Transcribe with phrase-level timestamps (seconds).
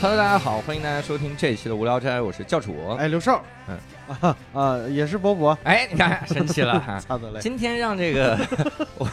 [0.00, 2.72] Hello，大家好，欢迎大家收听这一期的无聊斋，我是教主。
[2.96, 3.76] 哎，刘少，嗯
[4.20, 7.00] 啊啊，也是伯伯，哎，你看生气了 哈。
[7.00, 7.40] 擦的嘞。
[7.40, 8.38] 今天让这个
[8.96, 9.08] 我，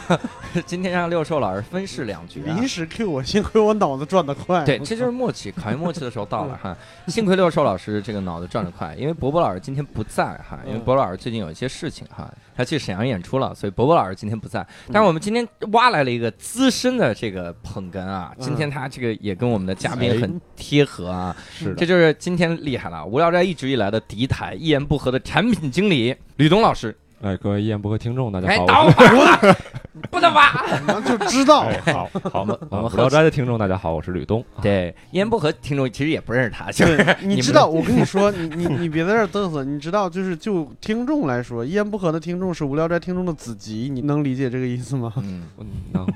[0.64, 2.54] 今天让六兽老师分饰两角、啊。
[2.54, 4.64] 临时 Q 我，幸亏我脑子转得快。
[4.64, 6.76] 对，这就是默契，考验默契的时候到了哈。
[7.08, 14.66] 幸亏六兽老师这个脑子转得快，因为伯伯老师今天不在哈，因为伯伯老师最近有一些事情哈，他去沈阳演出了，所以伯伯老师今天不在。
[14.92, 23.04] 但是我们今天挖来了一个资深的这个捧哏啊，今天他这个也跟我们的嘉宾很贴合啊，是这就是今天厉害了。
[23.04, 26.96] 无聊斋一直以来的敌台，一言不合的产品经理吕东老师。
[27.22, 28.90] 哎，各位一言不合听众，大家哎，好。
[28.90, 29.56] 等会儿，
[30.10, 30.52] 不能挖。
[30.86, 31.60] 我们就知道。
[31.60, 34.44] 哎，好好， 我们我们无聊斋的听众，大家好，我是吕东。
[34.60, 39.64] 对，一言不合听众其实也不认识他， 就是，你知道，我跟你说，你你你别在这嘚瑟。
[39.64, 45.12] 你知道，就是就听众来说，一言不合的听众是无聊斋听众的子集，你能理解这个意思吗？
[45.16, 45.44] 嗯。
[45.58, 46.06] 嗯，能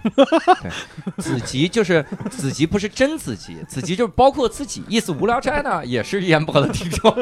[1.17, 4.83] 子集就是子集，不是真子集，子集就是包括自己。
[4.87, 7.13] 意思无聊斋呢，也是一言不合的听众，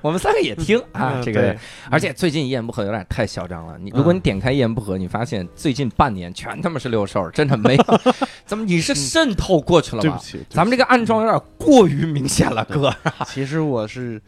[0.00, 1.20] 我们三个也听啊。
[1.22, 1.54] 这个
[1.90, 3.76] 而且最近一言不合有点太嚣张了。
[3.78, 7.84] 你如果你点开一言不合，你发现最近半年全他妈是六兽，真的没有。
[8.46, 10.10] 怎么你是渗透过去了吗？
[10.10, 12.94] 对不起，不起咱们这个暗装有点过于明显了，哥。
[13.26, 14.20] 其实我是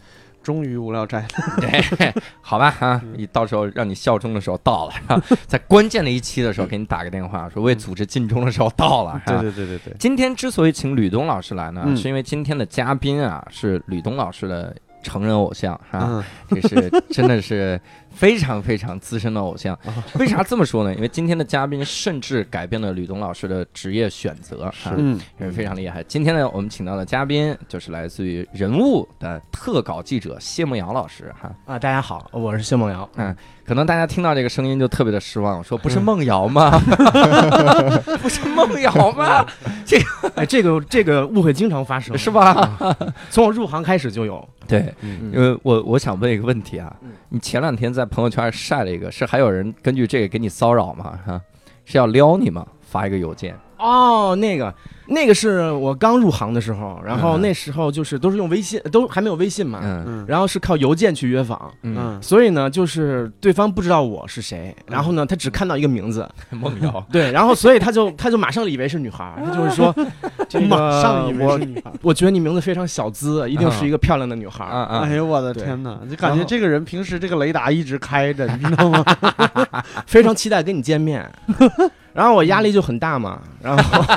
[0.42, 1.27] 忠于无聊斋
[2.42, 9.20] 好吧啊，你到时候让你效忠的时候到了，在关键的一期的时候给你打个电话，说为组织尽忠的时候到了。
[9.27, 14.74] 对对对对对，今天之所以请吕东老师来呢，嗯是因为今天的嘉宾啊是吕东老师的
[15.05, 19.72] 成人偶像啊，嗯这是真的是非常非常资深的偶像。
[19.86, 20.92] 啊为啥这么说呢？
[20.94, 26.02] 因为今天的嘉宾甚至改变了吕东老师的职业选择，是嗯，也是非常厉害。
[26.05, 31.55] 今天呢，我们请到的嘉宾就是来自于人物的特稿记者谢梦瑶老师哈。
[31.67, 33.08] 啊，大家好，我是谢梦瑶。
[33.67, 36.79] 可能大家听到这个声音就特别的失望，说不是梦瑶吗？
[38.20, 39.45] 不是梦瑶吗？
[39.85, 39.98] 这
[40.36, 42.79] 哎，这个这个误会经常发生，是吧？
[43.30, 44.47] 从我入行开始就有。
[44.67, 51.19] 对，嗯因为我我想问一个问题啊嗯，你前两天在朋友圈晒了一个，是还有人根据这个给你骚扰吗？
[51.27, 51.41] 哈，
[51.85, 52.67] 是要撩你吗？
[52.80, 54.73] 发一个邮件，哦，那个
[55.07, 57.41] 那个是我刚入行的时候，然后嗯。
[57.41, 60.05] 那时候就是都是用微信，都还没有微信嘛，嗯。
[60.07, 60.25] 嗯。
[60.27, 61.73] 然后是靠邮件去约访。
[61.83, 62.23] 嗯，嗯。
[62.23, 69.95] 所以呢，就是对方不知道我是谁，然后呢，他只看到一个名字， 梦瑶， 对，然后所以他就他就马上以为是女孩，他就是说，
[70.48, 71.92] 这个马上以为我是女孩。
[72.01, 75.98] 我觉得你名字非常小资，一定是一个漂亮的女孩哎，呦我的天哪！
[76.09, 79.05] 就感觉这个人平时这个雷达一直开着，你知道吗？
[80.07, 81.31] 非常期待跟你见面。
[82.14, 84.14] 然后我压力就很大嘛， 然后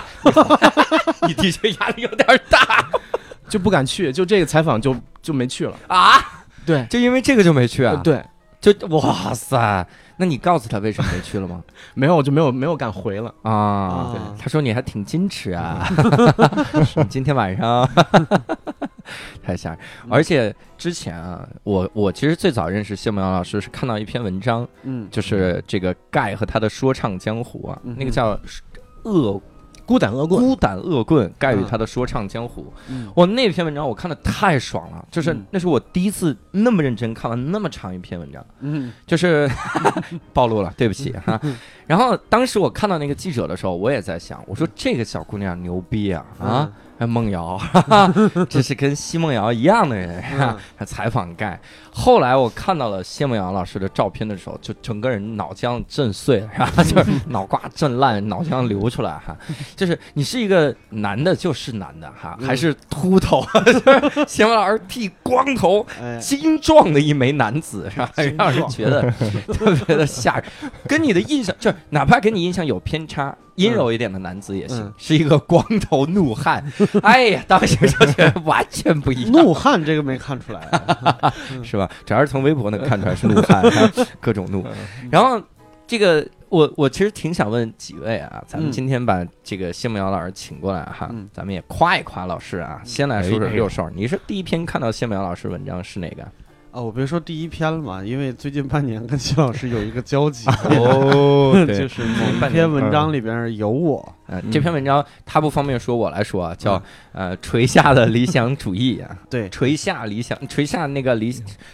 [1.28, 2.88] 你的确压力有点大
[3.50, 5.74] 就不敢去，就这个采访就就没去了。
[5.88, 6.24] 啊！
[6.66, 7.94] 对，就因为这个就没去啊？
[7.96, 8.24] 呃，对，
[8.60, 9.88] 就哇塞，
[10.18, 11.62] 那你告诉他为什么没去了吗？
[11.96, 13.34] 没有，我就没有没有敢回了。
[13.44, 15.88] 啊，对他说你还挺矜持啊，
[16.96, 17.90] 你今天晚上
[19.44, 19.80] 太吓人。
[20.10, 28.40] 而且之前啊，我我其实最早认识谢梦瑶老师是看到一篇文章，嗯，就是这个盖和他的说唱江湖啊，嗯那个叫
[29.04, 29.42] 恶
[29.86, 32.74] 孤胆恶棍，孤胆恶棍盖与他的说唱江湖。
[32.90, 38.46] 嗯我那篇文章我看的太爽了，就是嗯那是我第一次那么认真看完那么长一篇文章。
[38.60, 39.50] 嗯 就是
[40.34, 41.40] 暴露了，对不起哈。
[41.86, 46.72] 然后当时我看到那个记者的时候，我也在想，我说这个小姑娘牛逼啊啊！
[46.98, 48.14] 还梦瑶，哈哈，
[48.50, 51.60] 这是跟奚梦瑶一样的人，哈 还采访盖。
[51.92, 59.36] 后来我看到了奚梦瑶老师的照片的时候，就整个人脑浆震碎， 然后就是 脑瓜震烂，脑浆流出来哈。
[59.76, 68.10] 就是你是一个男的，就是男的哈，还是秃头，就是谢梦老师剃光头，哎，精壮的一枚男子，是吧？
[68.16, 69.12] 精让人觉得
[69.54, 70.46] 特别的吓人，
[70.88, 76.64] 跟你的印象就是哪怕跟你印象有偏差，阴柔一点的男子也行，嗯 是一个光头怒汉。
[77.04, 81.90] 哎呀，当时就觉得完全不一样，怒汉这个没看出来，啊 是吧？
[82.06, 84.66] 主要是从微博能看出来是怒汉，哈各种怒。
[85.12, 85.42] 然后
[85.86, 86.26] 这个。
[86.50, 92.80] 我我其实挺想问几位啊，咱们嗯今天把这个谢梦瑶老师请过来哈，嗯咱们也夸一夸老师啊。
[92.86, 96.26] 先来说说哎六兽，你是第一篇看到谢梦瑶老师文章是哪个？
[96.78, 100.48] 啊，我别说第一篇了嘛，因为最近半年跟谢老师有一个交集
[100.78, 106.80] 哦就是某一篇文章里边有我，呃，这篇文章他不方便说，我来说啊，叫
[107.14, 111.34] 呃垂下的理想主义啊， 对，垂下理想，垂下那个理，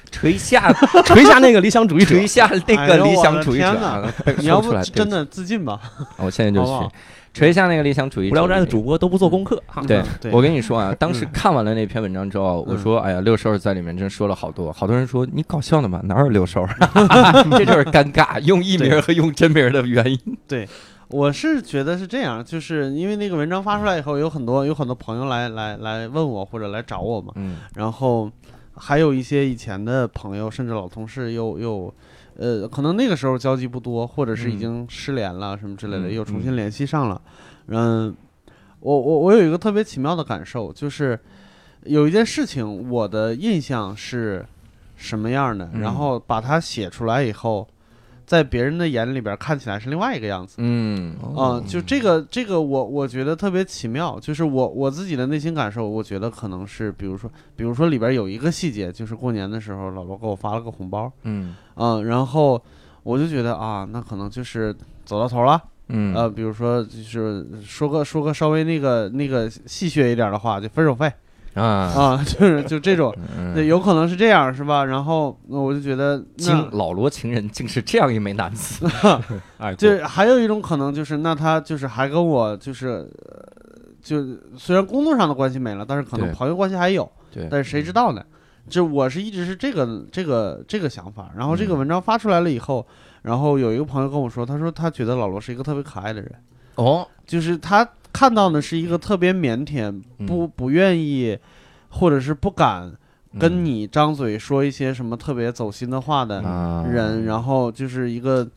[0.09, 0.71] 垂下
[1.03, 2.25] 垂下那个理想主义者垂。
[2.25, 5.81] 下那个理想主义者你要不真，的自尽吧？
[6.15, 6.89] 我现在就去好
[7.33, 8.33] 垂下那个理想主义者。
[8.33, 9.81] 无聊斋的主播都不做功课，哈。
[9.87, 10.05] 对嗯。
[10.21, 10.31] 对。
[10.31, 11.29] 我跟你说啊，当时嗯。
[11.33, 16.65] 看完了那篇文章之后，我说：“哎呀，六兽在里面真说了好多，好多人说你搞笑呢嘛，哪有六兽？
[17.57, 20.19] 这就是尴尬，用艺名和用真名的原因。
[20.47, 20.67] 对
[21.09, 27.57] 我是觉得是这样，就是因为那个文章发出来以后，有很多有很多朋友来来来问我或者来找我嘛，嗯。
[27.75, 28.31] 然后
[28.75, 31.93] 还有一些以前的朋友，甚至老同事又又，
[32.37, 34.59] 呃，可能那个时候交集不多，或者是已嗯。
[34.59, 37.21] 经失联了什么之类的，嗯又重新联系上了。
[37.67, 38.15] 嗯，
[38.79, 41.19] 我我我有一个特别奇妙的感受，就是
[41.83, 44.45] 有一件事情，我的印象是
[44.95, 47.67] 什么样的，嗯然后把它写出来以后，
[48.25, 50.55] 在别人的眼里边看起来是另外一个样子。
[50.57, 51.15] 嗯。
[51.35, 61.55] 啊、就这个这个我我觉得特别奇妙，就是我我自己的内心感受，我觉得可能是，比如说，比如说里边有一个细节，就是过年的时候，老罗给我发了个红包，嗯。
[61.75, 62.61] 嗯、然后
[63.03, 64.75] 我就觉得啊，那可能就是
[65.05, 66.13] 走到头了，嗯。
[66.15, 71.11] 呃，比如说就是说个说个稍微那个那个戏谑一点的话，就分手费
[71.61, 71.63] 啊。
[71.63, 73.13] 啊，就是就这种，
[73.53, 74.85] 对，嗯，有可能是这样，是吧？
[74.85, 78.87] 然后那我就觉得那竟老罗情人竟是这样一枚男子，
[79.57, 82.87] 哎，就还有一种可能就是，那他就是还跟我就是，
[83.27, 83.53] 呃
[84.01, 84.21] 就
[84.57, 88.23] 虽然工作上的关系没了，但是可能朋友关系还有，对，但是谁知道呢？
[88.69, 91.29] 就我是一直是这个这个这个想法。
[91.37, 91.79] 然后这个嗯。
[91.79, 92.85] 文章发出来了以后，
[93.21, 96.31] 然后有一个朋友跟我说，他说他觉得老罗是一个特别可爱的人，
[96.75, 101.37] 哦，就是他看到的是一个特别腼腆，嗯不不愿意，
[101.89, 102.93] 或者是不敢
[103.39, 106.41] 跟嗯你张嘴说一些什么特别走心的话的。
[106.43, 108.47] 啊人，然后就是一个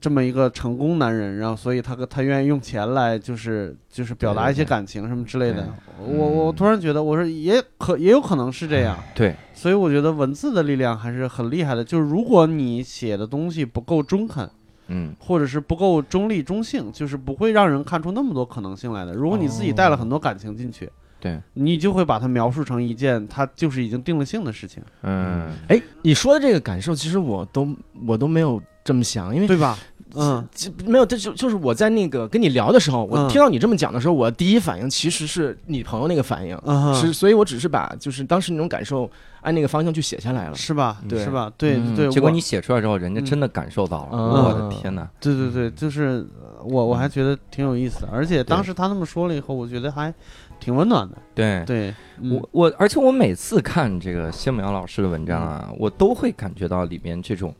[0.00, 5.62] 这么一个成功男人，然后所以他他愿意用钱来就是就是表达一些感情什么之类的
[5.98, 6.06] 对。
[6.06, 11.84] 我我嗯突然觉得，我说也可也有可能是这样，对，所以我觉得文字的力量还是很厉害的。
[11.84, 14.48] 就是如果你写的东西不够中肯，
[14.90, 19.14] 嗯或者是不够中立中性，就是不会让人看出那么多可能性来的。
[19.14, 20.90] 如果你自己带了很多感情进去。
[21.22, 27.76] 对，你就会把它描述成一件它就是已经定了性的事情，嗯哎，你说的这个感受，其实我都
[28.06, 29.78] 我都没有这么想，因为对吧？
[30.14, 36.58] 嗯，这没有，这就就是我在那个跟你聊的时候，我嗯听到你这么讲的时候，我第一反应其实是你朋友那个反应，
[36.94, 39.10] 是，所以我只是把就是当时那种感受
[39.42, 40.54] 按那个方向去写下来了。
[40.54, 41.00] 是吧？
[41.08, 41.52] 对是吧？
[41.56, 45.08] 对嗯对，结果你写出来之后，人家真的感受到了，嗯我的天哪！
[45.20, 50.12] 对对对，就是呃我我还觉得挺有意思的，而且当时他那么说了以后，我觉得还
[50.58, 51.16] 挺温暖的。
[51.34, 57.54] 对，对，嗯我我，而且我每次看这个谢木瑶老师的文章啊，我都会感觉到里面这种，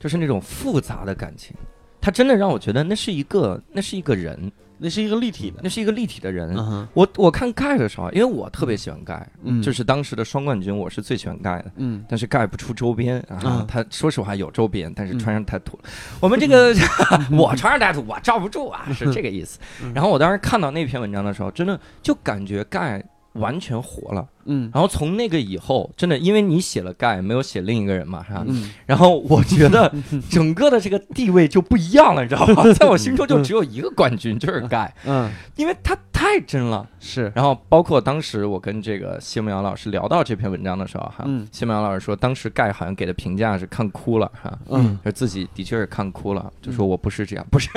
[0.00, 1.54] 就是那种复杂的感情。
[2.02, 5.60] 他真的让我觉得那是一个，那是一个人，那是一个立体的。
[5.62, 6.54] 那是一个立体的人。
[6.58, 11.70] 嗯，我我看盖的时候，因为我特别喜欢盖，嗯就是当时的双冠军，我是最喜欢盖的。
[11.76, 15.84] 嗯但是盖不出周边啊啊，他说实话有周边，但是嗯穿上太土了。
[16.20, 16.74] 我们这个
[17.30, 19.92] 我穿上太土，我罩不住啊，是这个意思嗯。
[19.94, 23.00] 然后我当时看到那篇文章的时候，真的就感觉盖
[23.34, 24.26] 完全活了。
[24.44, 28.44] 嗯然后从那个以后，真的因为你写了盖，没有写另一个人嘛，是吧？
[28.48, 29.92] 嗯然后我觉得
[30.28, 32.64] 整个的这个地位就不一样了，你知道吗？
[32.74, 36.84] 在我心中就只有一个冠军，就是盖，嗯，因为他太真了。
[36.98, 44.58] 是，然后包括当时我跟这个谢梦瑶老师聊到这篇文章的时候，哈，嗯谢梦瑶老师说，当时盖好像给的评价是看哭了，哈。
[44.70, 47.68] 嗯，就自己的确是看哭了，就说我不是这样，不是，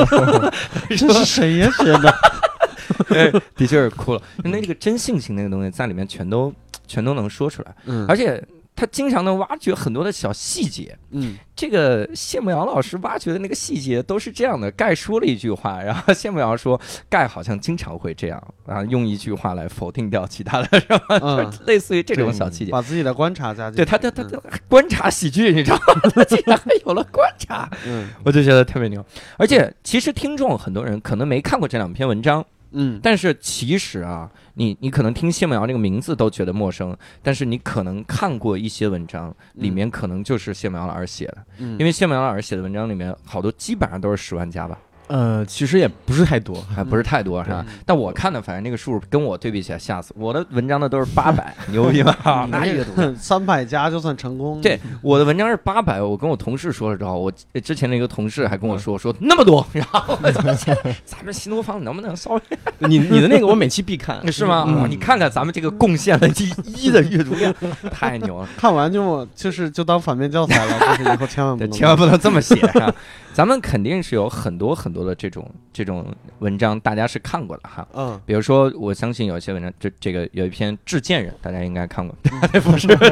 [0.96, 2.14] 这是谁呀写的？
[3.08, 4.22] 对 的确是哭了。
[4.44, 6.52] 那这个真性情那个东西在里面全都
[6.86, 8.42] 全都能说出来，嗯而且
[8.76, 10.96] 他经常能挖掘很多的小细节。
[11.12, 14.68] 嗯这个谢慕瑶老师挖掘的那个细节都是这样的。
[14.72, 16.78] 盖说了一句话， 然后谢慕瑶说
[17.08, 21.00] 盖好像经常会这样然后，用一句话来否定掉其他的，是吧？
[21.22, 22.72] 嗯 就类似于这种小细节。
[22.72, 23.84] 把自己的观察加进去。
[23.84, 26.10] 对他，他他他观察喜剧，你知道吗？
[26.12, 29.04] 他竟然还有了观察，嗯我就觉得特别牛。
[29.38, 32.44] 而且其实听众很多人可能没看过这两篇文章，
[32.74, 33.00] 嗯。
[33.02, 47.64] 但是其实啊，你你可能听谢梦瑶这个名字都觉得陌生，但是你可能看过一些文章，里面可能就是谢梦瑶老师写的，嗯，因为谢梦瑶老师写的文章里面好多基本上都是十万加吧，呃，其实也不是太多，还不是太多是吧？
[47.68, 52.48] 嗯但我看的反正那个数跟我对比起来吓死我，的文章的都是八百， 牛逼吧？
[52.50, 53.14] 那阅读量。
[53.16, 54.60] 三百加就算成功。
[54.60, 57.32] 对，我的文章是八百，我跟我同事说了之后，我
[57.62, 60.40] 之前的一个同事还跟我说说那么多，然后我就
[61.04, 62.40] 咱们新东方能不能稍微
[62.78, 64.64] 你你的那个我每期必看，是吗？
[64.66, 67.54] 嗯你看看咱们这个贡献了第一的阅读量，
[67.90, 68.48] 太牛了！
[68.56, 72.92] 看完就就是就当反面教材了，就是以后千万不，能，千万不能这么写哈。
[73.34, 76.06] 咱们肯定是有很多很多的这种这种
[76.38, 77.86] 文章，大家是看过的哈。
[77.92, 82.16] 嗯比如说，我相信有一些文章，这这个有一篇《致贱人》，大家应该看过，
[82.62, 83.10] 不是这个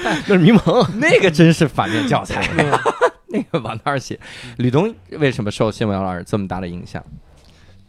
[0.00, 0.98] 那是迷蒙。
[0.98, 2.42] 那个真是反面教材，
[3.26, 4.18] 那个往那儿写。
[4.56, 7.04] 吕东为什么受谢文瑶老师这么大的影响？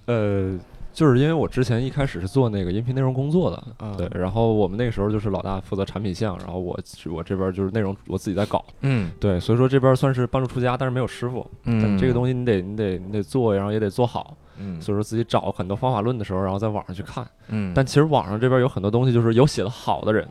[0.05, 0.57] 呃，
[0.91, 3.95] 就是因为我之前一开始是做那个音频内容工作的，嗯。
[3.95, 6.77] 对，然后我们那个时候就是老大负责产品项，然后我
[7.09, 9.11] 我这边就是内容我自己在搞，嗯。
[9.19, 14.81] 对，所以说这边算是半路出家，但是没有师傅，嗯，这个东西你得你得你得做，然后也得做好，嗯。
[14.81, 20.27] 所以说自己找很多方法论的时候，然后在网上去看，嗯，但其实网上这边有很多东西就是有写的好的人，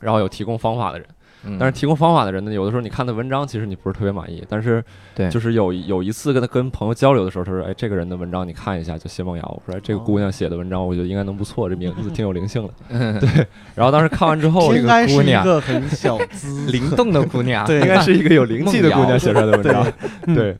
[0.00, 1.08] 然后有提供方法的人。
[1.44, 4.44] 嗯但是提供方法的人呢，有的时候你看的文章，其实你不是特别满意。
[4.48, 4.82] 但是，
[5.14, 13.20] 对就是有有一次跟他跟朋友交流的时候，他说：“哎，这个人的文章你看一下，就谢梦瑶。”我说：“哎，这个姑娘写的文章，我觉得应该能不错，这名字挺有灵性的。
[13.20, 19.86] 对”然后当时看完之后， 应该是一姑娘个很小资，灵动的姑娘， 对应该是一个有灵气的姑娘写出来的文章。
[20.26, 20.56] 对对。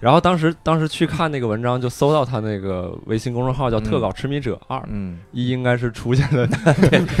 [0.00, 6.48] 然后当时当时去看那个文章，就搜到他那个微信公众号叫“嗯特稿痴迷者二”，嗯，一应该是出现了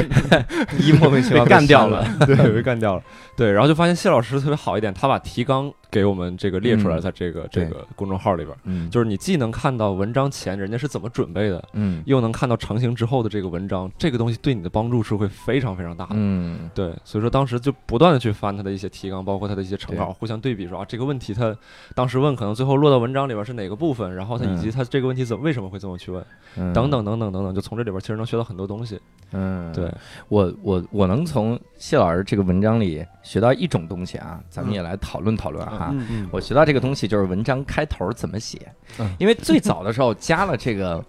[0.80, 3.02] 一莫名其妙被 干掉了，对，被干掉了。
[3.36, 16.10] 对，然后就发现谢老师特别好一点，他把提纲给我们这个列出来，嗯在这个这个公众号里边，嗯，就是你既能看到文章前人家是怎么准备的，嗯又能看到成型之后的这个文章，这个东西对你的帮助是会非常非常大的。
[16.14, 21.56] 嗯对，所以说当时就不断的去翻他的一些提纲，包括他的一些成稿，互相对比说啊，这个问题他
[21.94, 26.24] 当时问，可能最后落到文章里边是哪个部分，然后他以及嗯他这个问题怎么为什么会这么去问，
[26.56, 29.00] 嗯等等等等等等，就从这里边其实能学到很多东西。
[29.32, 29.88] 嗯，对，
[30.28, 35.94] 我我我能从谢老师这个文章里学到一种东西啊，咱们也来讨论讨论哈。
[36.32, 38.60] 我学到这个东西就是文章开头怎么写。
[38.98, 41.00] 嗯，因为最早的时候加了这个，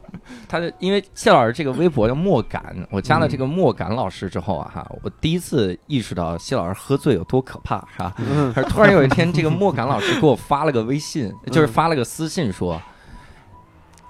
[0.47, 8.13] 他的因为谢老师这个微博叫莫敢，我加了这个莫敢老师之后啊哈，我第一次意识到谢老师喝醉有多可怕，是吧？
[8.19, 8.53] 嗯。
[8.55, 12.79] 而突然有一天，这个莫敢老师给我发了个微信，就是发了个私信说，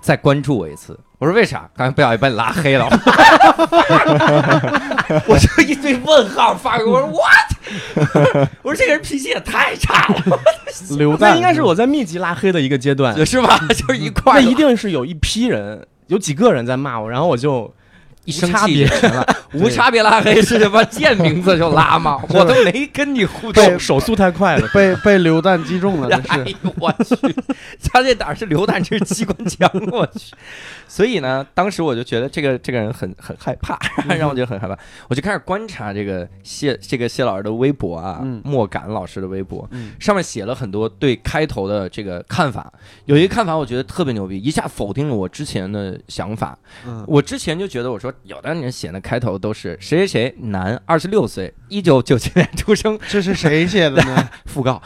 [0.01, 0.99] 再关注我一次。
[1.19, 1.69] 我说为啥？
[1.77, 2.89] 刚才不小心把你拉黑了。
[5.27, 8.49] 我就一堆问号发给我，我说 what？
[8.63, 10.15] 我说这个人脾气也太差了，
[10.97, 13.57] 流弹那应该是我在密集拉黑的一个阶段，是吧？
[13.69, 17.71] 就是一块儿那一定是有一批人，有几个人在骂我，然后我就
[18.25, 20.83] 一生无差别气就行了， 无差别拉黑是什么？
[20.85, 22.21] 见名字就拉吗？
[22.29, 23.79] 我都没跟你互动。
[23.79, 24.67] 手速太快了。
[24.73, 27.35] 被被流弹击中了， 这哎是呦我去，
[27.91, 30.33] 他这哪是榴弹，这是机关枪，我去。
[30.87, 34.77] 所以呢，当时我就觉得这个这个人很很害怕，让我觉得很害怕。
[35.07, 42.71] 我就开始观察这个谢这个谢老师的微博啊，嗯莫敢老师的微博，嗯上面写了很多对开头的这个看法。
[43.05, 46.57] 有一个看法我觉得特别牛逼，一下否定了我之前的想法。
[46.85, 54.29] 嗯我之前就觉得，我说有的人写的开头都是谁谁谁男，二十六岁，一九九七年出生，这是谁写的呢？
[54.53, 54.81] 讣告，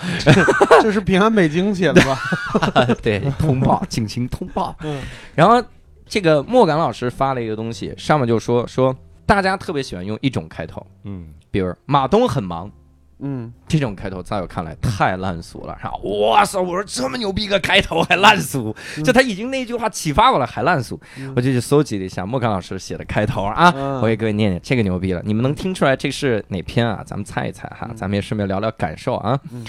[0.82, 2.20] 这是平安北京写的吧？
[3.02, 4.76] 对，通报，警情通报。
[4.84, 5.02] 嗯
[5.34, 5.64] 然后
[6.08, 12.72] 这个莫敢老师发了一个东西，上面就说说大家特别喜欢用一种开头，嗯，比如马东很忙。
[13.20, 21.32] 嗯，这种开头在我看来太烂俗了，然后哇塞，我说这么牛逼个开头还烂俗，就他已经那句话启发我了，还烂俗，嗯。
[21.36, 24.02] 我就去搜集了一下莫甘老师写的开头啊，嗯。
[24.02, 27.02] 我给各位念念，这个牛逼了，你们能听出来这是哪篇啊？
[27.06, 27.96] 咱们猜一猜哈，嗯。
[27.96, 29.40] 咱们也顺便聊聊感受啊。
[29.52, 29.66] 嗯。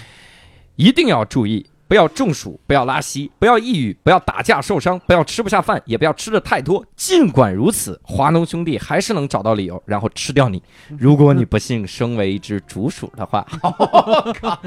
[0.74, 6.84] 一定要注意，不要中暑，不要拉稀，不要抑郁，不要打架受伤，不要吃不下饭，也不要吃的太多。
[6.96, 10.62] 尽管如此，华农兄弟还是能找到理由，然后吃掉你。
[10.98, 14.60] 如果你不幸生为一只竹鼠的话，我靠！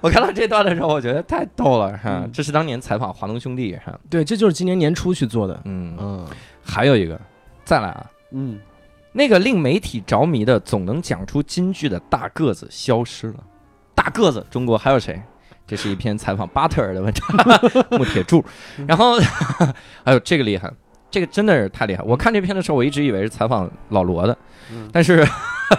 [0.00, 2.26] 我看到这段的时候，我觉得太逗了哈。
[2.32, 5.60] 这是当年采访华农兄弟哈，对，这就是今年年初去做的。
[5.66, 6.26] 嗯，嗯，
[6.64, 7.20] 还有一个，
[7.64, 8.58] 再来啊，嗯，
[9.12, 13.44] 那个令媒体着迷的、总能讲出金句的大个子消失了。
[13.94, 15.20] 大个子，中国还有谁？
[15.66, 17.26] 这是一篇采访巴特尔的文章，
[17.96, 18.44] 木铁柱。
[18.86, 19.18] 然后
[20.04, 20.70] 还有这个厉害，
[21.10, 22.02] 这个真的是太厉害。
[22.04, 24.36] 我看这篇的时候，我一直以为是采访老罗的，
[24.72, 25.26] 嗯但是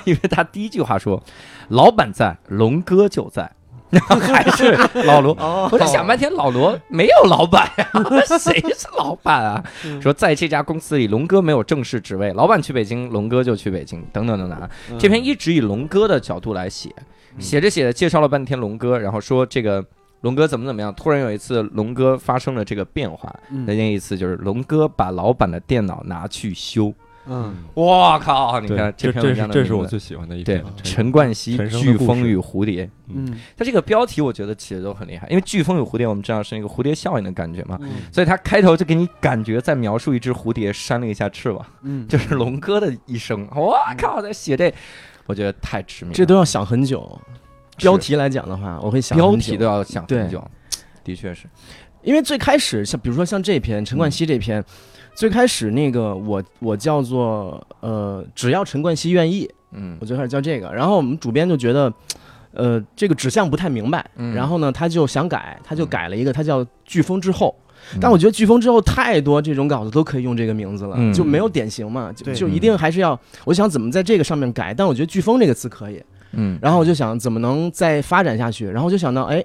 [0.06, 1.22] 因为他第一句话说
[1.70, 3.52] “老板在，龙哥就在”，
[3.92, 4.72] 然后还是
[5.06, 5.34] 老罗。
[5.40, 7.88] 哦我在想半天，老罗没有老板呀，
[8.40, 9.64] 谁是老板啊？
[9.86, 14.70] 嗯说在这家公司里，龙哥没有正式职位，老板去北京，龙哥就去北京，等等等等啊。
[14.90, 16.90] 嗯这篇一直以龙哥的角度来写，
[17.40, 19.86] 写着写着介绍了半天龙哥，然后说这个
[20.22, 20.94] 龙哥怎么怎么样。
[20.94, 26.94] 突然有一次，龙哥发生了这个变化，嗯那那一次就是龙哥把老板的电脑拿去修。
[27.26, 28.60] 嗯我靠！
[28.60, 30.74] 你看这篇文章的这是这是我最喜欢的一对篇。
[30.84, 32.86] 陈冠希《飓风与蝴蝶》。
[33.08, 41.66] 嗯它这个标题我觉得起的都很厉害，因为飓风与蝴蝶我们知道是那个蝴蝶效应的感觉嘛，嗯所以他开头就给你感觉在描述一只蝴蝶扇了一下翅膀。
[41.84, 43.48] 嗯，就是龙哥的一生。
[43.56, 44.74] 我靠，在写这，
[45.26, 46.16] 我觉得太致命了。
[46.16, 47.20] 这都要想很久。
[47.78, 50.46] 标题来讲的话，我会想很久标题都要想很久，
[51.04, 51.48] 的确是。
[52.04, 54.64] 因为最开始像比如说像这篇陈冠希这篇，
[55.16, 59.98] 最开始那个我我叫做呃，只要陈冠希愿意，嗯。
[60.00, 61.92] 我最开始叫这个，然后我们主编就觉得。
[62.56, 64.32] 呃，这个指向不太明白，嗯。
[64.36, 67.56] 然后呢，他就想改，他就改了一个，他叫飓风之后，
[68.00, 71.12] 但我觉得飓风之后太多这种稿子都可以用这个名字了，嗯。
[71.12, 76.00] 就没有典型嘛，就就一定还是要，我想怎么在这个上面改，但我觉得飓风这个词可以，
[76.34, 79.44] 嗯，然后我就想怎么能再发展下去，然后我就想到，哎，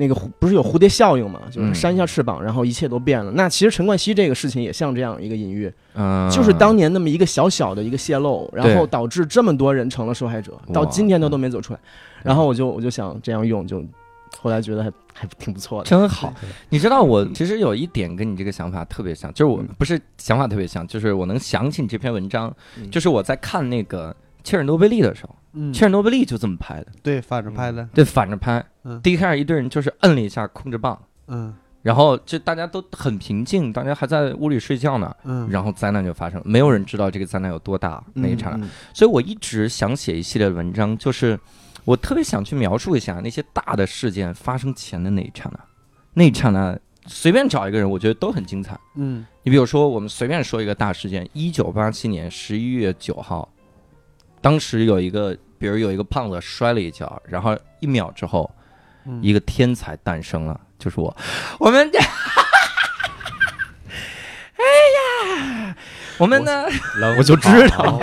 [0.00, 3.30] 那个蝴不是有蝴蝶效应嘛，就是嗯扇一下翅膀，然后一切都变了。
[3.32, 11.78] 那其实陈冠希这个事情也像这样一个隐喻，嗯，就是当年那么一个小小的一个泄露，然后导致这么多人成了受害者，到今天都都没走出来。
[12.22, 13.84] 然后我就我就想这样用，就
[14.38, 15.88] 后来觉得还还挺不错的。
[15.88, 16.32] 真好。
[16.68, 28.64] 你知道我其实有一点跟你这个想法特别像，就是我嗯不是想法特别像，就是我能想起你这篇文章，嗯就是我在看那个切尔诺贝利的时候，嗯，切尔诺贝利就这么拍的，对，反着拍的，对，反着拍。
[28.84, 29.00] 嗯。
[29.02, 31.54] 第一开始一堆人就是摁了一下控制棒，嗯。
[31.82, 35.16] 然后就大家都很平静，大家还在屋里睡觉呢。
[35.24, 38.68] 嗯，然后灾难就发生了，没有人知道这个灾难有多大那一刹那，嗯。
[38.92, 41.40] 所以我一直想写一系列的文章，就是
[41.84, 45.60] 我特别想去描述一下那些大的事件发生前的那一刹那，
[46.12, 48.78] 那一刹那随便找一个人，我觉得都很精彩。
[48.96, 49.24] 嗯。
[49.42, 53.48] 你比如说，我们随便说一个大事件，一九八七年十一月九号，
[54.40, 58.50] 当时有一个，比如有一个胖子摔了一跤，然后一秒之后，
[59.04, 61.14] 嗯一个天才诞生了，就是我。
[61.58, 61.98] 我们这，
[64.56, 64.64] 哎
[64.96, 65.76] 呀，
[66.18, 66.64] 我们呢？
[67.18, 68.00] 我就知道，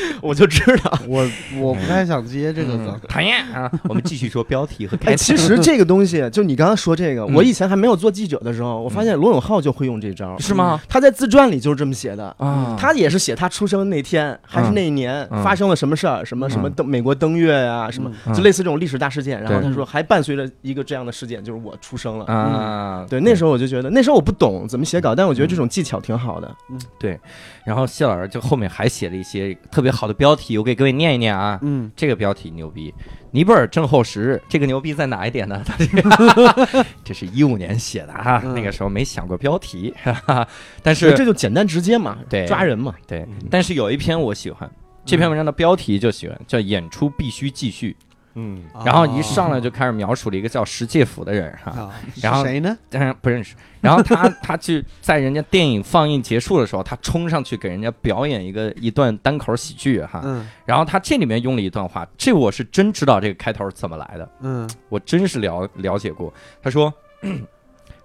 [0.22, 0.98] 我就知道。
[1.08, 1.28] 我
[1.60, 3.70] 我不太想接这个嗯梗，讨厌啊！
[3.88, 5.16] 我们继续说标题和开哎，头。
[5.16, 10.80] 其实这个东西，就你刚刚说这个，嗯我以前还没有做记者的时候，我发现罗永浩就会用这招，是吗？
[10.88, 12.34] 他在自传里就是这么写的。
[12.38, 19.40] 啊，他也是写他出生那天还是那一年嗯发生了什么事儿，什么什么嗯登美国登月呀，什么嗯就类似这种历史大事件。
[19.42, 22.24] 然后他说还伴随着一个这样的事件，就是我出生了。
[22.26, 26.50] 啊，对，那时候我就觉得，那时候我不懂怎么写稿，但我觉得这种技巧挺好的。
[26.98, 27.18] 对
[27.64, 31.58] 然后谢老师就后面还写了一些特别好的标题，我给各位念一念啊。
[31.62, 32.92] 嗯这个标题牛逼，
[33.30, 35.62] 尼泊尔症候时，这个牛逼在哪一点呢？
[35.66, 40.48] 他这个 这是一五年写的哈，嗯那个时候没想过标题，哈哈。
[40.82, 42.94] 但是这就简单直接嘛，对抓人嘛。
[43.06, 44.70] 对，但是有一篇我喜欢，
[45.04, 47.96] 这篇文章的标题就喜欢，叫“演出必须继续
[48.36, 52.76] 嗯”，然后一上来就开始描述了一个叫石介甫的人哈，啊， 然后谁呢？
[52.88, 53.56] 当然不认识。
[53.80, 60.20] 然后他他去在人家电影放映结束的时候，他冲上去给人家表演一个一段单口喜剧哈。
[60.24, 66.32] 嗯然后他这里面用了一段话，这我是真知道这个开头怎么来的，嗯我真是了了解过。
[66.62, 66.92] 他说。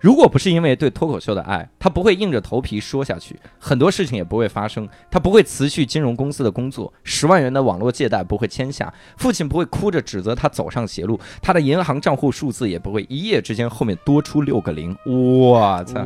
[0.02, 4.90] 如果不是因为对脱口秀的爱，他不会硬着头皮说下去，很多事情也不会发生。
[5.12, 14.98] 他不会辞去金融公司的工作，十万元的网络借贷不会签下，父亲不会哭着指责他走上邪路，他的银行账户数字也不会一夜之间后面多出六个零。
[15.06, 16.04] 我操！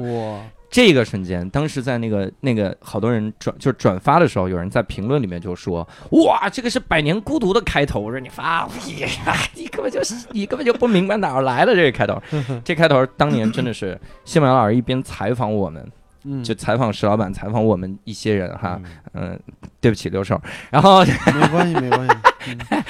[0.75, 9.07] 哇，这个瞬间，当时在那个那个好多人转就是转发的时候，有人在评论里面就说：“哇，这个是《百年孤独》的开头。”我说：“你发屁呀！
[9.55, 12.21] 你根本就你根本就不明白哪儿来的这个开头。
[12.65, 15.91] 这开头当年真的是谢满老师一边采访我们，
[16.25, 18.79] 嗯，就采访石老板，采访我们一些人哈。
[19.13, 19.39] 嗯，
[19.79, 22.15] 对不起刘寿，然后没关系没关系，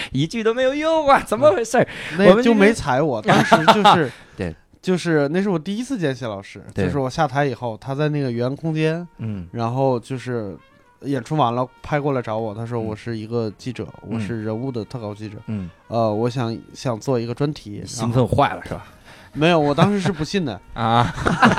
[0.12, 1.88] 一句都没有用啊，怎么回事儿？
[2.18, 4.56] 我那就们这个没踩我，当时就是 对。
[4.86, 9.48] 就是那是我第一次见谢老师，就是我下台以后，他在那个原空间，嗯。
[9.52, 10.56] 然后就是
[11.02, 12.86] 演出完了拍过来找我，他说嗯。
[12.86, 18.86] 我是一个记者，我是人物的特稿记者，嗯，呃，我想想做一个专题，然兴奋坏了是吧？
[19.36, 21.14] 没有，我当时是不信的，啊，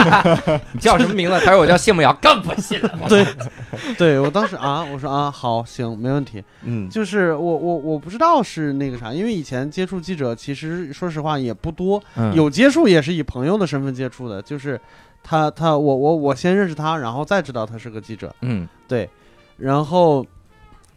[0.72, 1.38] 你叫什么名字？
[1.44, 2.90] 他说我叫谢慕瑶，更不信了。
[3.08, 3.26] 对，
[3.96, 6.42] 对我当时啊，我说啊，好，行，没问题。
[6.62, 14.80] 嗯，就是我我我不知道是那个啥，因为以前接触记者，其实说实话也不多，嗯有接触也是以朋友的身份接触的，就是
[15.22, 19.08] 他他我我我先认识他，然后再知道他是个记者，嗯对，
[19.58, 20.24] 然后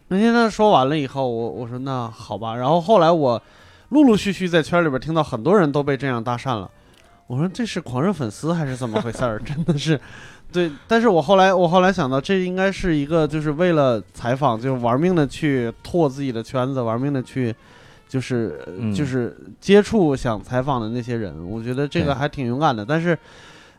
[0.08, 3.40] 那天他说完了以后，我我说那好吧，然后后来我
[3.90, 6.70] 陆陆续续在圈里边听到很多人都被这样搭讪了，
[7.26, 9.38] 我说这是狂热粉丝还是怎么回事儿？
[9.44, 10.00] 真的是。
[10.52, 17.54] 对，但是我后来我后来想到，这应该是一个就是为了采访，就玩命的去拓自己的圈子，玩命的去，
[18.08, 18.60] 就是、
[18.92, 22.84] 就是接触想采访的那些人，我觉得这个还挺勇敢的。
[22.84, 23.16] 但是，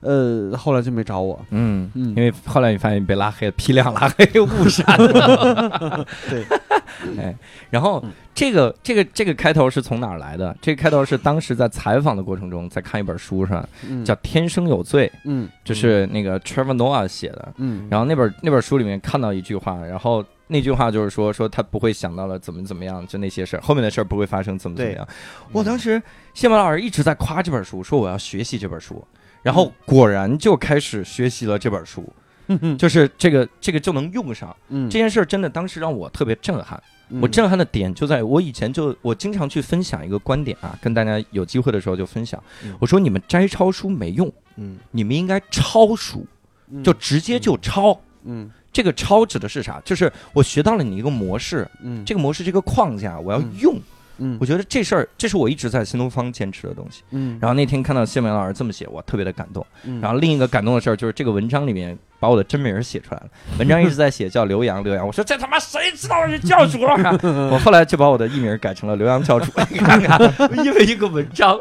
[0.01, 1.39] 呃，后来就没找我。
[1.51, 6.05] 嗯嗯因为后来你发现你被拉黑了，批量拉黑误删了。
[6.29, 6.43] 对，
[7.17, 7.35] 哎，
[7.69, 10.55] 然后嗯这个这个这个开头是从哪儿来的？
[10.61, 17.53] 这个开头是当时在采访的过程中，在看一本书上，嗯，叫《天生有罪》，嗯就是那个 Trevor Noah 写的。
[17.57, 25.07] 嗯，然后那本那本书里面看到一句话，然后那句话就是说说他不会想到了怎么怎么样，就那些事儿，后面的事儿不会发生，怎么怎么样。
[25.51, 26.01] 我当时
[26.33, 29.05] 谢满老师一直在夸这本书，说我要学习这本书，
[29.43, 32.11] 然后果然就开始学习了这本书，
[32.47, 34.55] 嗯就是这个这个就能用上。
[34.69, 36.81] 嗯这件事儿真的当时让我特别震撼。
[37.09, 42.73] 嗯我震撼的点就在于我以前就我经常去分享一个观点啊，跟大家有机会的时候就分享嗯。
[42.79, 46.25] 我说你们摘抄书没用，嗯你们应该抄书，
[46.69, 47.99] 嗯就直接就抄。
[48.23, 49.81] 嗯这个抄指的是啥？
[49.83, 53.75] 就是我学到了你一个模式，嗯这个模式这个框架我要嗯用。
[54.21, 57.03] 嗯我觉得这事儿，这是我一直在新东方坚持的东西。
[57.11, 59.65] 嗯然后那天看到谢明老师这么写，我特别的感动。
[59.83, 63.27] 嗯然后另一个感动的事儿就是这个文章里面把我的真名写出来了。
[63.59, 65.05] 文章一直在写叫刘洋，刘洋。
[65.05, 67.17] 我说这他妈谁知道是教主啊？
[67.51, 69.51] 我后来就把我的艺名改成了刘洋教主。
[69.69, 70.19] 你看看，
[70.63, 71.59] 因为一个文章，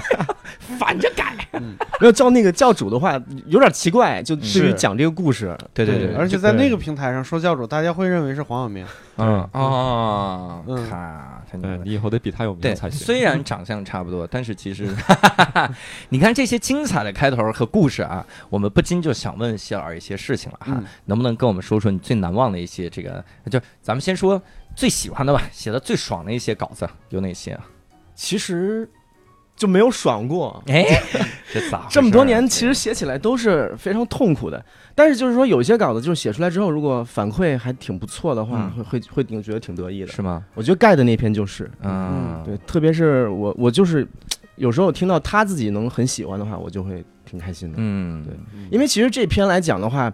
[0.78, 1.34] 反着改。
[2.00, 8.84] 没有叫那个教主的话有点奇怪，就至于讲这个故事，对对对，而且在那个平台上说教主，大家会认为是黄晓明。
[9.18, 11.78] 嗯哦，嗯看，太牛了。
[11.84, 12.98] 你以后得比他有名才，行。
[12.98, 14.94] 虽然长相差不多，但是其实，
[16.10, 23.24] 你看这些精彩的开头和故事啊，我们不禁就想问谢老师一些事情了哈，嗯能不能跟我们说说你最难忘的一些这个？
[23.50, 24.40] 就咱们先说
[24.74, 27.64] 最喜欢的吧，写的最爽的一些稿子有哪些啊？
[28.14, 28.86] 其实
[29.56, 30.62] 就没有爽过。
[30.66, 30.84] 哎，
[31.52, 31.86] 这咋？
[31.90, 34.64] 这么多年，其实写起来都是非常痛苦的。
[34.94, 40.06] 但是就是说，有些稿子就是写出来之后，如果反馈还挺不错的话，嗯会会会挺觉得挺得意的。
[40.08, 40.44] 是吗？
[40.54, 44.06] 我觉得盖的那篇就是，嗯，对，特别是我我就是
[44.56, 47.74] 有时候听到他自己能很喜欢的话，我就会挺开心的。
[47.78, 48.32] 嗯，对
[48.70, 50.10] 因为其实这篇来讲的话，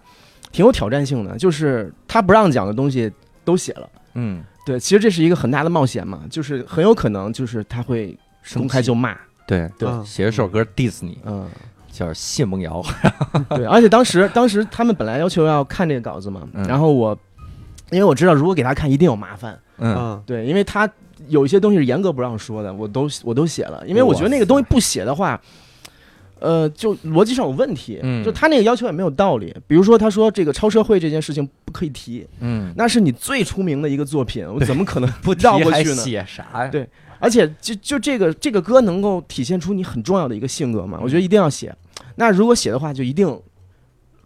[0.50, 3.10] 挺有挑战性的，就是他不让讲的东西
[3.44, 3.88] 都写了。
[4.14, 8.18] 嗯，对，其实这是一个很大的冒险嘛，就是很有可能就是他会
[8.52, 9.16] 公开就骂，
[9.52, 10.04] 对对嗯。
[10.06, 11.46] 写一首歌 diss 你，嗯，
[11.90, 12.82] 叫谢梦瑶，
[13.50, 16.64] 对，而且当时当时他们本来要求要看这个稿子嘛，嗯。
[16.66, 17.16] 然后我
[17.90, 19.94] 因为我知道如果给他看一定有麻烦，嗯。
[19.96, 20.22] 嗯。
[20.24, 20.90] 对，因为他
[21.28, 25.40] 有一些东西是严格不让说的，我都我都写了，因为我觉得那个东西不写的话。
[26.44, 28.24] 呃，就逻辑上有问题，嗯。
[28.24, 29.54] 就他那个要求也没有道理。
[29.68, 35.94] 比如说，他说这个超社会这件事情不可以提，嗯，那是你最出名的一个作品，我怎么可能不提还绕过去呢？
[36.02, 36.66] 写啥呀？
[36.66, 36.88] 对
[37.22, 41.72] 而且就就这个这个歌能够体现出你很重要的一个性格嘛，我觉得一定要写。
[42.16, 43.40] 那如果写的话，就一定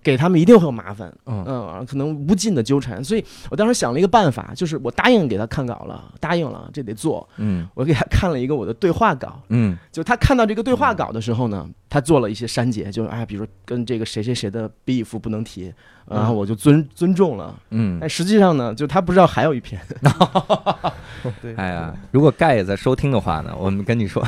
[0.03, 1.45] 给他们一定会有麻烦，嗯。
[1.47, 3.05] 嗯，可能无尽的纠缠。
[3.05, 7.29] 所以我当时想了一个办法，就是我答应给他看稿了，答应了，这得做。
[7.37, 7.69] 嗯。
[7.75, 9.77] 我给他看了一个我的对话稿，嗯。
[9.93, 15.71] 就他看到这个对话稿的时候呢，他做了一些删节，就是哎，比如说跟这个谁谁谁的 beef 不能提，
[16.09, 17.55] 然后我就尊尊重了。
[17.71, 19.81] 嗯但，实际上呢，就他不知道还有一篇，
[21.43, 24.25] 对，哎呀，如果盖也在收听的话呢，我们跟你说，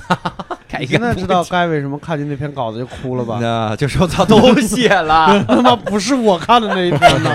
[0.87, 3.39] 现在知道盖为什么看见那篇稿子就哭了吧？
[3.43, 7.31] 那就说他都写了， 他妈不是我看的那一篇呢，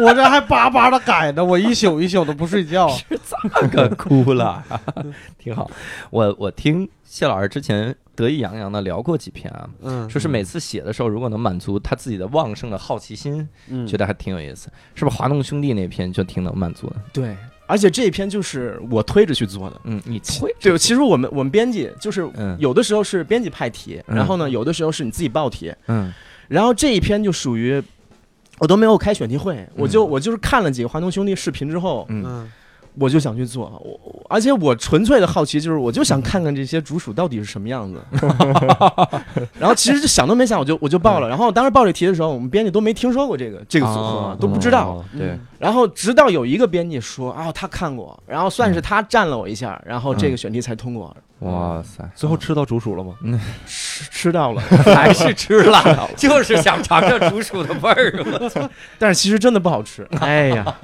[0.00, 2.88] 我这还巴巴的改呢，我一宿一宿的不睡觉。
[3.60, 4.62] 这个哭了，
[5.38, 5.70] 挺好。
[6.10, 14.68] 我我听谢老师之前得意洋洋的聊过几篇啊，嗯，说是每次写的时候，如果能满足他自己的旺盛的好奇心，嗯觉得还挺有意思。
[14.96, 16.96] 是不是华农兄弟那篇就挺能满足的？
[17.12, 17.36] 对，
[17.68, 19.80] 而且这一篇就是我推着去做的。
[19.84, 26.12] 嗯，你推对，其实我们我们编辑就是嗯有的时候是编辑派题，嗯然后呢，有的时候是你自己报题，嗯
[26.48, 27.80] 然后这一篇就属于
[28.58, 32.52] 我都没有开选题会，我就我就是看了几个华东兄弟视频之后，嗯嗯
[32.98, 38.00] 我就想去做，我我而且我纯粹的好奇就是我就想看看这些竹鼠到底是什么样子，
[39.58, 44.88] 然后其实就想都没想我就我就报了，然后当时报这题的时候，我们编辑都没听说过这个这个组合哦，都不知道。
[44.90, 45.28] 哦对。
[45.28, 53.14] 嗯，然后直到有一个编辑说啊，他看过，然后算是他占了我一下，然后这个选题才通过，哇塞，最后吃到竹鼠了吗？
[53.66, 54.60] 吃吃到了，
[54.94, 58.24] 还是吃了， 就是想尝尝竹鼠的味儿。
[58.40, 58.68] 我操！
[58.98, 60.06] 但是其实真的不好吃。
[60.20, 60.76] 哎呀，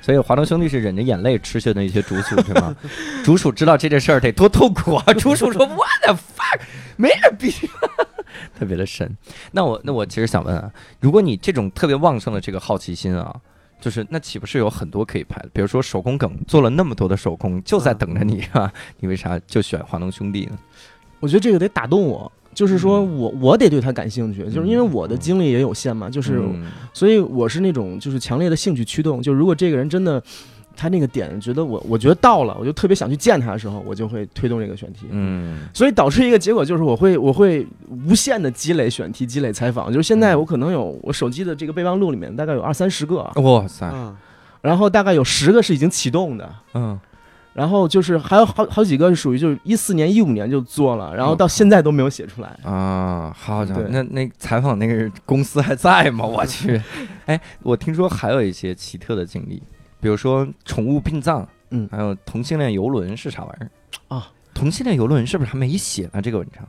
[0.00, 2.74] 所以华农兄弟是忍着眼泪吃下的一些竹鼠，是吗？
[3.24, 5.04] 竹鼠知道这件事儿得多痛苦啊！
[5.14, 6.60] 竹鼠说：“What the fuck，
[6.96, 7.52] 没人比。
[8.58, 9.16] ”特别的神。
[9.50, 13.34] 那我那我其实想问啊，如果你这种特别旺盛的这个好奇心啊，
[13.80, 15.48] 就是那岂不是有很多可以拍的？
[15.52, 18.72] 比如说手工梗做了那么多的手工，就在等着你啊！
[18.98, 20.58] 你为啥就选华农兄弟呢？
[21.18, 22.30] 我觉得这个得打动我。
[22.56, 26.64] 就是说我我得对他感兴趣，就是因为我的精力也有限嘛，就是嗯。
[26.94, 30.22] 所以我是那种就是强烈的兴趣驱动，就如果这个人真的
[30.74, 35.06] 他那个点觉得我我觉得到了，我就特别想去见他的时候，我就会推动这个选题。
[35.10, 35.68] 嗯。
[35.74, 37.66] 所以导致一个结果就是我会我会
[38.06, 39.92] 无限的积累选题，积累采访。
[39.92, 44.16] 就是现在我可能有我手机的这个备忘录里面大概有二三十个，哇塞，嗯。
[44.62, 46.98] 然后大概有十个是已经启动的，嗯，
[47.56, 52.48] 然后就是还有好好几个是属于就是一四年一五年就做了，然后到现在都没有写出来。
[52.62, 56.22] 啊，好家伙，那那采访那个公司还在吗？
[56.28, 56.78] 我去，
[57.24, 59.62] 哎，我听说还有一些奇特的经历，
[60.00, 61.88] 比如说宠物殡葬，嗯。
[61.90, 63.70] 还有同性恋游轮是啥玩意儿？
[64.14, 64.28] 啊？
[64.52, 66.20] 同性恋游轮是不是还没写呢？
[66.20, 66.62] 这个文章。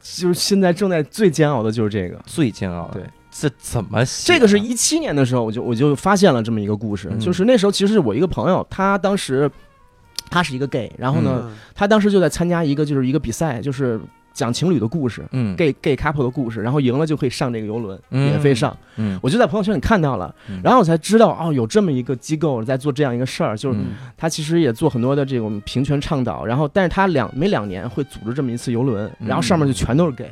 [0.00, 4.38] 就是现在正在最煎熬的就是这个，最煎熬的，对，这怎么写的？
[4.38, 7.18] 这个是一七年的时候，我就我就发现了这么一个故事，嗯。
[7.18, 9.50] 就是那时候其实是我一个朋友，他当时
[10.30, 11.56] 他是一个 gay，然后呢，嗯。
[11.74, 14.00] 他当时就在参加一个就是一个比赛，就是
[14.32, 15.24] 讲情侣的故事。
[15.32, 15.56] 嗯。
[15.56, 18.28] gay gay couple 的故事，然后赢了就可以上这个游轮，嗯。
[18.28, 18.76] 免费上。
[18.96, 19.18] 嗯。
[19.22, 23.86] 我就在朋友圈里看到了嗯，然后我才知道哦，有这么一个机构在做这样一个事儿，就是嗯。
[24.16, 30.30] 他其实也做很多的这种平权倡导，然后但是他两每两年会组织这么一次游轮，然后上面就全都是 gay，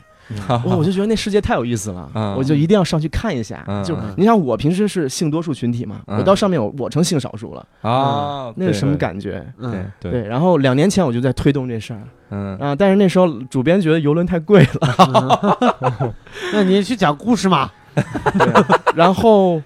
[0.64, 3.82] 我我就觉得那世界太有意思了嗯，我就一定要上去看一下嗯。
[3.84, 9.44] 就嗯你想我平时是性多数群体嘛，嗯我到上面我我成性少数了，啊，那是什么感觉？
[9.58, 16.14] 嗯，对对，然后两年前我就在推动这事儿嗯啊，但是那时候主编觉得游轮太贵了，
[16.52, 17.70] 那你去讲故事嘛？
[18.38, 19.62] 对，然后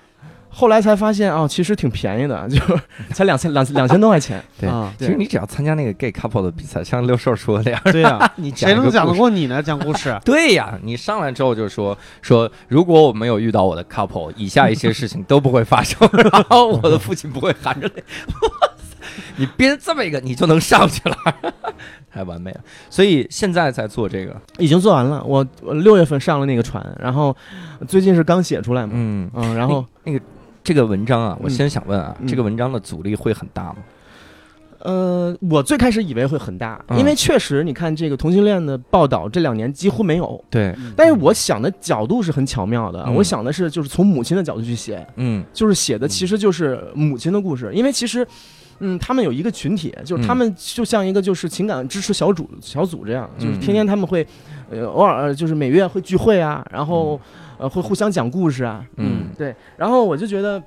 [0.53, 2.59] 后来才发现哦，其实挺便宜的， 就
[3.15, 4.43] 才两千两两千多块钱。
[4.59, 9.63] 对啊其实你只要参加那个 gay couple 的比赛，像六兽说的那样，对呀， 你讲谁能讲得过你呢？
[9.63, 18.03] 讲故事，对呀，你上来之后就说说，如果我没有遇到我的 couple，以下一些事情都不会发生，然后我的父亲不会含着泪。
[18.43, 18.97] 哇塞
[19.37, 21.17] 你编这么一个，你就能上去了，
[22.13, 22.61] 太完美了。
[22.89, 27.35] 所以现在在做这个，已经做完了，我我六月份上了那个船，然后
[27.89, 30.21] 最近是刚写出来嘛，嗯，嗯，然后那个
[30.63, 32.27] 这个文章啊，我嗯先想问啊，嗯。
[32.27, 33.77] 这个文章的阻力会很大吗？
[34.81, 36.99] 呃，我最开始以为会很大，嗯。
[36.99, 43.15] 因为确实你看这个同性恋的报道这两年几乎没有，对，但是我想的角度是很巧妙的，嗯。
[43.15, 45.45] 我想的是就是从母亲的角度去写，嗯。
[45.53, 48.27] 就是写的其实就是母亲的故事，因为其实。
[48.83, 54.27] 嗯，他们有一个群体，就是他们就像一个就是情感支持小组小组这样，就是天天他们会，
[54.71, 57.21] 呃，偶尔呃就是每月会聚会啊，然后
[57.61, 60.63] 呃会互相讲故事啊，嗯对，然后我就觉得，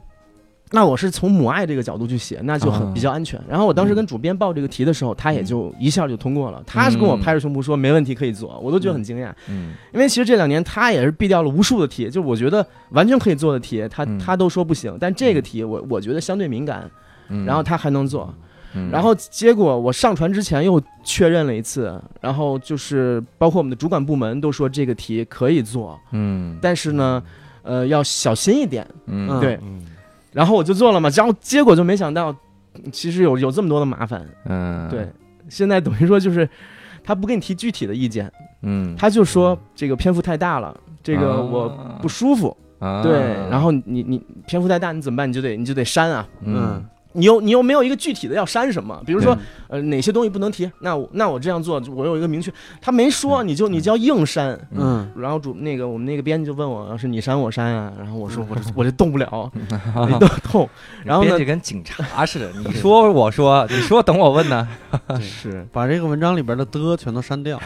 [0.72, 3.40] 那我是从母爱这个角度去写，那就啊很比较安全。
[3.50, 9.32] 然后我当时跟主编报这个题的时候，他也就一下就通过了，他是跟我拍着胸脯说没问题可以做，我都觉得很惊讶。
[9.50, 16.90] 嗯因为其实这两年他也是避掉了无数的题，就是我觉得完全可以做的题，他嗯他都说不行，但这个题我我觉得相对敏感，
[17.30, 18.34] 嗯，然后他还能做。
[18.38, 18.50] 嗯，
[18.92, 26.58] 然后结果我上传之前又确认了一次，然后就是包括我们的主管部门都说这个题可以做，嗯。
[26.62, 27.22] 但是呢，
[27.62, 28.88] 呃，要小心一点。
[29.06, 29.40] 嗯。
[29.40, 29.60] 对。
[29.62, 29.86] 嗯
[30.32, 32.36] 然后我就做了嘛，然后结果就没想到，
[32.92, 34.28] 其实有有这么多的麻烦。
[34.46, 34.90] 嗯。
[34.90, 35.08] 对，
[35.48, 36.50] 现在等于说就是
[37.04, 38.32] 他不给你提具体的意见，
[38.64, 38.96] 嗯。
[38.98, 41.70] 他就说这个篇幅太大了，这个我
[42.02, 42.58] 不舒服。
[42.80, 43.04] 啊。
[43.04, 43.14] 对，
[43.52, 45.30] 然后你你篇幅太大，你怎么办？
[45.30, 46.28] 你就得你就得删啊。
[46.44, 54.60] 嗯你又你又没有一个具体的要删什么，比如说呃哪些东西不能提，那我那我这样做，我有一个明确，他没说，你就你就要硬删。
[54.72, 59.28] 嗯然后主那个我们那个编辑就问我，要是你删我删啊，然后我说 我这我这动不了，
[59.96, 60.70] 我这动 动。
[61.04, 64.68] 然后呢编辑跟警察似的，你 说我说，你说等我问呢。
[65.20, 67.60] 是，把这个文章里边的的全都删掉。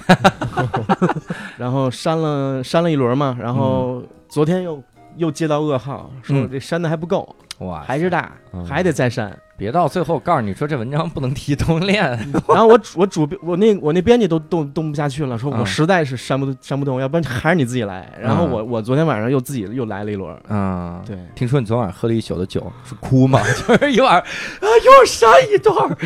[1.58, 4.82] 然后删了删了一轮嘛，然后昨天又
[5.16, 9.36] 又接到噩耗，说嗯这删的还不够，哇，还是大，嗯还得再删。
[9.58, 12.04] 别到最后告诉你说这文章不能提同性恋。
[12.48, 18.08] 然后我主我主编我那我那编辑都动动不下去了，说我嗯实在是删不删不动，要不然还是你自己来。
[18.22, 23.42] 然后我我昨天晚上又自己又来了一轮，嗯，对，听说你昨晚喝了一宿的酒，是哭吗？
[23.68, 25.98] 就是一晚上啊，又删一段儿，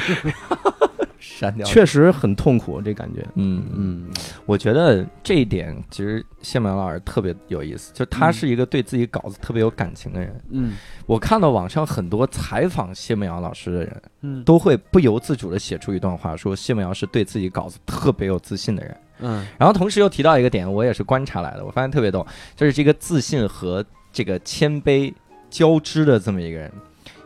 [1.19, 1.65] 删掉。
[1.65, 3.21] 确实很痛苦这感觉。
[3.35, 4.07] 嗯嗯，嗯，
[4.45, 10.41] 我觉得这一点其实谢苗老师特别有意思，就他是一个对自己稿子特别有感情的人。
[10.51, 18.97] 嗯我看到网上很多采访谢梦瑶老师的人，嗯都会不由自主的写出一段话，说谢梦瑶是对自己稿子特别有自信的人。
[19.23, 22.25] 嗯然后同时又提到一个点，我也是观察来的，我发现特别逗，
[22.55, 25.13] 就是这个自信和这个谦卑
[25.49, 26.71] 交织的这么一个人。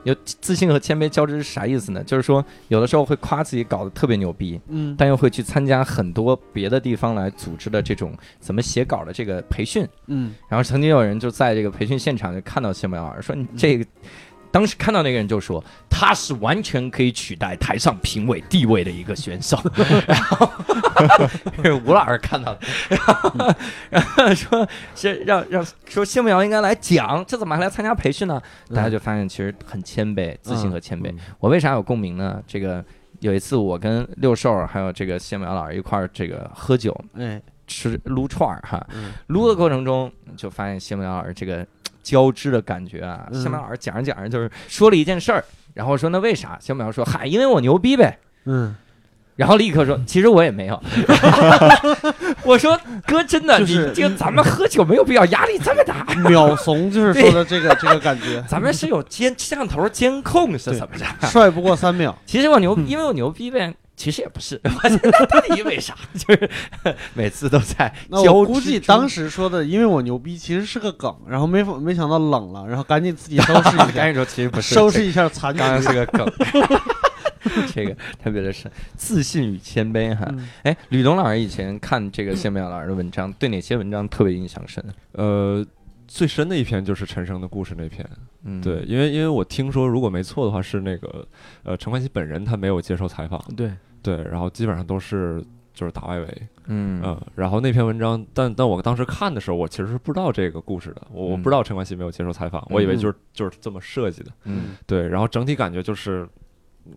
[0.06, 2.02] 有自信和谦卑交织是啥意思呢？
[2.04, 9.86] 就是说，有的时候会夸自己搞得特别牛逼，嗯但又会去参加很多别的地方来组织的这种怎么写稿的这个培训。
[10.08, 13.86] 嗯然后曾经有人就在这个培训现场就看到谢梦瑶，说你这个。
[14.56, 19.60] 当时看到那个人就说他是完全可以取代台上评委地位的一个选手，
[20.08, 20.50] 然后
[21.62, 23.56] 是 吴老师看到的，然后
[23.90, 24.66] 然后说
[24.96, 28.42] 是让让说谢梦瑶应该来讲，这怎么还来参加培训呢？
[28.74, 31.14] 大家就发现其实很谦卑、自信和谦卑。
[31.40, 32.42] 我为啥有共鸣呢？
[32.48, 32.82] 这个
[33.20, 41.68] 有一次我跟六兽还有这个谢梦瑶老师一块儿这个喝酒哎吃撸串儿哈，嗯撸的过程中就发现谢梦瑶老师这个
[42.06, 46.56] 交织的感觉啊，嗯谢梦瑶老师讲着讲着就是说了一件事儿，然后说那为啥？
[46.62, 48.20] 谢梦瑶说嗨，因为我牛逼呗。
[48.46, 48.76] 嗯
[49.36, 50.82] 然后立刻说，其实我也没有。
[52.46, 56.06] 我说哥，真的，就是你这个咱们喝酒没有必要压力这么大。
[56.30, 61.28] 秒怂就是说的这个这个感觉， 咱们是有监摄像头监控是怎么着？
[61.28, 62.18] 帅不过三秒。
[62.26, 63.74] 其实我牛，因为我牛逼呗。
[63.96, 65.96] 其实也不是， 我现在到底因为啥？
[66.14, 66.50] 就是
[67.14, 75.70] 每次都在那交我估计当时说的，因为我牛逼，其实是个梗，然后没否 没想到冷了，然后赶紧自己收拾一赶下，紧说其实不是，收拾一下残局刚。
[75.70, 76.32] 刚是个梗。
[77.74, 80.26] 这个特别的是自信与谦卑哈。
[80.30, 84.84] 嗯哎，吕东老师以前看这个谢明老师的文章，对哪些文章特别印象深？
[85.12, 85.64] 呃，
[86.08, 88.04] 最深的一篇就是陈升的故事那篇。
[88.44, 91.26] 嗯，对，，因为因为我听说，如果没错的话，是那个
[91.64, 93.72] 呃陈冠希本人他没有接受采访，对，
[94.06, 106.28] 对，然后基本上都是就是打外围，嗯嗯，然后那篇文章，但但我当时看的时候，我其实是不知道这个故事的，我不知道陈冠希没有接受采访，我以为就是就是这么设计的，嗯对，然后整体感觉就是。
[106.86, 106.94] 嗯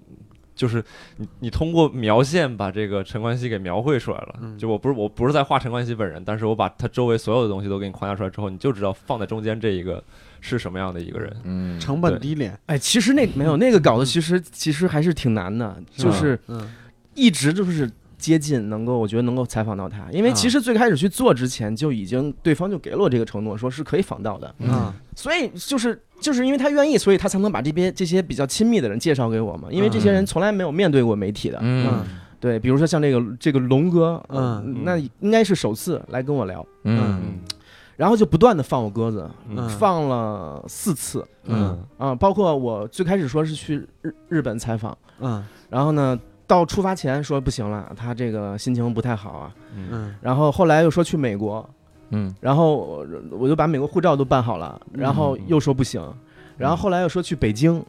[0.58, 0.82] 就是
[1.18, 4.40] 你，你通过描线把这个陈冠希给描绘出来了。
[4.40, 10.02] 嗯就我不是我不是在画陈冠希本人，但是我把他周围所有的东西都给你框架出来之后，你就知道放在中间这一个
[10.40, 11.32] 是什么样的一个人。
[11.44, 16.68] 嗯，成本低廉，哎，其实那没有那个稿子，其实其实还是挺难的，就是嗯
[17.18, 20.32] 一直就是接近能够，我觉得能够采访到他，因为啊。
[20.34, 24.92] 其实最开始去做之前就已经对方就给了我这个承诺，说是可以访到的，嗯。
[25.14, 32.04] 所以就是就是因为他愿意，所以他才能把这边这些比较亲密的人介绍给我嘛，因为这些人从来没有面对过媒体的，嗯。
[32.40, 34.62] 对，比如说像这个这个龙哥，嗯。
[34.66, 37.38] 嗯那应该是首次来跟我聊，嗯。
[37.96, 39.68] 然后就不断的放我鸽子，嗯。
[39.70, 41.24] 放了四次。
[41.44, 41.78] 嗯。
[41.98, 45.44] 啊，包括我最开始说是去日日本采访，嗯。
[45.70, 46.18] 然后呢。
[46.48, 49.54] 到出发前说不行了，他这个心情不太好啊。
[49.76, 49.88] 嗯。
[49.92, 50.14] 嗯。
[50.20, 51.68] 然后后来又说去美国，
[52.10, 52.34] 嗯。
[52.40, 56.02] 然后我我就把美国护照都办好了，然后又说不行，
[56.56, 57.84] 然后后来又说去北京，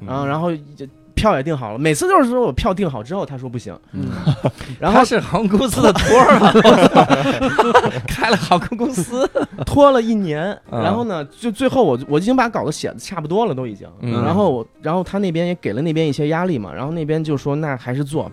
[0.00, 0.08] 嗯。
[0.08, 0.84] 啊，然后就
[1.18, 4.08] 票也订好了，每次都是说我票订好之后，他说不行，嗯
[4.78, 6.52] 然后他是航空公司的托儿啊，
[8.06, 9.28] 开了航空公司。
[9.66, 18.30] 拖了一年，啊然后呢，就最后我我已经把稿子写的差不多了，都已经，嗯然后我然后他那边也给了那边一些压力嘛，然后那边就说那还是做，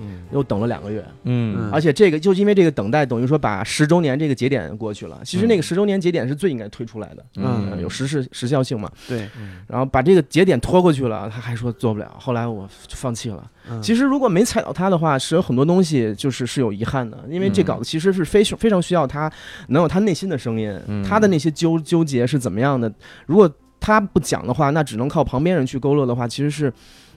[0.00, 0.22] 嗯。
[0.32, 1.70] 又等了两个月，嗯。
[1.72, 7.80] 而且这个就因为这个等待，等于说把十周年这个节点过去了，其实那个十周年节点是最应该推出来的，嗯。
[7.80, 9.28] 有时事时效性嘛，对，
[9.66, 13.50] 然后把这个节点拖过去了，他还说做不了，后来我就放弃了。
[13.70, 13.82] 嗯。
[13.82, 17.64] 其实如果没踩到他的话，是有很多东西就是是有遗憾的，因为这嗯。
[17.64, 19.30] 稿子其实是非非常需要他
[19.68, 21.04] 能有他内心的声音，嗯。
[21.04, 22.92] 他的那些纠纠结是怎么样的。
[23.26, 26.72] 如果他不讲的话，那只能靠旁边人去勾勒的话，其实是，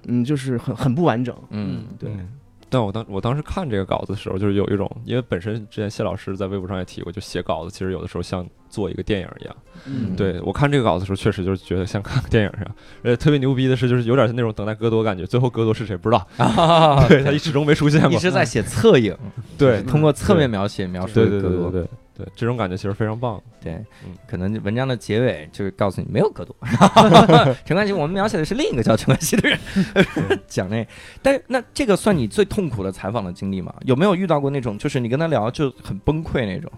[0.08, 1.36] 嗯，就是很很不完整。
[1.50, 1.86] 嗯。
[1.98, 2.28] 对，嗯
[2.70, 9.56] 但我当我当时看这个稿子的时候，就是有一种，因为本身之前谢老师在微博上也提过，就写稿子其实有的时候像做一个电影一样。
[9.86, 12.76] 嗯对我看这个稿子的时候，确实就是觉得像看个电影一样。
[13.04, 18.12] 而且特别牛逼的是，就是有点那种等待戈多感觉，最后戈多是谁不知道，啊，对他始终没出现过。
[18.12, 19.16] 一直在 写侧影，
[19.58, 21.88] 对通过侧面描写描述对对对对
[22.20, 23.42] 对，这种感觉其实非常棒。
[23.62, 23.74] 对
[24.06, 26.54] 嗯，可能文章的结尾就是告诉你没有格斗，
[27.66, 29.58] 陈冠希，我们描写的是另一个叫陈冠希的人，
[30.48, 30.86] 讲那，
[31.22, 33.74] 但是那这个算你最痛苦的采访的经历吗？
[33.86, 36.70] 有没有遇到过那种就是你跟他聊就很崩溃那种？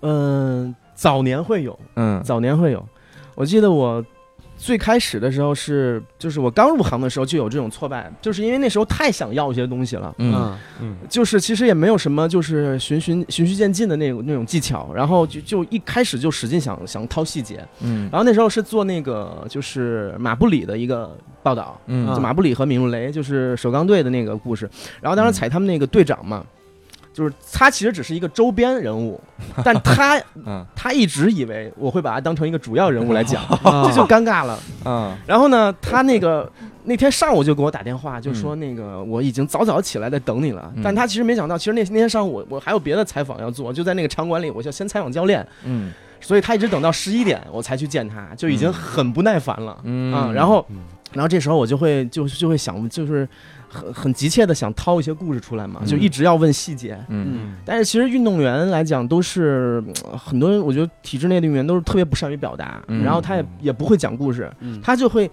[0.00, 2.84] 嗯，早年会有，嗯早年会有。
[3.36, 4.04] 我记得我
[4.62, 10.14] 最开始的时候是，就是我刚入行的时候就有这种挫败，就是因为那时候太想要一些东西了。
[10.18, 10.56] 嗯
[11.08, 18.08] 就是其实也没有什么，就是循循循序渐进的那种那种技巧，然后就就一开始就使劲想想掏细节，嗯。
[18.12, 21.10] 然后那时候是做那个就是马布里的一个
[21.42, 24.70] 报道，嗯就马布里和闵如雷就是首钢队的那个故事，
[25.00, 26.46] 然后当时踩他们那个队长嘛，
[27.12, 29.20] 就是他其实只是一个周边人物，
[29.64, 30.64] 但他嗯。
[30.74, 33.84] 他一直以为我会把他当成一个主要人物来讲， 啊。
[33.86, 34.58] 这就尴尬了。
[34.84, 35.16] 嗯。
[35.26, 36.50] 然后呢，他那个
[36.84, 40.72] 那天上午就给我打电话，就说那个我已经早早起来在等你了。
[40.74, 40.82] 嗯。
[40.82, 45.92] 但他其实没想到，其实那那天上午我我还有别的采访要做，就在那个场馆里，我就先采访教练，嗯。
[46.20, 49.76] 所以他一直等到十一点我才去见他，就已经很不耐烦了。
[49.84, 50.12] 嗯。
[50.12, 50.78] 啊，然后嗯，
[51.12, 53.28] 然后这时候我就会就就会想，就是
[53.72, 56.94] 很很急切的想掏一些故事出来嘛，嗯就一直要问细节。
[57.08, 65.30] 嗯嗯但是其实运动员来讲，都是呃很多人，我觉得体制内的运动员都是特别不善于表达，嗯然后他也也不会讲故事，嗯他就会。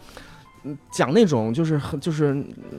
[0.65, 2.35] 嗯讲那种就是很就是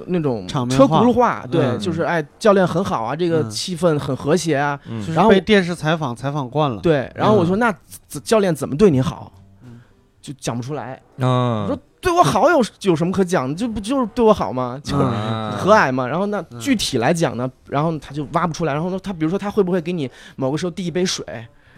[0.08, 7.10] 那种车场面话轱辘话，对，嗯就是哎，教练很好啊，这个嗯气氛很和谐啊，嗯然后被电视采访采访惯了，对。
[7.14, 7.74] 然后我说嗯那
[8.22, 9.32] 教练怎么对你好
[9.64, 9.80] 嗯，
[10.20, 11.00] 就讲不出来。
[11.16, 13.54] 嗯我说对我好有有什么可讲的？
[13.54, 14.80] 这不就是对我好吗？
[14.82, 16.06] 就和蔼嘛。
[16.06, 18.72] 然后那嗯具体来讲呢，然后他就挖不出来。
[18.72, 21.24] 然后呢，他比如说他会不会给你某个时候递一杯水，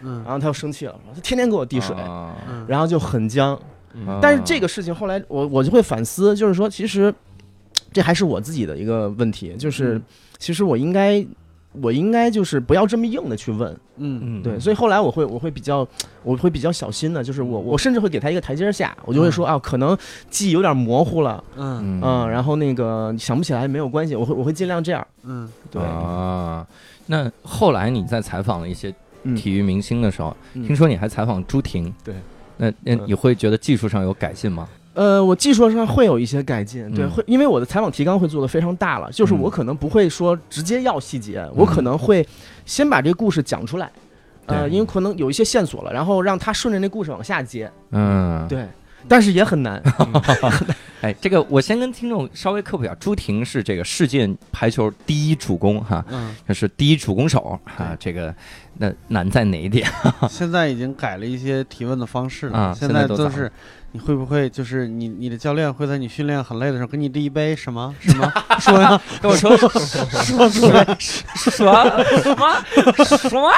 [0.01, 1.95] 嗯然后他又生气了，他天天给我递水，
[2.67, 3.59] 然后就很僵。
[3.95, 7.13] 嗯但是这个事情后来我我就会反思，就是说其实
[7.91, 10.03] 这还是我自己的一个问题，就是嗯
[10.39, 11.23] 其实我应该
[11.81, 14.19] 我应该就是不要这么硬的去问，嗯。
[14.23, 15.87] 嗯，对，所以后来我会我会比较
[16.23, 19.97] 我会比较小心的，就是我我甚至会给他一个台阶下，我就会说啊，可能
[20.29, 21.99] 记忆有点模糊了，嗯。
[22.03, 25.49] 嗯，然后那个想不起来没有关系，我会我会尽量这样，嗯。
[25.71, 26.65] 对，啊，
[27.07, 28.93] 那后来你在采访了一些
[29.23, 29.35] 嗯。
[29.35, 30.65] 体育明星的时候，嗯。
[30.65, 32.13] 听说你还采访朱婷，对，
[32.57, 33.01] 那那嗯。
[33.07, 34.67] 你会觉得技术上有改进吗？
[34.93, 37.09] 呃，我技术上会有一些改进，对，嗯。
[37.09, 39.51] 会因为我的采访提纲会做的非常大了，就是我嗯。
[39.51, 42.25] 可能不会说直接要细节，我可能会
[42.65, 43.91] 先把这个故事讲出来，
[44.45, 44.71] 呃，对。
[44.71, 48.47] 因为可能有一些线索了，然后让他顺着那故事往下接，嗯，。
[48.47, 48.67] 对，
[49.07, 49.81] 但是也很难，
[51.03, 58.33] 哎，这个我先跟听众稍微科普一下，朱婷是这个世界排球第一主攻哈，嗯，就是第一主攻手哈，这个
[58.77, 59.85] 那难在哪一点？
[60.29, 63.51] 现在已经改了一些提问的方式了，啊现现在都是。
[63.95, 67.93] 你会不会就是你你的教练会在你训练很累的时候给你递一杯什么？
[68.01, 68.27] 什么？
[68.59, 68.99] 说呀。
[69.21, 70.09] 跟我说 说说说？
[70.09, 73.51] 什么什么什么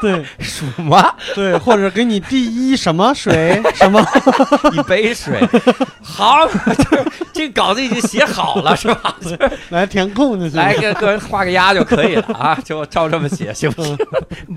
[0.00, 1.02] 对什么
[1.34, 4.00] 对，或者给你递一什么水 什么？
[4.72, 5.38] 一杯水？
[6.02, 9.16] 好，这 这稿子已经写好了是吧？
[9.70, 10.58] 来填空就行。
[10.58, 13.96] 来个个人画个押就可以了啊，就照这么写行不行？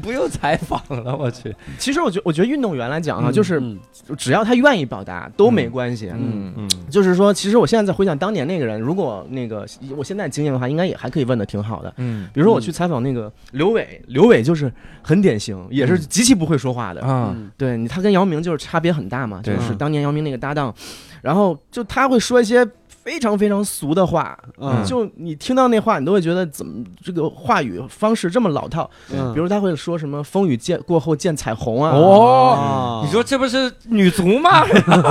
[0.01, 1.55] 不用采访了，我去。
[1.77, 3.77] 其实我觉我觉得运动员来讲啊，嗯就是嗯
[4.17, 6.09] 只要他愿意表达都没关系。
[6.13, 9.65] 嗯嗯就是说，其实我现在在回想当年那个人，如果那个
[9.95, 11.93] 我现在经验的话，应该也还可以问的挺好的。
[11.97, 14.71] 嗯比如说我去采访那个刘伟，刘伟就是
[15.01, 17.01] 很典型，也是极其不会说话的。
[17.01, 17.34] 啊。
[17.36, 17.51] 嗯。
[17.57, 20.73] 对你，他跟姚明就是差别很大嘛，就是当年姚明那个搭档，
[21.21, 22.65] 然后就他会说一些
[23.03, 24.83] 非常非常俗的话，嗯。
[24.85, 28.89] 就你听到那话，你都会觉得怎么这个话语方式这么老套。
[29.11, 29.33] 嗯。
[29.33, 34.65] 比如他会说什么“风雨见过后见彩虹”啊，哦，啊你说这不是女足吗？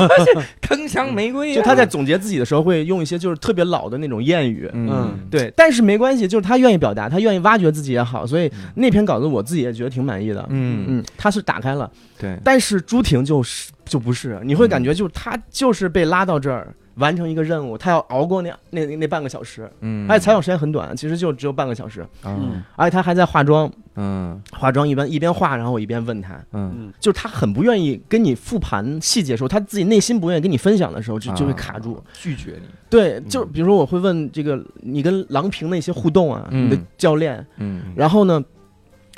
[0.62, 4.70] 铿锵玫瑰啊，就他在总结自己的时候会用一些就是特别老的那种谚语。
[4.72, 5.18] 嗯。
[5.30, 10.44] 对，但是没关系，就是他愿意表达，他愿意挖掘自己也好，所以那篇稿子我自己也觉得挺满意的。
[10.50, 10.84] 嗯。
[10.88, 12.38] 嗯，他是打开了，对。
[12.44, 20.06] 但是朱婷就是就不是，你会感觉就是他就是被拉到这儿完成一个任务，他要熬过那那那半个小时，嗯。
[20.08, 22.62] 而且采访时间很短，其实就只有半个小时，嗯。
[22.76, 24.40] 而且他还在化妆，嗯。
[24.52, 26.72] 化妆一边一边化，然后我一边问他，嗯。
[26.76, 32.02] 嗯就是他很不愿意跟你复盘细节的时候，他自己内心不愿意跟你分享的时候，就就会卡住。
[32.12, 36.66] 拒绝你，对，就比如说我会问这个你跟郎平的一些互动啊，嗯。
[36.66, 37.82] 你的教练，嗯。
[37.94, 38.42] 然后呢，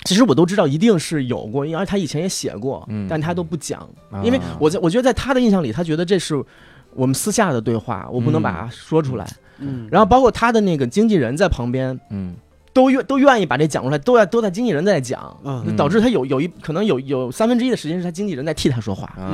[0.04, 3.06] 其实我都知道一定是有过，因为他以前也写过，嗯。
[3.08, 4.22] 但他都不讲，啊。
[4.22, 6.42] 因为我在我觉得在他的印象里，他觉得这是
[6.95, 9.26] 我们私下的对话，我不能把它说出来。
[9.59, 12.34] 嗯，然后包括他的那个经纪人在旁边，嗯。
[12.74, 15.76] 都愿都愿意把这讲出来，都在都在经纪人在讲，嗯。
[15.76, 19.07] 导致他有有一可能有有三分之一的时间是他经纪人在替他说话。
[19.09, 19.28] 啊，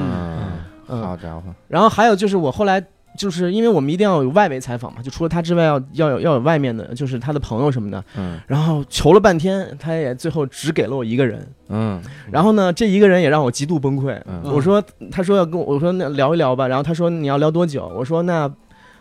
[0.89, 2.85] 嗯，好家伙，然后还有就是我后来
[3.17, 8.05] 就是因为我们一定要有外围采访嘛，就除了他之外要要有要有外面的，就是他的朋友什么的。
[8.17, 11.47] 嗯然后求了半天，他也最后只给了我一个人。
[11.69, 12.01] 嗯
[12.31, 14.21] 然后呢，这一个人也让我极度崩溃。
[14.27, 16.69] 嗯我说，他说要跟我，我说那聊一聊吧。
[16.69, 17.91] 然后他说你要聊多久？
[17.97, 18.49] 我说那，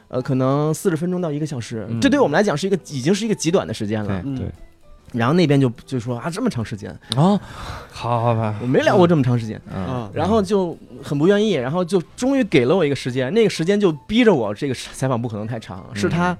[0.07, 1.85] 呃，可能四十分钟到一个小时。
[1.89, 4.07] 嗯这对我们来讲是一个已经是一个极短的时间了。
[4.07, 4.47] 对嗯对
[5.13, 7.39] 然后那边就就说啊，这么长时间，啊，
[7.91, 9.59] 好好吧，我没聊过这么长时间。
[9.73, 9.83] 嗯。
[9.83, 16.37] 啊，然后就很不愿意，然后就终于给了我一个时间，那个时间就逼着我这个采访不可能太长，是他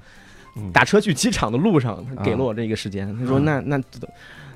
[0.56, 0.70] 嗯。
[0.72, 3.82] 打车去机场的路上他给了我这个时间，他说嗯那那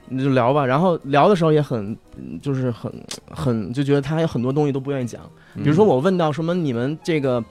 [0.08, 2.92] 你就聊吧，然后聊的时候也很嗯就是很
[3.30, 5.22] 很就觉得他有很多东西都不愿意讲，
[5.54, 7.42] 比如说我问到什么你们这个。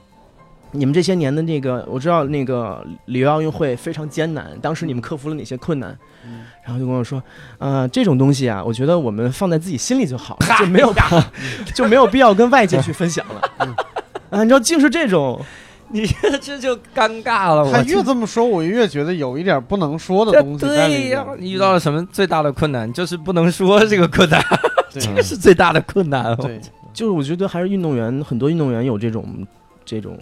[0.72, 5.96] 你们这些年的那个，我知道那个里约奥运会非常艰难，当时你们克服了哪些困难？
[6.26, 7.20] 嗯然后就跟我说，
[7.58, 10.94] 呃，这种东西啊，我觉得我们放在自己心里就好了，就没有
[11.74, 13.42] 就没有必要跟外界去分享了。
[14.30, 15.40] 啊，你知道，竟是这种，
[15.88, 22.90] 你这这就尴尬了，他越这么说，我越觉得有一点不能说的东西在里对呀面。，你遇到了什么最大的困难？
[22.92, 24.40] 就是不能说这个困难，
[24.88, 26.36] 这个是最大的困难。
[26.36, 26.60] 对，
[26.94, 29.44] 就是我觉得还是运动员，很多运动员有这种
[29.92, 30.18] 这种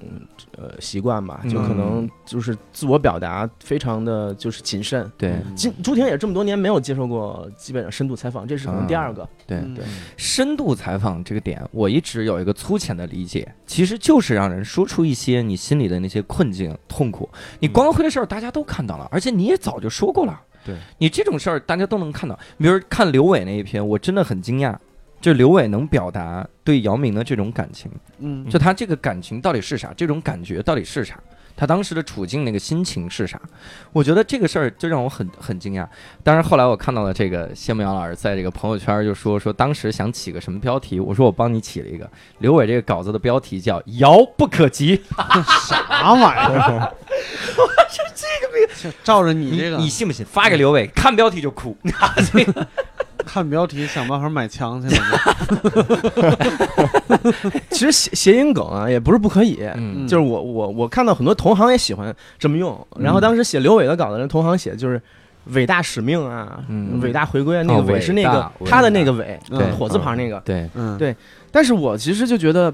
[0.59, 5.09] 呃习惯吧，就可能就是自我表达非常的就是谨慎。
[5.17, 9.29] 对嗯今朱婷也这么多年没有接受过基本上深度采访，这是可能第二个。
[9.47, 9.85] 对嗯对
[10.17, 17.31] 深度采访这个点，我一直有一个粗浅的理解，其实就是让人说出一些你心里的那些困境、痛苦。
[17.61, 20.41] 你光辉的事儿大家都看到了，而且你也早就说过了。
[20.65, 22.39] 对你这种事儿大家都能看到。
[22.59, 24.77] 比如看刘伟那一篇，我真的很惊讶，
[25.21, 31.19] 就刘伟能表达对姚明的这种感情，嗯，就他这个感情到底是啥，这种感觉到底是啥。
[31.57, 33.39] 他当时的处境，那个心情是啥？
[33.93, 35.87] 我觉得这个事儿就让我很很惊讶。
[36.23, 45.03] 当然，后来我看到了这个谢梦瑶老师在这个朋友圈就说说当时想起个什么标题，我说我帮你起了一个刘伟这个稿子的标题叫“遥不可及
[45.69, 46.95] 啥玩意儿？”，
[47.59, 47.69] 我
[48.15, 50.25] 这个就照着你你这个你信不信？
[50.25, 51.77] 发给刘伟，看标题就哭。
[53.21, 55.03] 这个看标题想办法买枪去了。
[57.71, 59.59] 其实谐谐音梗啊，也不是不可以。
[59.77, 65.01] 嗯就是我我我看到很多同行也喜欢这么用，然后当时写刘伟的稿子，人同行写就是
[65.47, 70.41] 伟大使命啊，嗯伟大回归啊，那哦个伟是那个他的那个伟，对火字旁那个。
[70.45, 71.15] 对，嗯，对
[71.51, 72.73] 但是我其实就觉得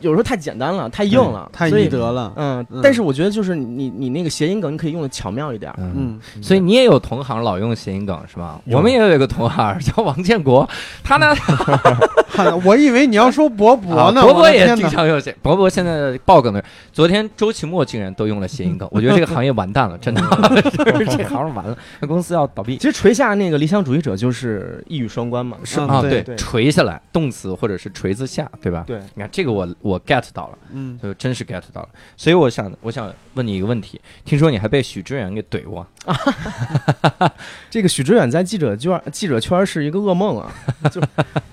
[0.00, 2.32] 有时候太简单了，太硬了，太易得了。
[2.36, 5.72] 嗯嗯，但是我觉得就是你你那个谐音梗，你可以用的巧妙一点。
[5.78, 6.18] 嗯。
[6.36, 8.60] 嗯，所以你也有同行老用谐音梗是吧？
[8.66, 10.68] 我们也有一个同行叫王建国，
[11.02, 11.34] 他呢
[12.64, 16.62] 我以为你要说博博呢，啊博博也经常用谐，博博现在爆梗的，
[16.92, 20.22] 昨天周奇墨竟然都用了谐音梗，我觉得这个行业完蛋了，真的，
[21.04, 26.00] 这行完了，那公司要倒闭其实垂下那个理想主义者就是一语双关嘛，是嗯啊！
[26.02, 28.84] 对对垂下来，动词或者是锤子下，对吧？
[28.86, 35.86] 对，你看这个我我 get 到了，嗯，就真是 get 到了，所以我想我想问你一个问题，听说你还被许知远给怼过，
[37.70, 40.50] 这个许知远在记者圈记者圈是一个噩梦啊！
[40.90, 41.00] 就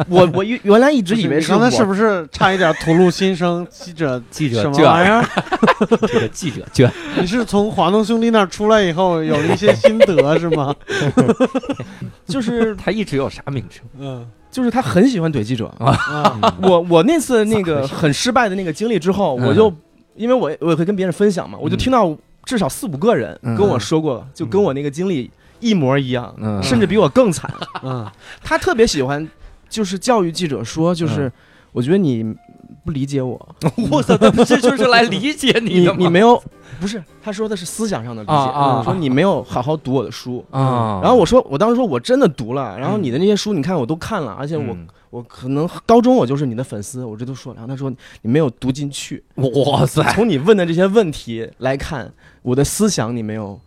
[0.08, 3.66] 我我原原来一直以为是刚才是不是差一点吐露心声？
[3.70, 5.26] 记者 记者什么玩意儿？
[6.08, 10.76] 这个记者圈你是从华东兄弟那儿出来以后有了一些心得是吗？
[12.28, 14.26] 就是他一直有啥名称嗯
[14.56, 15.66] 就是他很喜欢怼记者。
[15.78, 16.54] 啊。
[16.62, 19.48] 我我那次那个 很失败的那个经历之后，嗯。
[19.48, 19.74] 我就
[20.16, 23.54] 因为我我也会跟别人分享嘛，我就听到至少四五个人嗯。
[23.58, 25.30] 跟我说过，就跟我那个经历
[25.60, 26.64] 一模一样，嗯。
[26.64, 27.54] 甚至比我更惨。
[27.84, 28.10] 嗯。
[28.42, 29.28] 他特别喜欢
[29.68, 31.30] 就是教育记者说，就是
[31.74, 32.24] 我觉得你
[32.86, 33.36] 不理解我，
[33.92, 34.16] 我操，
[34.46, 35.98] 这就是来理解你你的吗？
[36.00, 36.42] 你没有
[36.80, 40.46] 不是他说的是思想上的理解，啊啊说你没有好好读我的书。
[40.52, 47.58] 啊，然后我说，我当时说我真的读了，然后你的那些书，你看我都看了，而且我、嗯我可能高中我就是你的粉丝，我这都说了。
[47.58, 47.90] 然后他说
[48.22, 52.12] 你没有读进去，哇塞从你问的这些问题来看，
[52.42, 53.58] 我的思想你没有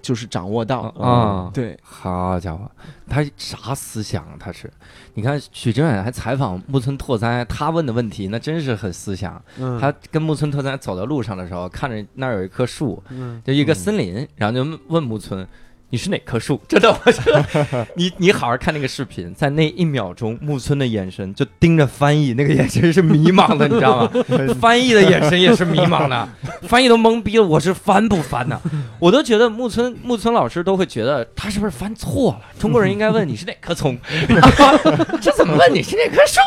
[0.00, 0.80] 就是掌握到。
[0.98, 2.70] 啊，对，好家伙，
[3.08, 4.34] 他啥思想啊？
[4.38, 4.72] 他是，
[5.14, 9.42] 你看许知远还采访木村拓哉，他问的问题那真是很思想。
[9.58, 15.46] 嗯，他跟木村拓哉走在路上的时候，看着那儿有一棵树，嗯就一个森林，然后就问问木村。
[15.90, 16.60] 你是哪棵树？
[16.68, 24.10] 真的，我觉得你 你好好看那个视频，在那一秒钟，木村的眼神就盯着翻译，那个眼神是迷茫的，你知道吗？
[24.60, 26.28] 翻译的眼神也是迷茫的，
[26.68, 28.60] 翻译都懵逼了，我是翻不翻呢？
[28.98, 32.40] 我都觉得木村木村老师都会觉得他是不是翻错了？
[32.58, 33.96] 中国人应该问你是哪棵葱，
[35.22, 36.40] 这怎么问你是哪棵树？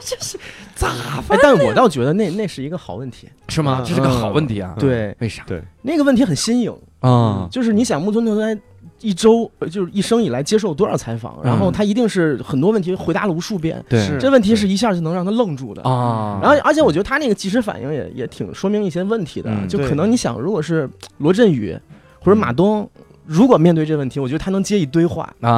[0.00, 0.38] 这是
[0.76, 3.28] 咋哎翻，但我倒觉得那那是一个好问题。
[3.48, 3.82] 是吗？
[3.84, 4.76] 这是个好问题啊。
[4.78, 5.42] 对，为啥？
[5.46, 8.56] 对，那个问题很新颖，啊，就是你想木村拓哉
[9.00, 14.00] 一周呃就是一生以来接受多少采访，然后他一定是很多问题回答了无数遍，对。
[14.04, 14.18] 是。
[14.18, 15.82] 这问题是一下就能让他愣住的。
[15.82, 20.88] 啊，然后，而且我觉得他那个即时反应也也挺说明一些问题的，嗯就可能你想，如果是
[21.18, 21.78] 罗振宇
[22.20, 22.88] 或者马东，
[23.24, 25.32] 如果面对这问题，我觉得他能接一堆话。
[25.40, 25.50] 啊，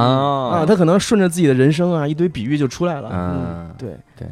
[0.61, 3.09] 啊他可能顺着自己的人生啊，一堆比喻就出来了。
[3.13, 3.97] 嗯，对。
[4.19, 4.29] 对，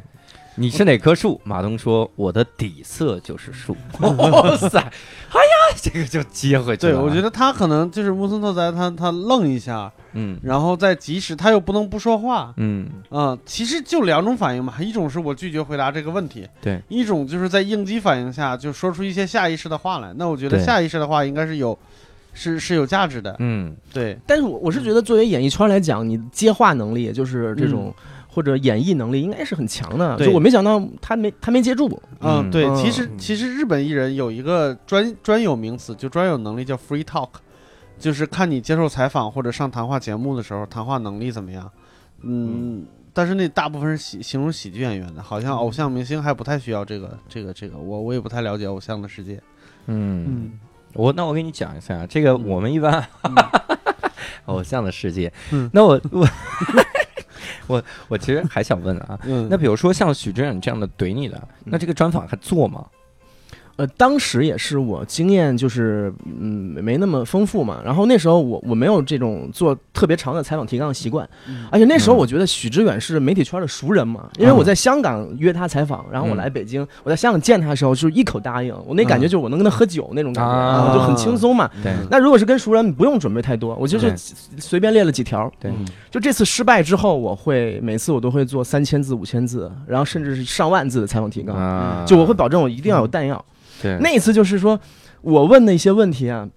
[0.59, 1.41] 你是哪棵树？
[1.45, 3.77] 马东说：“我的底色就是树。
[4.01, 7.01] ”哇塞，哎呀，这个就接回去对，了。
[7.03, 20.13] 我觉得他可能就是木村拓哉，他他愣一下，嗯然后再及时，他又不能不说话，嗯啊、其实就两种反应嘛，一种是我拒绝回答这个问题，对，一种就是在应激反应下就说出一些下意识的话来。
[20.17, 21.79] 那我觉得下意识的话应该是有，
[22.33, 23.37] 是是有价值的。
[23.39, 27.95] 嗯对，但是我我是觉得，作为演艺圈来讲，你接话能力就是这种。
[28.39, 30.29] 或者演绎能力应该是很强的，对。
[30.29, 31.89] 就我没想到他没他没接住，
[32.21, 32.77] 嗯，嗯对，嗯。
[32.77, 37.31] 其实其实日本艺人有一个专专有名词，就专有能力叫 free talk，
[37.99, 41.69] 就是看你接受采访或者上谈话节目的时候，谈话能力怎么样。
[42.23, 49.43] 嗯，但是那大部分是喜形容喜剧演员的，好像偶像明星还不太需要这个这个这个，我我也不太了解偶像的世界。
[49.87, 50.53] 嗯，
[50.95, 53.35] 我那我给你讲一下，这个我们一般嗯。
[54.47, 55.69] 偶像的世界嗯。
[55.75, 56.27] 那我我
[57.67, 62.85] 我我其实还想问啊，嗯，那比如说像许知远这样的怼你的，那这个专访还做吗？
[63.79, 71.65] 呃，当时也是我经验就是嗯没那么丰富嘛，然后那时候我我没有这种做特别长的采访提纲的习惯，嗯。
[71.71, 72.19] 而且那时候嗯。
[72.19, 81.71] 我觉得许知远是媒体圈的熟人嘛，因为我在香港约他采访，然后我来北京，我在香港见他的时候就是一口答应，我那感觉就是我能跟他喝酒那种感觉，就很轻松嘛。
[81.81, 81.93] 对。
[82.11, 84.13] 那如果是跟熟人，你不用准备太多，我就是
[84.59, 85.49] 随便列了几条。
[85.61, 85.71] 对。
[85.71, 93.45] 嗯就这次失败之后，我会每次我都会做三千字、五千字，然后甚至是上万字的采访提纲，啊，就我会保证我一定要有弹药。
[93.83, 93.99] 对。
[94.01, 94.79] 那一次就是说，
[95.21, 96.49] 我问的一些问题啊，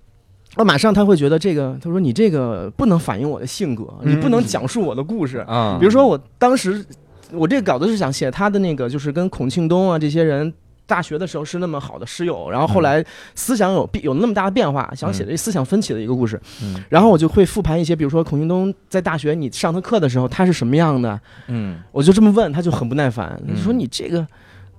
[0.57, 5.37] 我马上他会觉得这个，他说你这个不能反映我的性格，你不能讲述我的故事。
[5.47, 6.85] 啊，比如说我当时
[7.31, 10.53] 我这个稿子是想写他的那个，就是跟孔庆东啊这些人
[10.85, 13.01] 大学的时候是那么好的室友，然后后来
[13.33, 16.37] 思想有变有那么大的变化，想写这思想分歧的一个故事。
[16.61, 16.75] 嗯。
[16.89, 21.17] 然后我就会复盘一些，比如说孔庆东在大学你上他课的时候他是什么样的，
[21.47, 21.79] 嗯。
[21.93, 23.55] 我就这么问，他就很不耐烦，嗯。
[23.55, 24.27] 你说你这个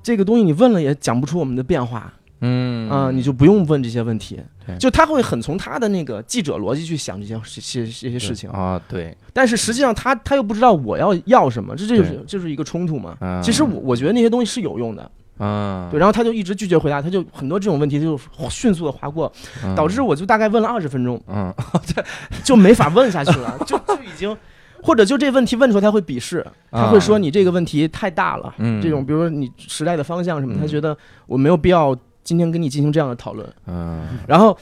[0.03, 2.13] 这个东西你问了也讲不出我们的变化。
[2.43, 2.91] 嗯。
[2.91, 13.17] 啊、你就不用问这些问题对，就他会很从他的那个记者逻辑去想这些这些这些事情，啊，对，但是实际上他他又不知道我要要什么，这就是对就是一个冲突嘛。
[13.21, 13.43] 嗯。
[13.43, 18.21] 其实我我觉得那些东西是有用的，嗯，对，然后他就一直拒绝回答，他就很多这种问题就
[18.51, 19.33] 迅速的划过，
[19.65, 19.75] 嗯。
[19.75, 21.53] 导致我就大概问了二十分钟嗯。
[22.45, 24.37] 就没法问下去了，就就已经。
[24.85, 28.53] 或者就这问题问出来，他会鄙视，他会说你这个问题太大了。
[28.83, 30.61] 这种比如说你时代的方向什么，嗯。
[30.61, 33.49] 他觉得我没有必要今天跟你进行这样的讨论。
[33.67, 34.07] 嗯。
[34.27, 34.57] 然后，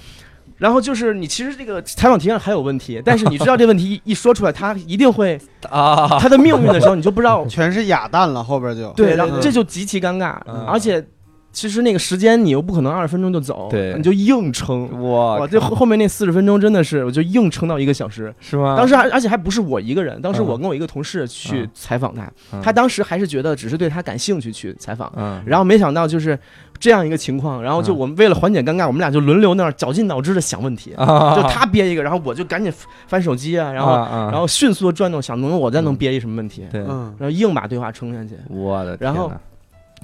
[0.58, 7.46] 然后就是你其实这个采访题上还有问题，但是你知道这问题一一说出来，他一定会啊，他的命运的时候，你就不知道。
[7.48, 8.90] 全是哑弹了，后边就。
[8.92, 11.04] 对，然后这就极其尴尬嗯，而且
[11.53, 13.94] 其实那个时间你又不可能二十分钟就走，对。
[13.96, 14.88] 你就硬撑。
[15.11, 18.32] 哇哇，这后后面那四十分钟真的是，我就硬撑到一个小时。
[18.40, 18.76] 是吗？
[18.76, 20.46] 当时还而且还不是我一个人，当时嗯。
[20.46, 22.61] 我跟我一个同事去嗯采访他，嗯。
[22.62, 26.38] 他当时还是觉得只是对他感兴趣去采访，嗯，然后没想到就是
[26.78, 32.72] 这样一个情况，然后就嗯我们为了缓解尴尬，我们俩就轮流那儿绞尽脑汁的想问题，啊，就他憋一个，然后我就赶紧
[33.09, 35.96] 翻手机啊，然后啊然后迅速的转动，想能我再能嗯。
[35.96, 38.34] 憋一什么问题，对，嗯，然后硬把对话撑下去。
[38.48, 39.34] 我的天然后哪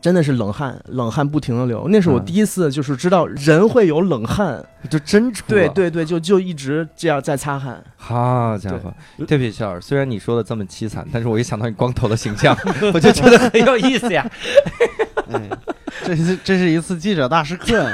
[0.00, 1.86] 真的是冷汗，冷汗不停的流。
[1.88, 2.24] 那是我嗯。
[2.24, 7.82] 第一次就是知道人会有冷汗，就真出，对对对，就就一直这样在擦汗。
[7.96, 8.92] 好家伙，
[9.26, 9.36] 对。
[9.38, 12.56] 不起，笑儿，虽然你说的这么凄惨， 但是我一想到你光头的形象，
[12.94, 14.28] 我就觉得很有意思呀，
[15.32, 15.48] 哎，
[16.04, 17.82] 这是这是一次记者大师课。
[17.82, 17.92] 呀，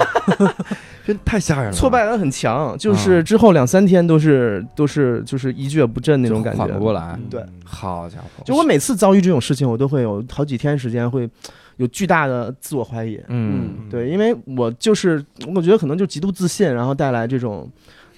[1.05, 6.64] 真太吓人了，挫败感很强，就是之后两三天都是都是就是一蹶不振那种感觉。
[6.64, 6.72] 缓。
[6.72, 11.28] 不过来，对，好家伙，就我每次遭遇这种事情，我都会有好几天时间会
[11.76, 13.20] 有巨大的自我怀疑。
[13.28, 17.70] 嗯对，因为我就是我觉得可能就极度自信，然后带来这种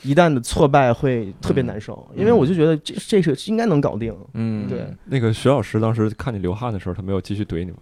[0.02, 4.14] 一旦的挫败会特别难受，因为我就觉得这这是应该能搞定。
[4.34, 7.78] 嗯，对，那个徐老师当时看你流汗的时候，他没有继续怼你吗？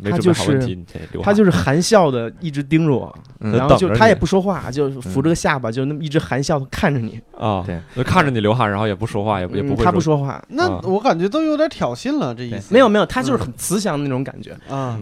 [0.00, 0.86] 没准他就是。
[1.22, 10.42] 他就是含笑的一直盯着我，嗯然后就他也不说话，就扶着个下巴，就那么一直含笑地看着你，啊，对，就看着你流汗，然后也不说话，也不也不他不说话。
[10.48, 14.56] 那啊我感觉都有点挑衅了，这意思没有没有，他就是很慈祥的那种感觉。
[14.74, 14.98] 啊，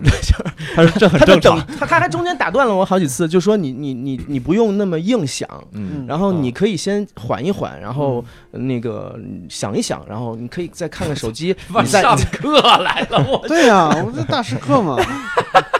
[0.75, 1.77] 他是这很他就正常等。
[1.79, 9.19] 他他还中间打断了我好几次，就说你你你你不用那么硬想，嗯然后你可以先缓一缓，然后那个
[9.49, 14.97] 想一想，然后你可以再看看手机， 你再上课来了，我对呀，我这大师课嘛，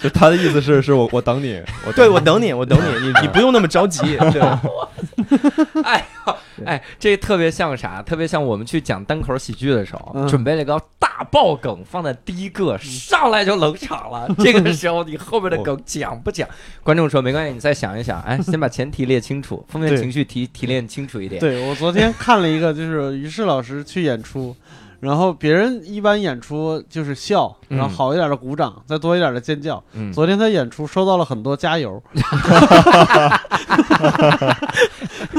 [0.00, 4.00] 就他的意思是，是我我等你，我对我等你，我等你，你你不用那么着急。
[4.32, 4.40] 对，
[5.84, 8.02] 哎呦，哎，这特别像啥？
[8.02, 14.34] 特别像我们去讲单口喜剧的时候，嗯准备了个大爆梗放在第一个，上来就冷场了。
[14.38, 16.48] 这个时候你后面的梗讲不讲？
[16.82, 21.38] 观众说没关系，你再想一想，哎，先把前提列清楚，负面情绪提提炼清楚一点。
[21.40, 24.56] 对我昨天看了一个，就是于适老师去演出，
[25.00, 29.82] 然后别人一般演出就是笑，嗯然后好一点的鼓掌，再多一点的尖叫。
[29.94, 32.02] 嗯，昨天他演出收到了很多加油，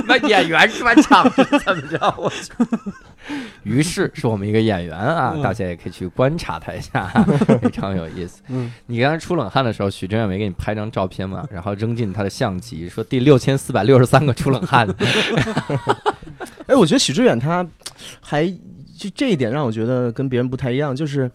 [0.08, 2.16] 那演员专场是怎么着？
[2.18, 2.52] 我去。
[3.62, 7.06] 于是是我们一个演员啊，嗯大家也可以去观察他一下，
[7.62, 8.42] 非常有意思。
[8.48, 11.46] 嗯，你刚才出冷汗的时候，许志远没给你拍张照片吗？
[11.52, 14.96] 然后扔进他的相机，说第六千四百六十三个出冷汗的。
[16.66, 17.64] 哎，我觉得许志远他
[18.20, 18.52] 还
[19.02, 21.30] 就这一点让我觉得跟别人不太一样，就是，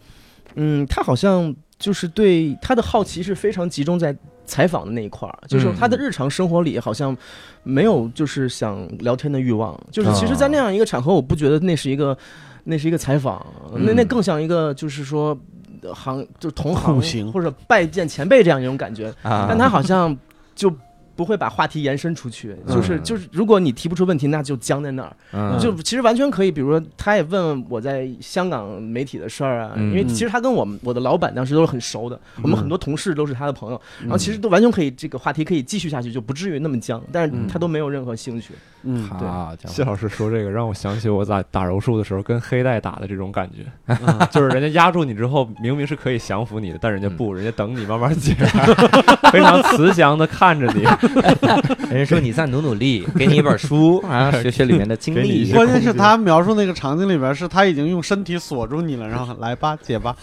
[0.55, 4.15] 嗯，他好像就是对他的好奇是非常集中在
[4.45, 7.15] 采访的那一块儿，就是嗯他的日常生活里好像
[7.63, 12.17] 没有就是想聊天的欲望，就是其实，在那样一个场合，我不觉得那是一个
[12.63, 14.07] 那是一个采访，那那嗯。
[14.07, 15.37] 更像一个就是说。
[15.83, 17.31] 呃行就同行。
[17.31, 19.45] 或者拜见前辈这样一种感觉，啊。
[19.47, 20.17] 但他好像
[20.55, 20.73] 就
[21.17, 23.03] 不会把话题延伸出去，就是嗯。
[23.03, 25.13] 就是，如果你提不出问题，那就僵在那儿。
[25.33, 25.57] 嗯。
[25.59, 29.89] 就其实完全可以，比如说，他也问我在香港媒体的事儿啊，嗯。
[29.89, 38.53] 因为其实他跟我们我的老板当时都是很熟的，我们很多同事都是他的朋友，然后其实都完全可以这个话题可以继续下去，就不至于那么僵，但是他都没有任何兴趣。
[38.83, 43.97] 嗯，好家谢，老师说这个让我想起我在打柔术的时候跟黑带打的这种感觉，嗯。
[44.31, 47.37] 就是人家压住你之后，明明是可以降服你的，但人家不，嗯。
[47.37, 48.35] 人家等你慢慢解，
[49.31, 50.83] 非常慈祥的看着你。
[51.89, 55.51] 人家说你再努努力，给你一本书啊， 学学里面的经历。
[55.51, 60.15] 关键是他描述那个场景里边，是他已经用身体锁住你了，然后来吧， 解吧。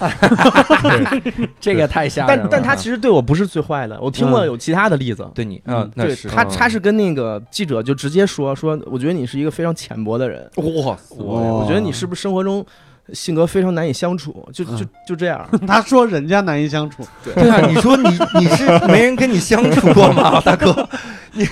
[1.61, 2.49] 这个太吓人了啊。
[2.51, 5.27] 但但他其实对我不是最坏的，我听过嗯有其他的例子。
[5.35, 12.65] 对你，嗯，那对是他，他是跟那个记者就直接说说，我觉得你是一个非常浅薄的人，哇，我我觉得你是不是生活中
[13.13, 14.89] 性格非常难以相处，就就嗯。
[15.07, 15.47] 就这样。
[15.67, 17.35] 他说人家难以相处，对。
[17.49, 18.09] 啊，你说你
[18.41, 20.89] 你是 没人跟你相处过吗，大哥？
[21.33, 21.47] 你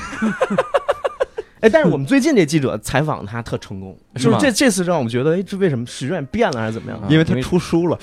[1.60, 7.00] 哎，但是我们最近这记者采访他特成功，是是这这次让我们觉得，哎，这为什么徐志远变了还是怎么样？
[7.08, 7.96] 因为他出书了，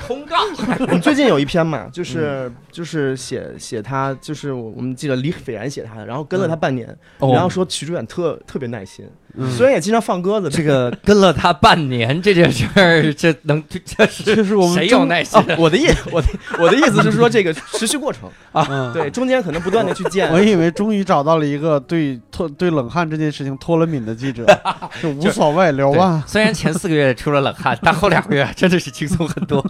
[0.00, 0.36] 通告，
[0.80, 6.88] 我们最近有一篇嘛，就是就是写写他，就是我我们记得李斐然写他的，然后跟了他半年，
[7.20, 7.32] 哦。
[7.32, 16.28] 然后说徐志远特特别耐心，嗯虽然也经常放鸽子，这个跟了他半年这件事儿，这能这是这是我们谁有耐心哦，我的意我的
[16.58, 20.30] 我的意思是说这个持续过程，啊，对，中间可能不断的去见。
[20.32, 24.46] 我，以为终于找到了一个对脱对冷汗这件事情脱了敏的记者，
[25.02, 26.22] 就无所谓聊对吧。
[26.26, 29.64] 虽然前四个月出了冷汗，但后两个月真的是轻松很多，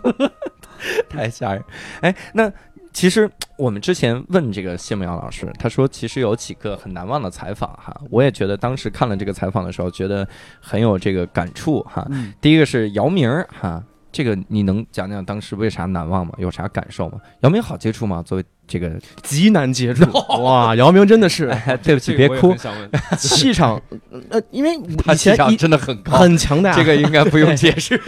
[1.08, 1.62] 太吓人。
[2.00, 2.52] 哎，那
[2.94, 3.28] 其实
[3.58, 10.26] 我们之前问这个谢梦瑶老师，他说其实有几个很难忘的采访哈，我也觉得当时看了这个采访的时候，觉得
[10.60, 12.06] 很有这个感触哈。
[12.10, 13.82] 嗯，第一个是姚明儿哈，
[14.12, 16.32] 这个你能讲讲当时为啥难忘吗？
[16.38, 17.20] 有啥感受吗？
[17.40, 18.22] 姚明好接触吗？
[18.22, 18.90] 作为这个，
[19.22, 20.04] 极难接触，
[20.42, 21.46] 哇，姚明真的是。
[21.48, 22.54] 哎，对不起，别哭，
[23.18, 23.80] 气场，
[24.30, 28.00] 呃，因为他以前一气场真的很高，很强大，这个应该不用解释。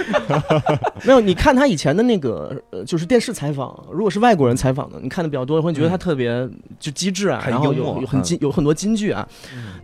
[1.04, 6.48] 没有，你看他以前的那个呃，就是电视采访，如果是外国人采访的，你看的比较多，会觉得他特别
[6.80, 8.22] 就机智啊，很然后有有很嗯。
[8.22, 9.26] 金有很多金句啊。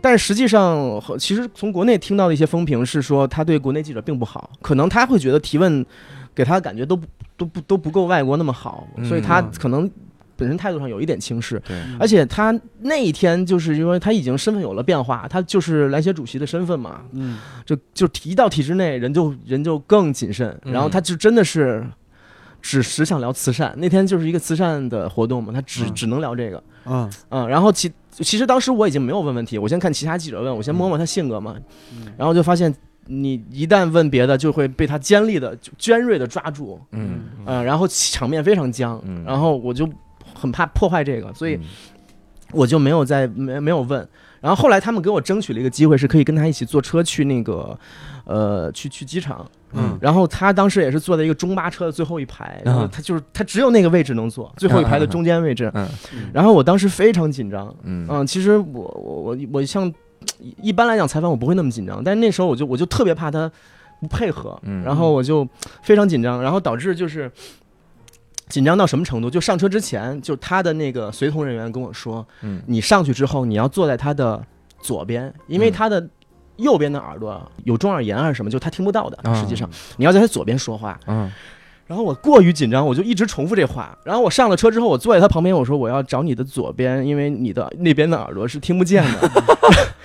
[0.01, 5.85] 但是实际上，和其实从国内听到的一些风评是说，他对国内记者并不好，可能他会觉得提问
[6.33, 7.05] 给他的感觉都不
[7.37, 9.89] 都不都不够外国那么好，所以他嗯可能
[10.35, 11.61] 本身态度上有一点轻视。
[11.65, 20.73] 对，而且他那一天就是因为他已经身份有了变化，他就是篮协主席的身份嘛，嗯，就就提到体制内，人就人就更谨慎，嗯。
[20.73, 21.85] 然后他就真的是
[22.61, 23.73] 只只想聊慈善。
[23.77, 25.93] 那天就是一个慈善的活动嘛，他只、嗯。
[25.93, 31.55] 只能聊这个，嗯，嗯，然后其其实当时我已经没有问问题，我先看其他记者问，我先摸摸他性格嘛，
[31.91, 32.07] 嗯。
[32.17, 32.73] 然后就发现
[33.05, 39.23] 你一旦问别的，就会被他尖利的、就尖锐的抓住，嗯，嗯、然后场面非常僵，嗯。
[39.25, 39.85] 然后我就
[40.43, 41.61] 很怕破坏这个，所以嗯
[42.51, 44.07] 我就没有再没没有问。
[44.41, 47.79] 然后后来他们给我争取了一个机会，是可以跟他一起坐车去那个，
[48.25, 49.49] 呃，去去机场。
[49.75, 55.71] 嗯然后他当时也是坐在一个中巴车的最后一排，然后啊他就是他只有那个位置能坐，最后一排的中间位置。
[55.73, 55.87] 嗯
[56.33, 59.91] 然后我当时非常紧张，嗯嗯，其实我我我我像
[60.61, 63.49] 一般来讲采访我不会那么紧张，但是那时候我就我就特别怕他
[63.99, 65.47] 不配合，嗯然后我就
[65.81, 67.31] 非常紧张，然后导致就是
[68.53, 69.31] 紧张到什么程度？
[69.31, 74.39] 就上车之前，就他的那个随同人员跟我说，嗯你上去之后你要坐在他的
[74.79, 76.07] 左边，因为嗯他的
[76.57, 79.17] 右边的耳朵有中耳炎还是什么，就他听不到的。
[79.23, 80.99] 啊实际上你要在他左边说话。
[81.07, 81.31] 嗯
[81.85, 83.95] 然后我过于紧张，我就一直重复这话。
[84.05, 89.29] 然后我上了车之后，我坐在他旁边，我说我要找你的左边，因为你的那边的耳朵是听不见的。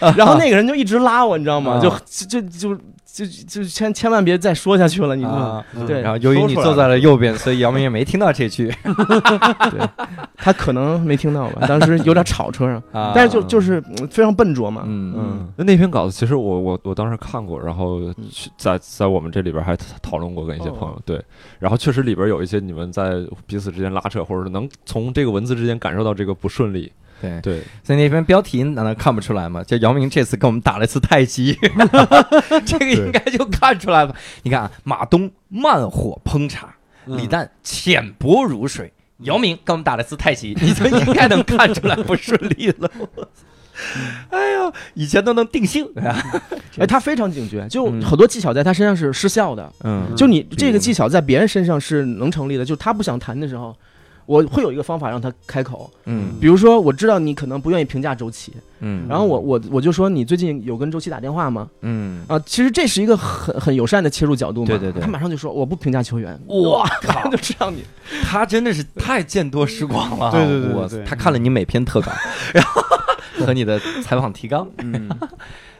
[0.17, 1.75] 然后那个人就一直拉我，你知道吗？
[1.75, 1.89] 啊就
[2.27, 2.81] 就就
[3.27, 5.65] 就就千千万别再说下去了，你知道吗？
[5.77, 5.87] 啊。
[5.87, 8.73] 对然后由于你坐在了右边，所以姚明也没听到这句
[9.71, 9.89] 对
[10.37, 13.13] 他可能没听到吧，当时有点吵车上，啊。
[13.15, 14.83] 但是就就是嗯非常笨拙嘛。
[14.87, 18.01] 嗯嗯那那篇稿子其实我我我当时看过，然后
[18.31, 21.23] 去在在我们这里边还讨论过跟一些朋友，对，
[21.59, 23.15] 然后确实里边有一些你们在
[23.47, 29.63] 彼此之间拉扯，或者是能从这个文字之间感受到这个不顺利，对，对，所以那篇标题难道看不出来吗？
[29.65, 31.59] 就姚明这次跟我们打了一次太极，
[32.65, 34.15] 这个应该就看出来了？
[34.43, 36.75] 你看啊，马东慢火烹茶，
[37.07, 42.91] 李诞浅薄如水，姚明跟我们打了一次太极，你就应该能看出来不顺利了。
[44.31, 45.89] 哎呦，以前都能定性，
[46.79, 48.03] 哎，他非常警觉，就嗯。
[48.03, 49.73] 很多技巧在他身上是失效的。
[49.85, 50.05] 嗯。
[50.17, 53.77] 就你这个技巧在别人身上是能成立的，就他不想谈的时候，
[54.29, 55.91] 我会有一个方法让他开口。
[56.05, 56.35] 嗯。
[56.39, 59.07] 比如说，我知道你可能不愿意评价周琦，嗯。
[59.09, 61.67] 然后我我我就说你最近有跟周琦打电话吗？
[61.81, 64.67] 嗯，啊，其实这是一个很很友善的切入角度嘛。
[64.67, 65.01] 对对对。
[65.01, 66.39] 他马上就说我不评价球员。
[66.47, 67.83] 哇靠，就知道你。
[68.23, 72.13] 他真的是太见多识广了，对对对对我对他看了你每篇特稿，
[72.53, 72.83] 然后
[73.47, 75.09] 和你的采访提纲，嗯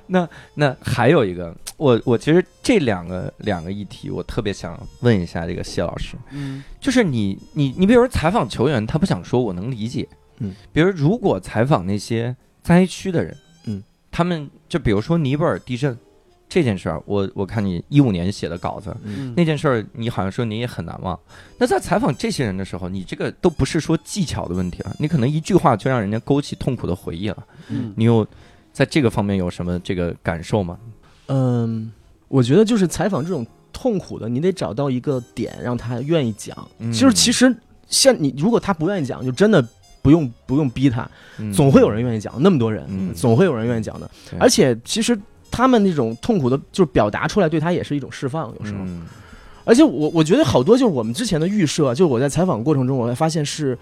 [0.09, 13.37] 那那还有一个，我我其实这两个两个议题，我特别想问一下这个谢老师，嗯就是你你你比如说采访球员，他不想说，我能理解，嗯，比如如果采访那些灾区的人，
[13.67, 15.97] 嗯，他们就比如说尼泊尔地震
[16.49, 21.19] 这件事儿，我我看你一五年写的稿子，嗯那件事儿，你好像说你也很难忘。
[21.59, 27.47] 那在采访这些人的时候，你这个都不是说技巧的问题了，你可能一句话就让人家勾起痛苦的回忆了。
[27.69, 28.27] 嗯你有
[28.79, 30.79] 在这个方面有什么这个感受吗？
[31.27, 31.91] 嗯，
[32.29, 36.57] 我觉得就是采访这种痛苦的，你得找到一个点让他愿意讲。
[36.79, 37.53] 嗯就是其实
[37.89, 39.61] 像你如果他不愿意讲，就真的
[40.01, 44.09] 不用不用逼他，嗯总会有人愿意讲，那么多人，嗯总会有人愿意讲的。
[44.39, 45.19] 而且其实
[45.51, 48.79] 他们那种痛苦的，就是表达出来，对他也是一种释放，有时候。
[48.83, 49.03] 嗯
[49.65, 53.77] 而且我我觉得好多就是我们之前的预设，就是我在采访过程中，我会发现是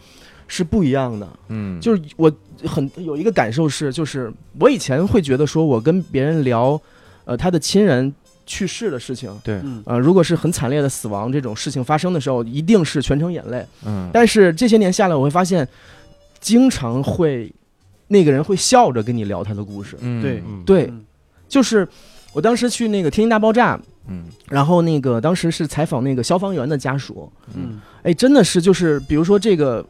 [0.48, 1.28] 是不一样的。
[1.48, 2.30] 嗯，就是我
[2.64, 6.80] 很有一个感受是，就是我以前会觉得说，我跟别人聊，
[7.24, 8.12] 呃，他的亲人
[8.46, 9.82] 去世的事情，对，嗯。
[9.86, 13.66] 呃，如果是很惨烈的死亡这种事情发生的时候，一定是全程眼泪。
[13.84, 15.66] 嗯，但是这些年下来，我会发现，
[16.40, 17.52] 经常会
[18.08, 19.96] 那个人会笑着跟你聊他的故事。
[20.00, 20.22] 嗯。
[20.22, 20.62] 对嗯。
[20.64, 21.04] 对，嗯
[21.48, 21.86] 就是
[22.32, 23.78] 我当时去那个天津大爆炸，
[24.08, 24.24] 嗯。
[24.48, 27.80] 然后那个当时是采访那个消防员的家属，嗯。
[28.02, 29.84] 哎，真的是就是比如说这个，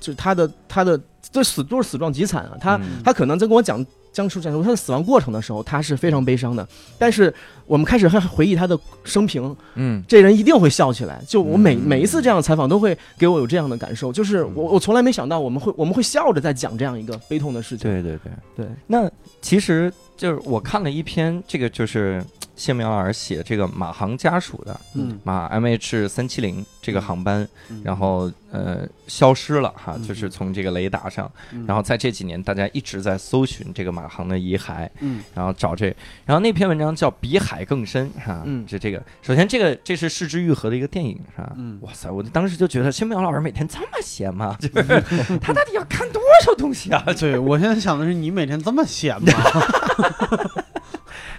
[0.00, 6.66] 就是他的他的这死都是死状极惨啊，他、嗯他可能在跟我讲僵尸战他的死亡过程的时候，他是非常悲伤的。
[6.98, 7.32] 但是
[7.66, 11.22] 我们开始还回忆他的生平，嗯这人一定会笑起来。
[11.28, 17.90] 就我每、嗯每一次这样的采访，都会给我有这样的感受，就是我我从来没想到我们会我们会笑着在讲这样一个悲痛的事情。
[17.90, 18.32] 对对对。
[18.56, 19.08] 对，那
[19.40, 22.24] 其实就是我看了一篇，这个就是
[22.58, 25.18] 谢苗老师写这个马航家属的嗯。
[25.24, 27.80] 马 MH 三七零这个航班，嗯。
[27.84, 30.02] 然后呃消失了哈，嗯。
[30.02, 31.64] 就是从这个雷达上，嗯。
[31.66, 35.22] 然后在这几年大家一直在搜寻这个马航的遗骸，嗯。
[35.34, 35.86] 然后找这，
[36.26, 38.66] 然后那篇文章叫《比海更深》哈，嗯。
[38.66, 41.52] 这这个首先这个这是失之愈合的一个电影是吧？
[41.56, 41.78] 嗯。
[41.82, 44.56] 哇塞，我当时就觉得谢苗老师每天这么闲吗？
[44.60, 47.04] 就 是他到底要看多少东西啊？
[47.18, 49.28] 对我现在想的是，你每天这么闲吗？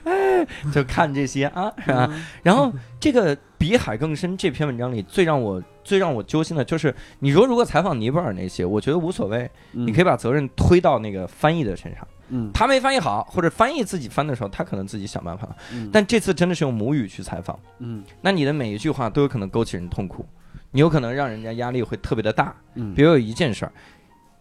[0.73, 2.07] 就看这些啊，是吧？
[2.11, 15.49] 嗯然后这个比海更深这篇文章里最让我最让我揪心的就是，你说如果采访尼泊尔那些，我觉得无所谓，你可以把责任推到那个翻译的身上，嗯，他没翻译好，或者翻译自己翻的时候，他可能自己想办法。
[15.91, 18.03] 但这次真的是用母语去采访，嗯。
[18.21, 20.25] 那你的每一句话都有可能勾起人痛苦，
[20.71, 22.55] 你有可能让人家压力会特别的大。
[22.75, 23.71] 嗯，比如有一件事儿，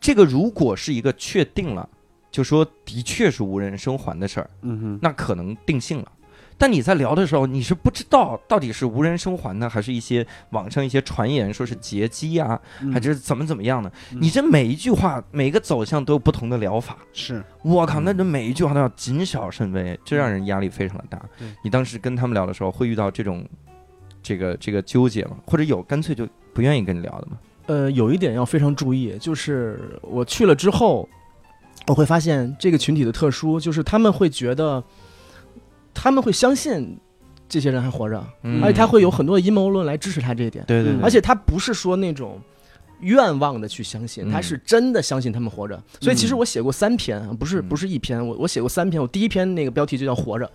[0.01, 1.89] 这个如果是一个确定了，
[2.31, 6.13] 就说的确是无人生还的事儿，嗯哼那可能定性了。
[6.61, 13.89] 但你在聊的时候，你是不知道到底是无人生还呢，还是一些网上一些传言说是劫机啊，嗯还是怎么怎么样的？
[14.13, 16.99] 嗯你这每一句话，每一个走向都有不同的疗法。
[17.13, 21.47] 是我靠，那这每一句话都要谨小慎微，这让人压力非常的大对。
[21.63, 23.47] 你当时跟他们聊的时候，会遇到这种
[24.21, 25.37] 这个这个纠结吗？
[25.47, 27.39] 或者有干脆就不愿意跟你聊的吗？
[27.67, 31.09] 呃，有一点要非常注意，就是我去了之后，
[31.89, 34.83] 我会发现这个群体的特殊，就是他们会觉得，
[35.93, 36.97] 他们会相信
[37.49, 42.41] 这些人还活着，嗯而且他会有很多的阴谋论来支持他这一点，对对，而且他不是说那种。
[43.01, 45.81] 愿望的去相信，嗯他是真的相信他们活着。
[46.01, 49.01] 所以其实嗯我写过三篇，不是嗯不是一篇，我我写过三篇。
[49.01, 50.51] 我第一篇那个标题就叫“活着”，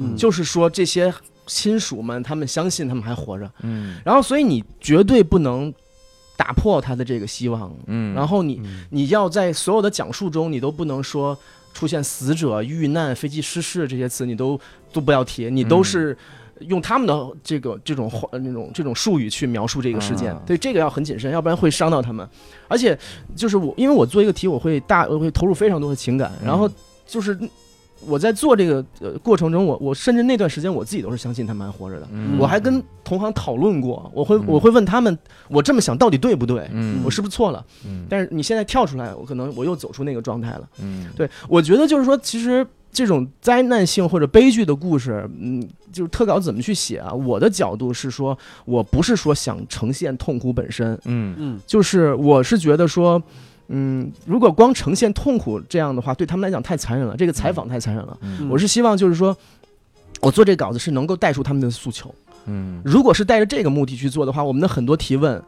[0.00, 1.12] 嗯就是说这些
[1.44, 3.52] 亲属们他们相信他们还活着。
[3.60, 5.70] 嗯然后，所以你绝对不能
[6.36, 7.74] 打破他的这个希望。
[7.86, 11.36] 嗯，然后你嗯你要在所有的讲述中，你都不能说
[11.72, 14.58] 出现死者、遇难、飞机失事这些词，你都
[14.92, 16.18] 都不要提，你都嗯是
[16.60, 20.40] 用他们的这个这种话那种这种术语去描述这个事件啊。
[20.46, 22.28] 对，这个要很谨慎，要不然会伤到他们。
[22.68, 22.98] 而且
[23.34, 26.70] 就是我，因为我做一个题，我会大我会投入非常多的情感，嗯然后
[27.06, 27.38] 就是。
[28.06, 32.08] 我在做这个呃过程中，我我甚至那段时间我自己都是相信他们还活着的。
[32.12, 36.68] 嗯我还跟同行讨论过，我会嗯我会问他们，我这么想到底对不对？
[36.72, 37.64] 嗯我是不是错了？
[37.86, 40.68] 嗯但是你现在跳出来，我可能我又走出那个状态了。
[40.80, 47.12] 嗯对我觉得就是说，其实这种灾难性或者悲剧的故事，嗯，就是特稿怎么去写啊？
[47.12, 53.22] 我的角度是说，我不是说想呈现痛苦本身，嗯嗯就是我是觉得说。
[53.68, 57.16] 嗯，如果光呈现痛苦这样的话，对他们来讲太残忍了。
[57.16, 58.18] 这个采访太残忍了。
[58.22, 59.36] 嗯我是希望就是说，
[60.20, 62.14] 我做这稿子是能够带出他们的诉求。
[62.46, 65.42] 嗯如果是带着这个目的去做的话，我们的很多提问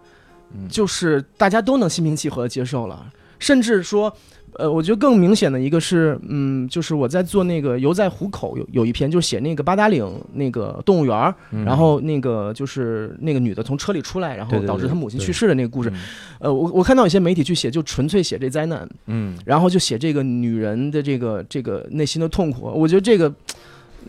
[0.55, 3.07] 嗯就是大家都能心平气和的接受了，
[3.39, 4.15] 甚至说，
[4.55, 15.91] 呃，我觉得更明显的一个是，嗯，就是我在做那个游在虎口有有一篇，就是写那个八达岭那个动物园儿，嗯然后那个就是那个女的从车里出来，然后导致她母亲去世的那个故事。
[15.91, 16.01] 嗯
[16.39, 22.73] 呃，我我看到有些媒体去写，就纯粹写这灾难，嗯然后就写这个女人的这个这个内心的痛苦。
[22.75, 23.31] 我觉得这个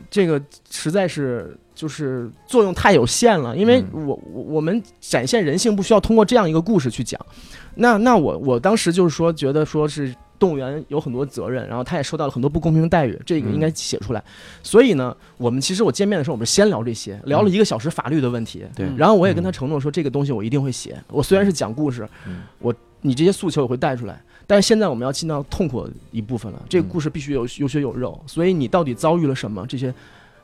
[0.09, 7.19] 这个实在是就是作用太有限了，因为嗯我我我们展现人性不需要通过这样一个故事去讲。
[7.75, 10.15] 那那我我当时就是说觉得说是。
[10.39, 14.23] 动物园有很多责任，然后他也受到了很多不公平的待遇，这个应该写出来。
[14.61, 18.63] 所以呢，我们其实我见面的时候，我们先聊这些，聊了一个小时法律的问题。
[18.75, 21.01] 对嗯然后我也跟他承诺说，这个东西我一定会写。
[21.07, 26.61] 我虽然是讲故事，嗯我你这些诉求我会带出来，但是现在我们要进到痛苦的一部分了。
[26.67, 29.93] 这个故事必须有有血有肉，所以你到底遭遇了什么，这些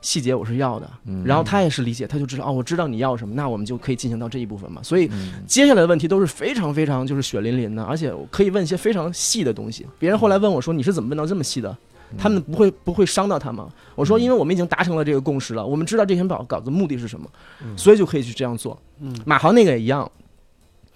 [0.04, 0.88] 细节我是要的。
[1.06, 4.84] 嗯然后他也是理解，他就知道哦，我知道你要什么，那我们就可以进行到这一部分嘛。
[4.84, 9.88] 所以嗯接下来的问题都是非常非常就是血淋淋的，而且我可以问一些非常细的东西。
[9.98, 11.76] 别人后来问我说你是怎么问到这么细的
[12.16, 13.68] 他们不会不会伤到他吗？
[13.96, 17.28] 我说，因为我们已经达成了这个共识了，我们知道这篇稿稿子目的是什么，
[17.64, 18.80] 嗯所以就可以去这样做。
[19.00, 20.10] 嗯马航那个也一样，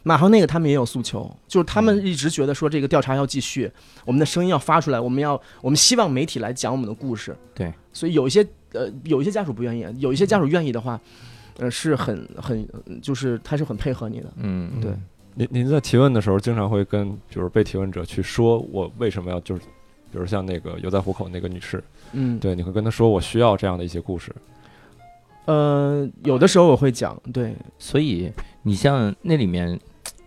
[0.03, 3.71] 马航那个他们也有诉求，就是他们一直觉得说这个调查要继续，
[4.05, 7.35] 我们的声音要发出来，我们要我们希望媒体来讲我们的故事。
[7.55, 8.47] 对，所以有一些
[8.77, 10.99] 呃有一些家属不愿意，有一些家属愿意的话，
[11.57, 12.67] 呃是很很
[13.01, 14.31] 就是他是很配合你的。
[14.37, 14.91] 嗯，对
[15.35, 19.61] 您您在提问的时候，经常会跟就是被提问者去说，我为什么要就是，
[20.11, 24.33] 比如像那个有在虎口那个女士，嗯，对，你会跟她说，我需要这样的一些故事。
[25.45, 28.31] 呃，有的时候我会讲，对，所以
[28.63, 29.79] 你像那里面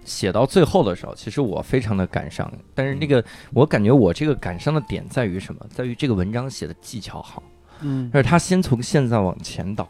[0.04, 3.22] 写到最后的时候，其实我非常的感伤，但是那个
[3.52, 5.60] 我感觉我这个感伤的点在于什么？
[5.68, 7.42] 在于这个文章写的技巧好，
[7.82, 9.88] 嗯而他先从现在往前倒，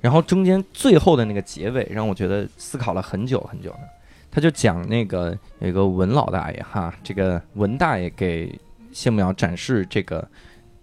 [0.00, 3.80] 然后中间最后的那个结尾让我觉得思考了很久很久呢。
[4.30, 8.56] 他就讲那个有一个文老大爷哈，这个文大爷给
[8.92, 10.26] 谢幕瑶展示这个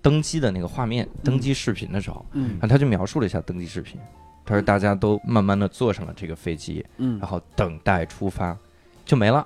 [0.02, 3.98] 登机的那个画面，登机视频的时候，嗯然后他就描述了一下登机视频。
[4.46, 8.58] 他说大家都慢慢的坐上了这个飞机，嗯然后等待出发，
[9.06, 9.46] 就没了，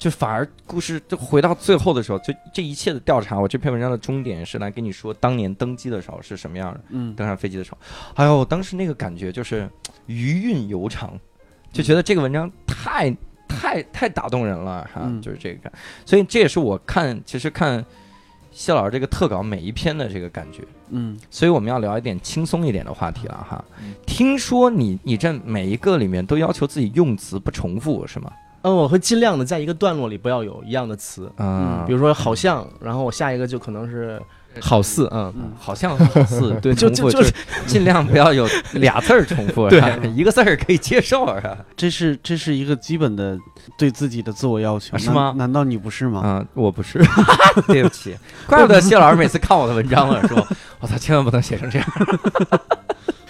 [0.00, 7.78] 就反而故事就回到最后的时候，就这一切的调查，我这篇文章的终点是来跟你说当年登机的时候是什么样的，嗯登上飞机的时候，
[8.14, 9.68] 哎呦，当时那个感觉就是
[10.06, 11.12] 余韵悠长，
[11.70, 13.14] 就觉得这个文章太
[13.46, 15.70] 太太打动人了哈，嗯就是这个，
[16.06, 17.84] 所以这也是我看其实看
[18.50, 20.64] 谢老师这个特稿每一篇的这个感觉。
[20.92, 23.94] 嗯所以我们要聊一点轻松一点的话题了哈嗯。
[24.06, 28.32] 听说你你这每一个里面都要求自己用词不重复是吗？
[28.62, 34.20] 嗯，我会尽量的在一个段落里不要有一样的词，嗯，比如说好像，然后我下一个就可能是
[34.60, 35.52] 好似，嗯，嗯。
[35.58, 37.32] 好像好似 对就重复就是
[37.66, 39.80] 尽量不要有俩字儿重复，对。
[40.14, 41.56] 一个字儿可以接受是吧？
[41.76, 43.38] 这是这是一个基本的
[43.78, 45.32] 对自己的自我要求，啊是吗？
[45.36, 46.22] 难道你不是吗？
[46.24, 46.98] 嗯，我不是，
[47.66, 48.14] 对不起，
[48.46, 50.46] 怪不得谢老师每次看我的文章了，说
[50.80, 51.88] 我操，千万不能写成这样。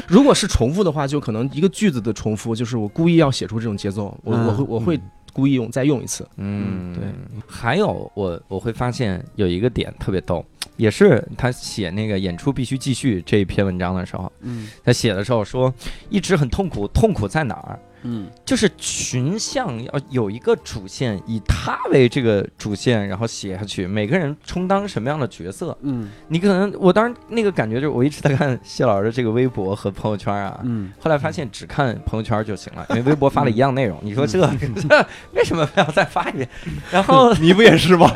[0.07, 5.01] 如果是重复的话，就可能一个句子的重复，就是我故意要写出这种节奏，我嗯我会我会
[5.33, 7.05] 故意用再用一次，嗯，对。
[7.47, 10.45] 还有我我会发现有一个点特别逗，
[10.76, 15.72] 也是他写那个演出必须继续这一篇文章的时候，嗯他写的时候说
[16.09, 17.78] 一直很痛苦，痛苦在哪儿？
[18.03, 25.76] 嗯就是群像要有一个主线，以他为这个主线，然后写下去，每个人充当什么样的角色？
[25.82, 33.98] 嗯你可能我当时那个感觉就是，我一直在看谢老师的这个微博和朋友圈啊，嗯后来发现只看朋友圈就行了， 因为微博发了一样内容。
[34.03, 34.40] 你说这
[34.88, 36.48] 这为什么非要再发一遍？
[36.90, 38.11] 然后你不也是吗？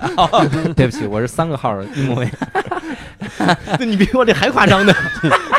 [0.77, 2.37] 对不起，我是三个号一模一样。
[3.77, 4.93] 对你比我这还夸张呢，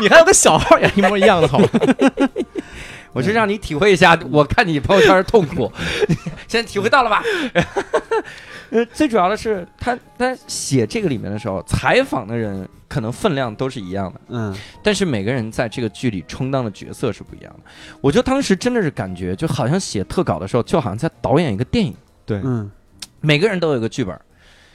[0.01, 1.67] 你还有个小号也一模一样的好吗？
[3.16, 5.72] 我是让你体会一下，我看你朋友圈的痛苦，
[6.49, 7.24] 现在体会到了吧？
[8.72, 14.53] 呃，最主要的是他他写这个里面的时候，采访的人可能分量都是一样的，嗯
[14.84, 17.59] 但是每个人在这个剧里充当的角色是不一样的。
[18.01, 21.95] 我就当时真的是感觉，就好像写特稿的时候，就好像在导演一个电影，
[22.26, 22.70] 对，嗯
[23.22, 24.20] 每个人都有一个剧本。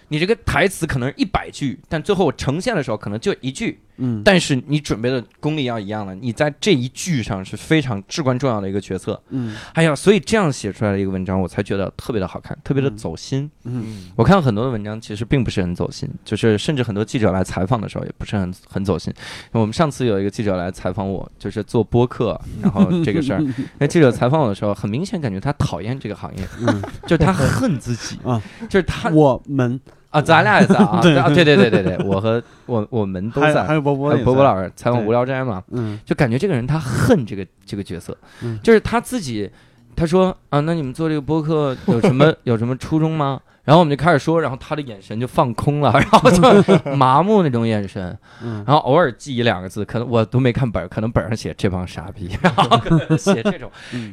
[0.09, 9.21] 你这个台词可能是一百句，但最后我呈现的时候可能就一句，嗯，但是你准备的功力要一样了，你在这一句上是非常至关重要的一个决策。
[9.29, 9.55] 嗯。
[9.75, 12.97] 哎呀，所以这样写出来的一个文章，我才觉得特别的好看，特别的嗯。
[12.97, 13.51] 走心。
[13.65, 14.09] 嗯。
[14.17, 19.13] 我看很多的文章其实并不是很走心，就是甚至很多记者来采访的时候也不是很很走心。
[19.53, 23.45] 我们上次有一个记者来采访我，就是做播客， 然后这个事儿，
[23.79, 26.83] 那记者采访我的时候，很明显感觉他讨厌这个行业，嗯。
[27.03, 29.81] 就是他恨自己 啊，就是他我们
[30.11, 33.55] 啊，咱俩也在啊， 对啊对对对对对，我和我我们都在。
[33.55, 33.75] 还还。
[33.75, 35.99] 有波波波波老师采访无聊斋嘛，嗯。
[36.05, 38.59] 就感觉这个人他恨这个这个角色，嗯。
[38.63, 39.49] 就是他自己，
[39.95, 43.41] 他说啊，那你们做这个播客有什么 有什么初衷吗？
[43.63, 46.43] 然后我们就开始说，然后他的眼神就放空了，然后就
[46.97, 48.65] 麻木那种眼神，嗯。
[48.67, 54.13] 然后偶尔记一两个字，可能我都没看本儿，可能本上写这帮傻逼，然后可能写这种，嗯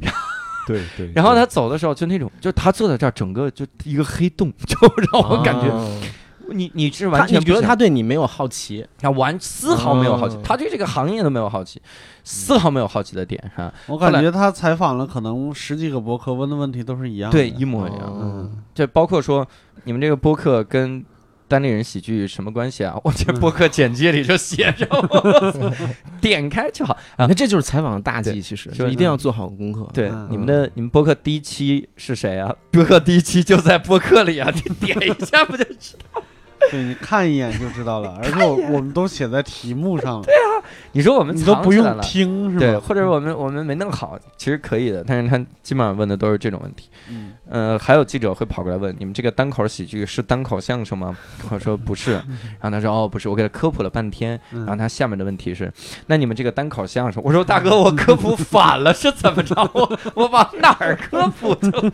[0.68, 1.12] 对对。
[1.16, 4.78] 然后他走的时候就那种，就他坐在这儿，整个就一个黑洞， 就
[5.12, 6.00] 让我感觉、哦
[6.50, 8.88] 你你是完全你觉得他对你没有好奇？
[8.98, 11.82] 他完丝毫没有好奇哦，他对这个行业都没有好奇，
[12.24, 13.70] 丝毫没有好奇的点哈。
[13.88, 17.38] 我感觉他采访了可能十几个博客，问的问题都是一样的。
[17.38, 18.04] 对，一模一样。
[18.04, 19.46] 哦嗯这包括说
[19.84, 21.04] 你们这个博客跟
[21.48, 22.96] 单立人喜剧什么关系啊？
[23.06, 25.74] 我这播客简介里就写着，我
[26.22, 27.34] 点开就好啊那。
[27.34, 29.88] 这就是采访的大忌，其实就一定要做好功课。
[29.94, 32.54] 对嗯，你们的你们播客第一期是谁啊？
[32.72, 36.22] 播客第一期就在播客里啊，你点一下不就知道？
[36.72, 41.88] 对，你看一眼就知道了，而且我我们都写在题目上了，对啊你说我们你都不用。
[42.02, 42.80] 听是对，吧？
[42.80, 46.90] 或者我们我们没弄好，其实可以的，但是他基本上问的都是这种问题。
[47.10, 51.16] 嗯呃，还有记者会跑过来问你们这个单口喜剧是单口相声吗？
[51.50, 52.14] 我说不是，
[52.60, 55.72] 然后他说哦不是，我给他科普了半天，嗯然后他下面的问题是，
[56.08, 59.56] 那你们这个单口相声，我说大哥我科普反了是怎么着？
[59.74, 61.92] 我我往哪儿科普去了？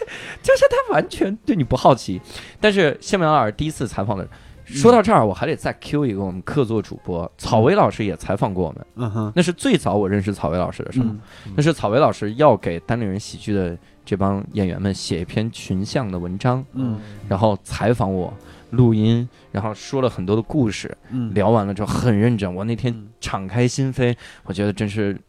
[0.44, 2.20] 就是他完全对你不好奇，
[2.60, 4.28] 但是谢明老师第一次采访的。
[4.64, 11.20] 说到这儿，我还得再 Q 一个我们客座主播草薇老师也采访过我们，嗯哼，那是最早我认识草薇老师的时候，嗯
[11.58, 18.34] 那是草薇老师要给单立人喜剧的这帮演员们写一篇群像的文章，嗯然后采访我，
[18.70, 22.56] 录音，然后说了很多的故事，嗯，聊完了之后很认真。
[22.56, 24.16] 我那天嗯敞开心扉，
[24.46, 25.20] 我觉得真是。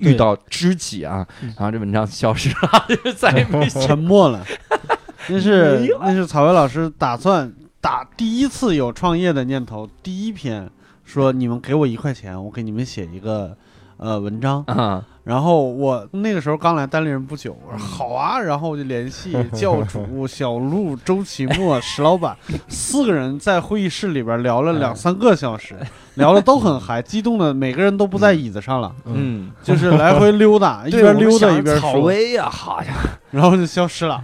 [0.00, 3.68] 对遇到知己啊，嗯然后这文章消失了， 就再也没。
[3.68, 4.44] 沉默了。
[5.28, 10.70] 那是那是草薇老师打算打第一次有创业的念头，第一篇
[11.04, 13.56] 说你们给我一块钱，我给你们写一个
[13.96, 14.62] 呃文章。
[14.68, 17.78] 啊，然后我那个时候刚来单立人不久，我嗯。
[17.80, 22.36] 说好啊，然后我就联系 教主、小鹿、周奇墨、石老板
[22.70, 25.74] 四个人在会议室里边聊了两三个小时，
[26.14, 32.94] 聊的都很嗨，激动的每个人都不在椅子上了，嗯，就是来回溜达， 一边溜达一边说，草薇呀，好呀，
[33.32, 34.22] 然后就消失了。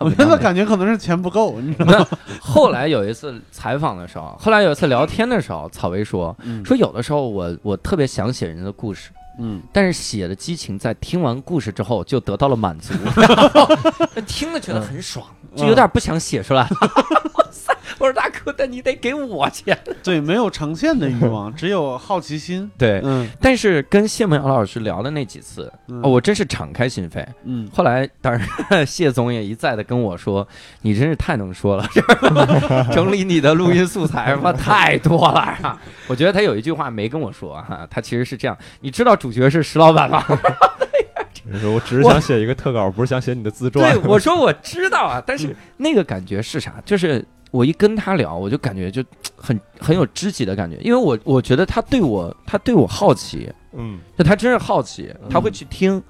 [0.00, 2.06] 我真的感觉可能是钱不够，你知道吗？
[2.40, 6.64] 后来有一次采访的时候，后来有一次聊天的时候，草薇说嗯。
[6.64, 12.94] 说有的时候我我特别想写人的故事，嗯，但是写的激情在听完故事之后就得到了满足，
[14.26, 15.58] 听了觉得很爽，嗯。
[15.58, 16.68] 就有点不想写出来。
[17.98, 19.78] 我说大哥，但你得给我钱。
[20.02, 22.70] 对，没有呈现的欲望，只有好奇心。
[22.76, 27.26] 对，嗯，但是跟谢梦瑶老师聊的那几次，嗯哦，我真是敞开心扉。
[27.44, 28.46] 嗯后来，当然
[28.86, 30.46] 谢总也一再的跟我说
[30.82, 31.86] ：“你真是太能说了，
[32.92, 40.24] 整理你的录音素材吧，太多了啊！”我觉得他有一句话没跟我说哈、他其实是这样：你知道主角是石老板吗？
[41.48, 43.92] 你说我只是想写一个特稿，不是想写你的自传。
[43.92, 46.74] 对，我说我知道啊，但是那个感觉是啥？
[46.84, 47.24] 就是
[47.56, 49.02] 我一跟他聊，我就感觉就
[49.36, 56.02] 很很有知己的感觉，因为我我觉得他对我他对我好奇，嗯，就他真是好奇，他会去听。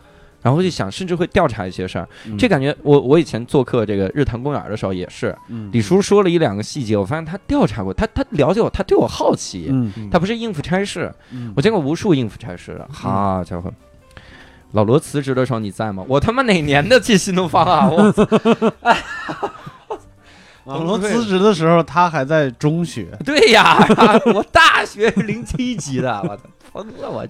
[0.43, 2.09] 然后会去想，甚至会调查一些事儿。
[2.25, 11.13] 嗯这感觉，我我以前做客这个日坛公园的时候也是，嗯李叔说了一两个细节，我发现他调查过，他他了解我，他对我好奇，嗯他不是应付差事。
[11.33, 13.73] 嗯我见过无数应付差事的，好家伙！
[14.71, 16.05] 老罗辞职的时候你在吗？
[16.07, 17.91] 我他妈哪年的进新东方啊？
[17.91, 18.13] 我
[20.67, 23.07] 网络辞职的时候，他还在中学。
[23.25, 23.79] 对呀，
[24.35, 26.43] 我大学零七级的， 我操，
[26.73, 27.27] 疯了我！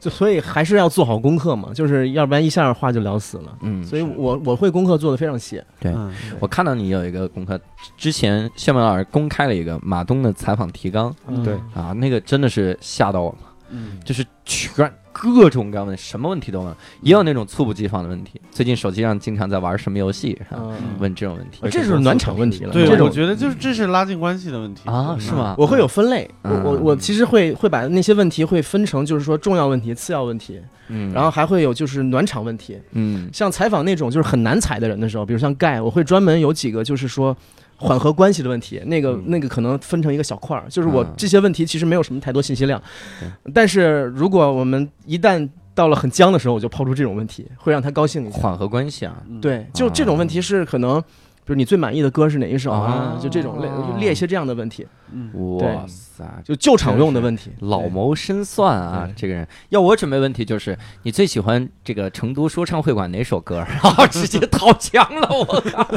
[0.00, 0.10] 就。
[0.10, 3.58] 所以还是要做好功课嘛，就是要不然一下话就聊死了。
[3.62, 5.62] 嗯，所以我我会功课做的非常细。
[5.80, 5.92] 对。
[5.92, 6.12] 嗯。
[6.40, 7.58] 我看到你有一个功课，
[7.96, 11.14] 之前谢文老师公开了一个马东的采访提纲。
[11.26, 11.42] 嗯。
[11.42, 11.54] 对。
[11.74, 13.38] 啊，那个真的是吓到我了，
[13.70, 13.98] 嗯。
[14.04, 18.40] 就是全各种各样的什么问题都问，也有那种猝不及防的问题。
[18.50, 22.72] 最近手机上经常在玩什么游戏，啊嗯，问这种问题这是暖场问题了。
[22.72, 25.32] 对，我觉得就是这是拉近关系的问题啊，是？
[25.32, 25.54] 吗？
[25.58, 32.78] 我会有分类，我嗯我我其实会会把那些问题会分成，就是说重要问题、次要问题，嗯，然后还会有就是暖场问题。
[32.92, 37.36] 嗯像采访那种就是很难采的人的时候，比如像盖，我会专门有几个就是说
[37.78, 42.82] 缓和关系的问题，那个、嗯那个可能分成一个小块儿，就是我嗯这些问题其实没有什么太多信息量
[43.20, 48.38] 对，但是如果我们一旦到了很僵的时候，我就抛出这种问题，会让他高兴一下。
[48.38, 51.02] 缓和关系啊，嗯，对，就这种问题是可能。
[51.48, 53.16] 比如你最满意的歌是哪一首啊？
[53.16, 56.22] 哦就这种列列一些这样的问题，嗯，哇塞！
[56.44, 57.50] 就救场用的问题。
[57.60, 63.64] 老谋深算啊，这个人要我准备问题就是你最喜欢这个成都说唱会馆哪首歌？
[63.66, 65.88] 然后直接掏枪了，我靠！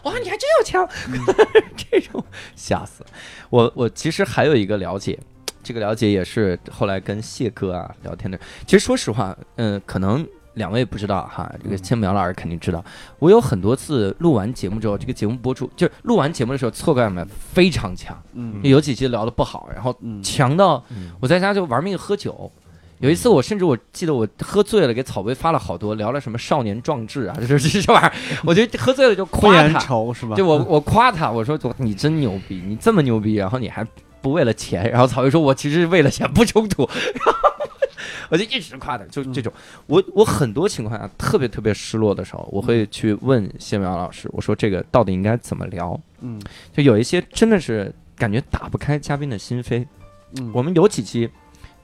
[0.04, 0.88] 哇，你还真有枪，
[1.76, 2.24] 这种
[2.56, 3.04] 吓死
[3.50, 3.70] 我！
[3.76, 5.18] 我其实还有一个了解，
[5.62, 8.40] 这个了解也是后来跟谢哥啊聊天的。
[8.66, 10.26] 其实说实话，嗯、可能。
[10.54, 12.84] 两位不知道哈，这个千苗老师肯定知道。
[13.18, 18.60] 我有很多次录完节目之后，这个节目播出，就是录完节目的时候错感们非常强，嗯。
[18.62, 20.22] 有几期聊的不好，然后嗯。
[20.22, 21.10] 强到嗯。
[21.20, 22.50] 我在家就玩命喝酒。
[23.00, 28.12] 有一次，我甚至我记得我喝醉了，给草薇发了好多，聊了什么少年壮志啊， 就是这这玩意儿，
[28.46, 30.36] 我觉得喝醉了就夸他，愁是吧？
[30.36, 33.84] 就我我夸他，我说你真牛逼，你这么牛逼，然后你还
[34.22, 36.88] 不为了钱，然后草薇说我其实是为了钱不冲突，
[38.30, 39.52] 我就一直夸他，就这种，
[39.86, 45.98] 我我很多情况下特别特别失落的时候，我会去问谢苗老师，我说这个到底应该怎么聊？
[46.20, 46.40] 嗯。
[46.72, 49.86] 就有一些真的是感觉打不开嘉宾的心扉。
[50.38, 51.28] 嗯，我们有几期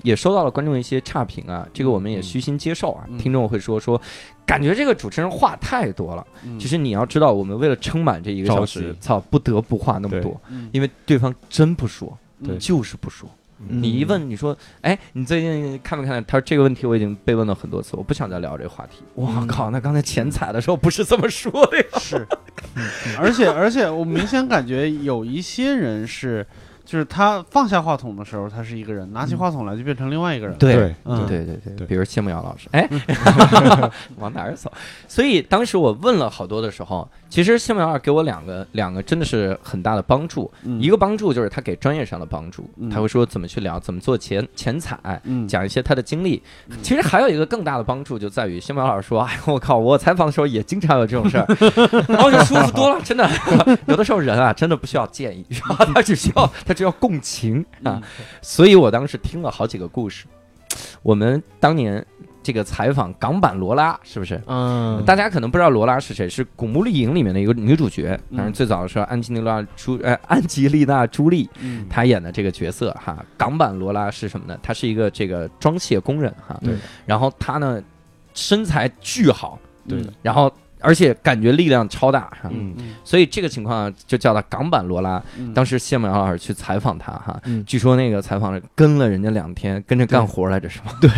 [0.02, 2.22] 也收到了观众一些差评啊，这个我们也嗯。
[2.22, 3.04] 虚心接受啊。
[3.08, 3.18] 嗯。
[3.18, 4.00] 听众会说说，
[4.44, 6.26] 感觉这个主持人话太多了。
[6.44, 6.58] 嗯。
[6.58, 10.68] 其实你要知道，我们为了撑满这一个小时，操，不得不话那么多，嗯。
[10.72, 12.56] 因为对方真不说，对。
[12.58, 13.28] 就是不说。
[13.68, 16.24] 嗯你一问，你说，哎，你最近看没看？
[16.24, 19.02] 他说这个问题我已经被问了很多次，我不想再聊这个话题。
[19.14, 21.98] 我嗯靠，那刚才前彩的时候不是这么说的呀？
[21.98, 22.26] 是，
[23.18, 26.46] 而且而且我明显感觉有一些人是，
[26.90, 30.56] 就是他放下话筒的时候他是一个人，拿起话筒来就变成另外一个人。
[30.58, 32.88] 对对嗯对对对，对比如谢梦瑶老师，哎，
[34.18, 34.72] 往哪儿走？
[35.06, 40.50] 所以当时我问了好多的时候，其实谢梦瑶给我两个两个真的是很大的帮助。
[40.64, 46.42] 嗯一个帮助就是他给专业上的帮助，嗯他会说怎么去聊，怎么做前前采，嗯讲一些他的经历。
[46.82, 51.46] 其实还有一个更大的帮助就在于谢梦瑶老师说：“哎，我靠，我采访的时候也经常有这种事儿，
[52.08, 53.30] 然后就舒服多了，真的。
[53.86, 55.46] 有的时候人啊，真的不需要建议，
[55.94, 58.00] 他只需要他只要共情啊。
[58.40, 60.24] 所以我当时听了好几个故事。
[61.02, 62.04] 我们当年
[62.42, 64.40] 这个采访港版罗拉，是不是？
[64.46, 68.18] 嗯，大家可能不知道罗拉是谁，是《古墓丽影》里面的一个女主角。
[68.30, 73.22] 嗯当然，最早的时候，安吉丽娜朱呃安吉丽娜朱莉嗯她演的这个角色哈。
[73.36, 74.58] 港版罗拉是什么呢？
[74.62, 76.58] 她是一个这个装卸工人哈。
[76.64, 76.74] 对。
[77.04, 77.82] 然后她呢，
[78.32, 80.50] 身材巨好，对然后
[80.80, 82.50] 而且感觉力量超大哈。
[82.50, 82.94] 嗯嗯。
[83.04, 85.22] 所以这个情况就叫他港版罗拉。
[85.38, 85.52] 嗯。
[85.54, 87.64] 当时谢梦瑶老师去采访他哈，嗯。
[87.64, 90.92] 据说那个采访跟了人家两天，跟着干活来着是吗？
[91.00, 91.10] 对，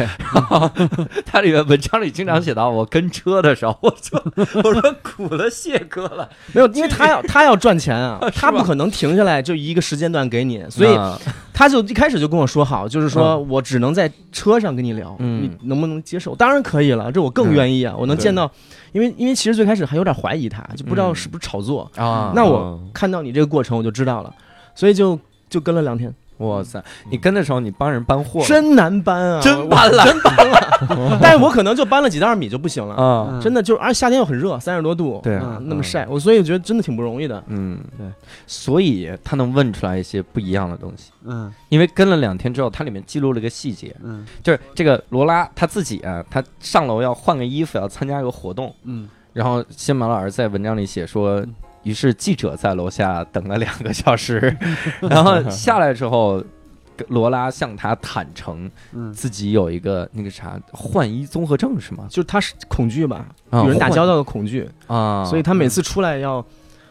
[1.26, 4.22] 他里面文章里经常写到，我跟车的时候，我说
[4.62, 11.18] 我说苦了谢哥了，没有，因为他要 他要赚钱啊，他不可能停下来就一个时间段给你，所以啊
[11.52, 15.43] 他就一开始就跟我说好，就是说我只能在车上跟你聊，嗯。
[15.43, 16.34] 你能不能接受？
[16.36, 18.51] 当然可以了，这我更愿意啊，我能见到，
[18.93, 21.90] 因为因为其实最开始还有点怀疑他，就不知道嗯是不是炒作。
[21.97, 24.35] 啊，那我嗯看到你这个过程，我就知道了，
[24.74, 30.05] 所以就就跟了两天，哇塞，你跟的时候你帮人搬货真难搬啊，真搬了。
[30.05, 32.95] 真搬了，但是我可能就搬了几袋米就不行了。
[32.97, 35.37] 啊，真的就是，而且夏天又很热，三十多度，对。
[35.37, 37.43] 啊那么晒，我所以我觉得真的挺不容易的。
[37.47, 38.07] 嗯，对，
[38.47, 41.13] 所以他能问出来一些不一样的东西。
[41.25, 41.53] 嗯。
[41.69, 44.27] 因为跟了两天之后，它里面记录了一个细节，嗯。
[44.43, 49.09] 就是这个罗拉他自己啊，他上楼要换个衣服，要参加一个活动，嗯。
[49.33, 54.57] 然后新马老师在文章里写说嗯，于是记者在楼下等了两个小时，
[55.01, 56.43] 然后下来之后，
[57.09, 59.13] 罗拉向他坦诚嗯。
[59.13, 62.07] 自己有一个那个啥换衣综合症是吗？
[62.09, 66.45] 就是他是恐惧吧，啊与人打交道的恐惧，啊，所以他每次出来要，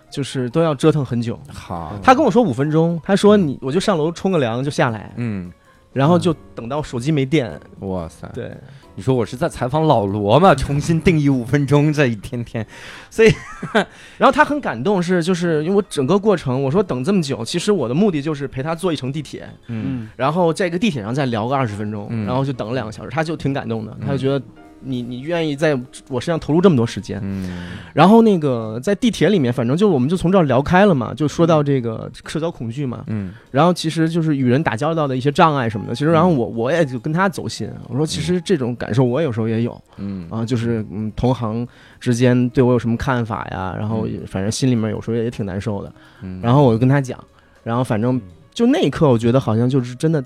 [0.09, 1.39] 就是都要折腾很久。
[1.47, 5.51] 好，他跟我说五分钟，他说你我就上楼冲个凉就下来，嗯，
[5.93, 7.57] 然后就等到手机没电。
[7.79, 8.51] 哇塞，对，
[8.95, 10.53] 你说我是在采访老罗嘛？
[10.55, 12.65] 重新定义五分钟，这一天天，
[13.09, 13.33] 所以
[14.17, 19.85] 然后他很感动，是就是因为我整个过程，我说等这么久，其实我的目的就是陪他坐一程地铁，嗯。
[20.03, 22.25] 嗯然后在一个地铁上再聊个二十分钟，嗯。
[22.25, 24.43] 然后就等了两个小时，他就挺感动的，嗯他就觉得
[24.83, 25.77] 你你愿意在
[26.09, 27.19] 我身上投入这么多时间。
[27.23, 35.93] 嗯然后那个在地铁里面，反正就我们就从这儿聊开了嘛，就说到这个社交恐惧嘛，嗯然后其实就是与人打交道的一些障碍什么的。
[35.93, 41.67] 其实，然后我我也就跟他走心，我说其实这种感受我有时候也有嗯啊，就是嗯同行
[41.99, 45.93] 之间对我有什么看法呀，然后反正心里面有时候也挺难受的。
[46.21, 47.19] 嗯，然后我就跟他讲，
[47.63, 48.19] 然后反正
[48.53, 50.23] 就那一刻，我觉得好像就是真的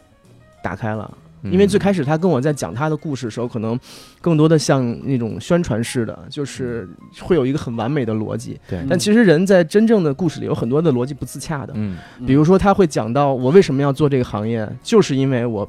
[0.63, 1.11] 打开了。
[1.51, 3.79] 因为最开始他跟我在讲他的故事的时候，可能
[4.21, 6.87] 更多的像那种宣传式的，就是
[7.21, 8.59] 会有一个很完美的逻辑。
[8.69, 11.73] 对，但其实人在真正的故事里有很多的逻辑不自洽的。
[11.75, 15.67] 嗯比如说他会讲到我为什么要做这个行业，就是因为我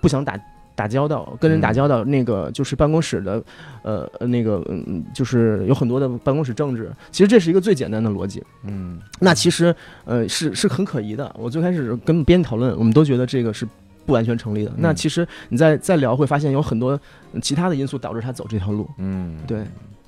[0.00, 0.38] 不想打
[0.74, 2.04] 打交道，跟人打交道。
[2.04, 3.42] 那个就是办公室的，
[3.82, 6.90] 呃，呃那个嗯，就是有很多的办公室政治。
[7.10, 8.42] 其实这是一个最简单的逻辑。
[8.64, 9.74] 嗯那其实
[10.04, 11.34] 呃是是很可疑的。
[11.38, 13.66] 我最开始跟编辑讨论，我们都觉得这个是
[14.10, 14.72] 不完全成立的。
[14.78, 16.98] 那其实你再再聊，会发现有很多
[17.32, 18.90] 嗯其他的因素导致他走这条路。
[18.98, 19.64] 嗯，对，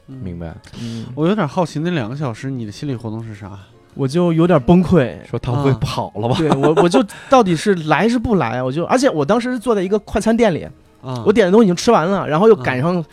[0.09, 0.53] 明白。
[0.81, 3.57] 嗯，我有点好奇，那两个小时你的心理活动是啥？
[3.95, 5.17] 我就有点崩溃。
[5.31, 6.35] 说他会啊跑了吧？
[6.37, 7.01] 对我，我就
[7.31, 8.65] 到底是来是不来啊？
[8.65, 10.67] 我就，而且我当时是坐在一个快餐店里，
[11.01, 13.05] 啊，我点的东西已经吃完了，然后又赶上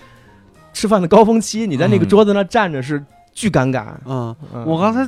[0.73, 3.87] 吃饭的高峰期，你在那个桌子那站着是巨尴尬。
[4.05, 5.07] 嗯，嗯我刚才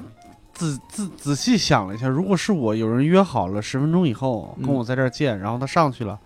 [0.62, 6.20] 仔仔仔细想了一下，如果是我，有人约好了十分钟以后嗯跟我在这儿见，然后他上去了，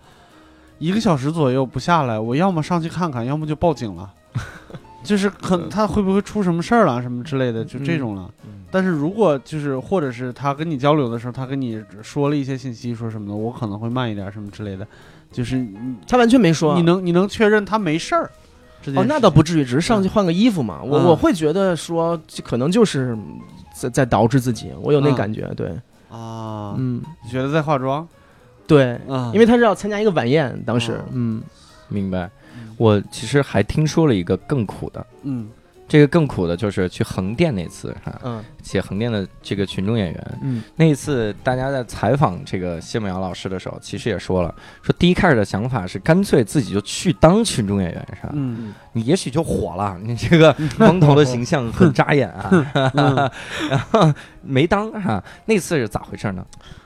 [0.78, 4.12] 一个小时左右不下来，我要么上去看看，要么就报警了。
[5.02, 8.28] 就是很他会不会出什么事儿了什么之类的，就这种了。
[8.72, 14.86] 但是如果就是或者是他跟你交流的时候，他跟你说了一些信息，说什么的，我可能会慢一点什么之类的。
[15.30, 15.64] 就是
[16.08, 16.74] 他完全没说。
[16.74, 18.30] 你能你能确认他没事儿？
[18.96, 20.80] 哦，那倒不至于，只是上去换个衣服嘛。
[20.82, 23.16] 我嗯我会觉得说，可能就是
[23.78, 25.14] 在在捯饬自己，我有那嗯。
[25.14, 25.46] 感觉。
[25.56, 25.68] 对，
[26.10, 28.06] 啊，嗯，你觉得在化妆？
[28.66, 31.42] 对，啊，因为他是要参加一个晚宴，当时哦，嗯。
[31.88, 32.30] 明白。
[32.78, 35.48] 我其实还听说了一个更苦的，嗯
[35.88, 38.44] 这个更苦的就是去横店那次哈，嗯。
[38.62, 40.62] 写横店的这个群众演员，嗯。
[40.74, 44.52] 那一次大家在采访这个谢梦瑶老师的时候，其实也说了，
[44.82, 48.32] 说第一开始的想法是干脆自己就去当群众演员，是吧？
[48.32, 48.74] 嗯。
[48.92, 52.50] 你也许就火了， 你这个光头的形象很扎眼啊，
[52.94, 53.30] 嗯。
[53.70, 55.22] 然后没当哈。
[55.44, 56.44] 那次是咋回事呢？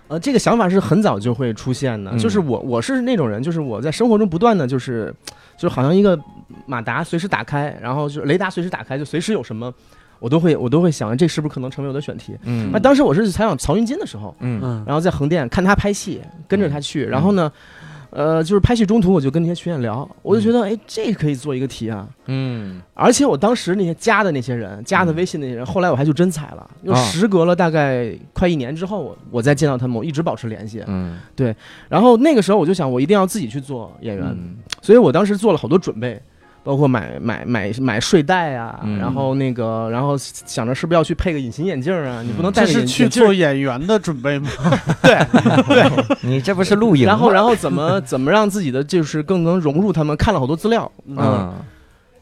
[0.08, 2.18] 呃，这个想法是很早就会出现的，嗯。
[2.18, 5.14] 就是我我是那种人，就是我在生活中不断的就是，
[5.60, 6.18] 就好像一个
[6.64, 9.70] 马达随时打开，然后就是雷达随时打开，就随时有什么，
[10.18, 12.34] 我都会我都会想，这是不是可能成为我的选题？
[12.44, 12.70] 嗯。
[12.72, 14.58] 那当时我是采访曹云金的时候，嗯。
[14.64, 14.82] 嗯。
[14.86, 17.52] 然后在横店看他拍戏，跟着他去，然后呢，
[18.10, 22.08] 呃，就是拍戏中途我就跟那些群演聊，我就觉得哎，这可以做一个题啊。
[22.26, 22.82] 嗯。
[22.94, 27.02] 而且我当时那些加的那些人，加的微信那些人，后来我还就真踩了，就啊。
[27.04, 30.82] 时隔了大概快一年之后，我我再见到他们，我一直保持联系。
[30.86, 31.18] 嗯。
[31.36, 31.54] 对
[31.88, 34.56] 然后那个时候我就想，我一定要自己去做演员，嗯。
[34.82, 36.20] 所以我当时做了好多准备，
[36.62, 42.22] 包括买买买买睡袋啊，嗯然后那个，然后想着是不是要去配个隐形眼镜啊？
[42.22, 43.22] 你不能戴这是去眼镜。
[43.24, 44.48] 做演员的准备吗？
[45.02, 45.90] 对
[46.22, 47.12] 你这不是露营吗？
[47.12, 50.16] 然后，然后怎么怎么让自己的就是更能融入他们？
[50.16, 51.52] 看了好多资料，嗯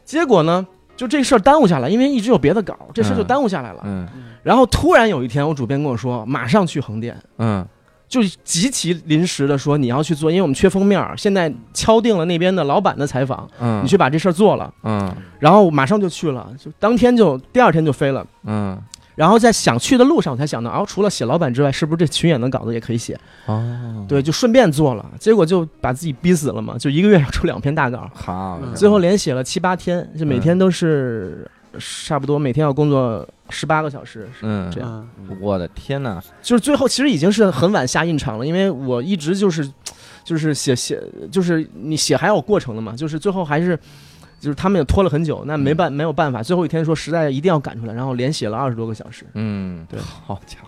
[0.05, 3.81] 结果呢，就这事儿耽误下来，因为一直有别的稿，这事儿就嗯耽误下来了。
[3.85, 4.07] 嗯
[4.41, 7.65] 然后突然有一天，我主编跟我说，马上去横店，嗯
[8.09, 14.73] 就极其临时的说你要去做，因为我们缺封面儿，现在敲定了那边的老板的采访，嗯，你去把这事儿做了。
[14.83, 15.15] 嗯。
[15.39, 18.25] 然后马上就去了，就当天就第二天就飞了。
[18.43, 18.77] 嗯。
[19.15, 23.19] 然后在想去的路上，我才想到，哦，除了写老板之外，是不是这群演的稿子也可以写？
[23.47, 28.73] 哦，对，就顺便做了，结果就把自己逼死了嘛，就一个月要出两篇大稿，好，嗯。
[28.73, 31.45] 最后连写了七八天，就每天都是
[31.77, 34.71] 差不多每天要工作十八个小时，嗯。
[34.71, 35.07] 这样。
[35.19, 35.37] 嗯。
[35.39, 39.69] 我的天哪，就是最后其实已经是很晚下印场了，因为我一直就是
[40.23, 41.01] 就是写写
[41.31, 43.77] 就是你写还有过程的嘛，就是最后还是。
[44.39, 49.25] 就是他们也拖了很久，那没办没有办法，最后一天说实在一定要赶出来，然后连写了二十多个小时。
[49.33, 50.67] 嗯，对好家伙。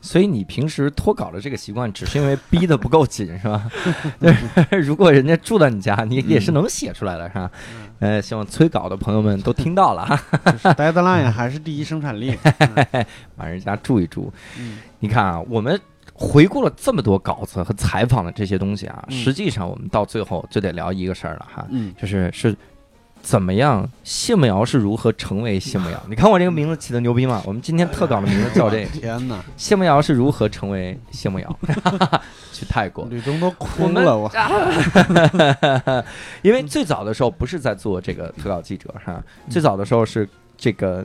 [0.00, 3.70] 所以你平时脱稿的这个习惯，只是因为逼得不够紧，是吧？
[4.20, 7.50] 就是 如果人家住到你家，你也是能写出来的，是吧？
[8.00, 10.18] 呃，希望催稿的朋友们都听到了哈，
[10.50, 12.36] 就是 deadline 还是第一生产力。
[13.36, 14.32] 把人家住一住。
[14.58, 15.78] 嗯你看啊，我们
[16.14, 22.56] 回顾了这么多稿子和采访的这些东西啊，嗯实际上我们到最后就得聊一个事儿了哈，嗯就是是
[23.22, 26.02] 怎么样，谢梦瑶是如何成为谢梦瑶？
[26.08, 27.42] 你看我这个名字起的牛逼吗？
[27.46, 31.58] 我们今天特稿的名字叫这个，天哪，谢梦瑶是如何成为谢梦瑶？
[32.52, 34.30] 去泰国，吕东都哭了，我
[36.42, 41.04] 因为最早的时候不是在做这个特稿记者哈，最早的时候是这个。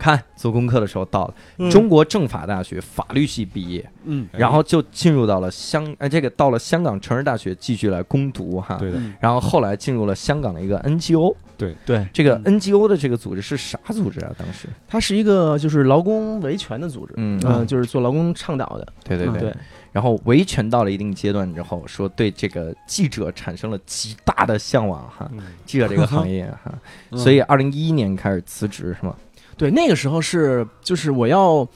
[0.00, 1.70] 看做功课的时候到了。
[1.70, 4.26] 中国政法大学法律系毕业，嗯。
[4.32, 9.14] 然后就进入到了香呃这个到了香港城市大学继续来攻读哈，对的，嗯。
[9.20, 11.76] 然后后来进入了香港的一个 NGO，对。
[11.84, 12.58] 对，这个嗯。
[12.58, 14.32] NGO 的这个组织是啥组织啊？
[14.38, 17.38] 当时，它是一个就是劳工维权的组织，嗯。
[17.44, 18.88] 嗯、就是做劳工倡导的。
[19.04, 19.54] 对对对，对，
[19.92, 25.42] 然后维权到了一定阶段之后，说对这个记者产生了极大的向往哈，嗯。
[25.66, 26.72] 记者这个行业哈，
[27.10, 27.18] 嗯。
[27.18, 29.14] 所以二零一一年开始辞职是吗？
[29.60, 31.68] 对，那个时候是就是我要。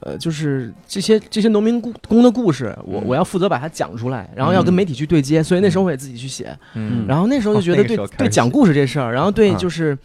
[0.00, 3.04] 呃，就是这些这些农民工工的故事，我嗯。
[3.04, 6.56] 我要负责把它讲出来，然后要跟媒体去对接，所以那时候我也自己去写。
[6.74, 7.04] 嗯。
[7.08, 9.98] 然后那时候就觉哦得对、对讲故事这事儿，然后对啊就是、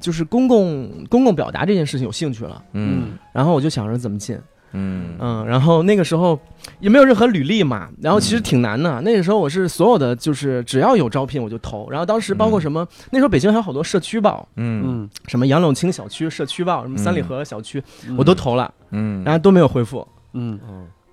[0.00, 3.12] 就是公共公共表达这件事情有兴趣了，嗯。
[3.32, 4.36] 然后我就想着怎么进，
[4.78, 5.16] 嗯。
[5.18, 6.38] 嗯，然后那个时候
[6.80, 8.42] 也没有任何履历嘛，然后其实嗯。
[8.42, 9.00] 挺难的。
[9.02, 14.82] 那个时候我是所有的就是只要有招聘我就投，然后当时包括什么，那时候北京还有好多社区报，嗯。
[14.86, 15.10] 嗯。
[15.26, 17.24] 什么杨柳青小区社区报，什么三里嗯。
[17.24, 18.16] 河小区，嗯。
[18.16, 20.06] 我都投了，嗯，然后都没有回复。
[20.34, 20.58] 嗯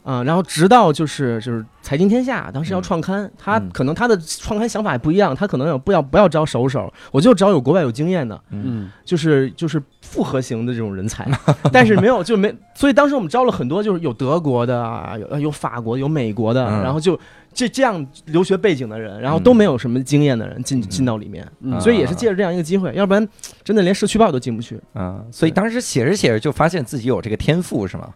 [0.06, 8.92] 啊、然后直到就是就是财经天下当时要嗯创刊，他嗯可能他的创刊想法也不一样，他可能有不要不要招熟手，我就找有国外有经验的，嗯。
[9.04, 11.28] 就是就是复合型的这种人才，
[11.72, 17.20] 但是没有就没，所以当时我们招了很多，就是有德国的啊，有有法国有美国的，嗯然后就
[17.52, 21.80] 这这样留学背景的人，然后都没有什么经验的人进进到里面，嗯。
[21.82, 23.28] 所以也是借着这样一个机会，要不然
[23.64, 28.10] 真的连社区报都进不去，啊，所以当时写着写着就发现自己有这个天赋是吗？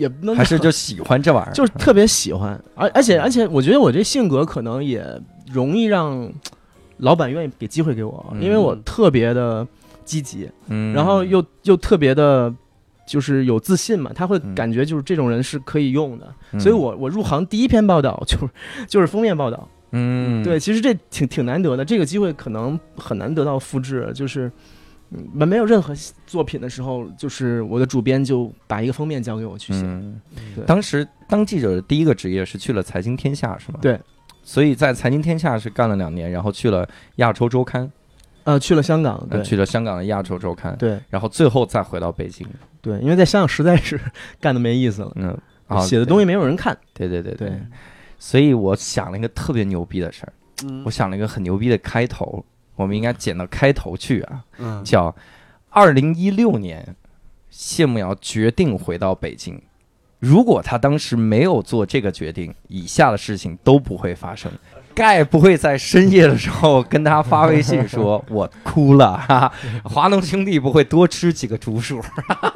[0.00, 1.52] 也不能还是就喜欢这玩意儿？
[1.52, 5.04] 就是特别喜欢，而而且而且我觉得我这性格可能也
[5.52, 6.32] 容易让
[6.96, 8.42] 老板愿意给机会给我，嗯。
[8.42, 9.66] 因为我特别的
[10.04, 12.52] 积极，嗯，然后又又特别的。
[13.06, 14.54] 就是有自信嘛，他会嗯。
[14.54, 16.60] 感觉就是这种人是可以用的，嗯。
[16.60, 18.48] 所以我我入行第一篇报道就是
[18.86, 20.44] 就是封面报道，嗯。
[20.44, 24.52] 对，其实这挺挺难得的，这个机会可能很难得到复制，就是
[25.12, 25.94] 嗯没有任何
[26.26, 29.84] 作品的时候，就是我的主编就把一个封面交给我去写。
[30.66, 33.78] 当时当记者的第一个职业是去了财经天下，是吗？
[33.82, 33.98] 对，
[34.42, 37.90] 所以在财经天下是干了两年，然后去了亚洲周刊，
[38.44, 39.44] 呃，去了香港，呃对。
[39.44, 40.98] 去了香港的亚洲周刊，对。
[41.08, 42.46] 然后最后再回到北京。
[42.80, 44.00] 对，因为在香港实在是
[44.40, 46.76] 干的没意思了，嗯，啊写的东西没有人看。
[46.94, 47.34] 对对对。
[47.34, 47.60] 对，
[48.18, 50.32] 所以我想了一个特别牛逼的事儿，
[50.64, 50.82] 嗯。
[50.84, 52.44] 我想了一个很牛逼的开头，
[52.80, 55.14] 我们应该剪到开头去啊，嗯叫
[55.68, 56.96] 二零一六年，
[57.50, 59.60] 谢幕瑶决定回到北京。
[60.18, 64.50] 如果他当时没有做这个决定，以下的事情都不会发生。
[64.94, 69.52] 盖不会在深夜的时候跟他发微信说 “我哭了”，哈哈。
[69.84, 72.54] 华农兄弟不会多吃几个竹鼠，哈哈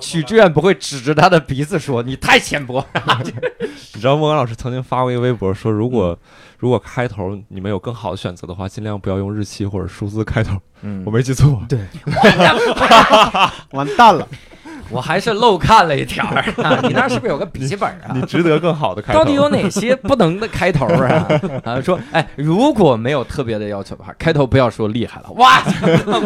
[0.00, 2.84] 许志远不会指着他的鼻子说“你太浅薄”，
[3.94, 6.18] 你知道莫刚老师曾经发过一个微博说，如果
[6.58, 10.56] 如果开头你们有更好的选择的话，尽量不要用日期或者数字开头。
[10.82, 11.02] 嗯。
[11.04, 11.78] 我没记错，对。
[13.72, 14.26] 完蛋了，
[14.90, 16.80] 我还是漏看了一条儿、啊。
[16.86, 18.12] 你那是不是有个笔记本啊？
[18.14, 19.18] 你值得更好的开头。
[19.18, 21.28] 到底有哪些不能的开头啊？
[21.64, 25.62] 啊，说哎，如果没有特别的要求的话，开头不要说厉害了，哇，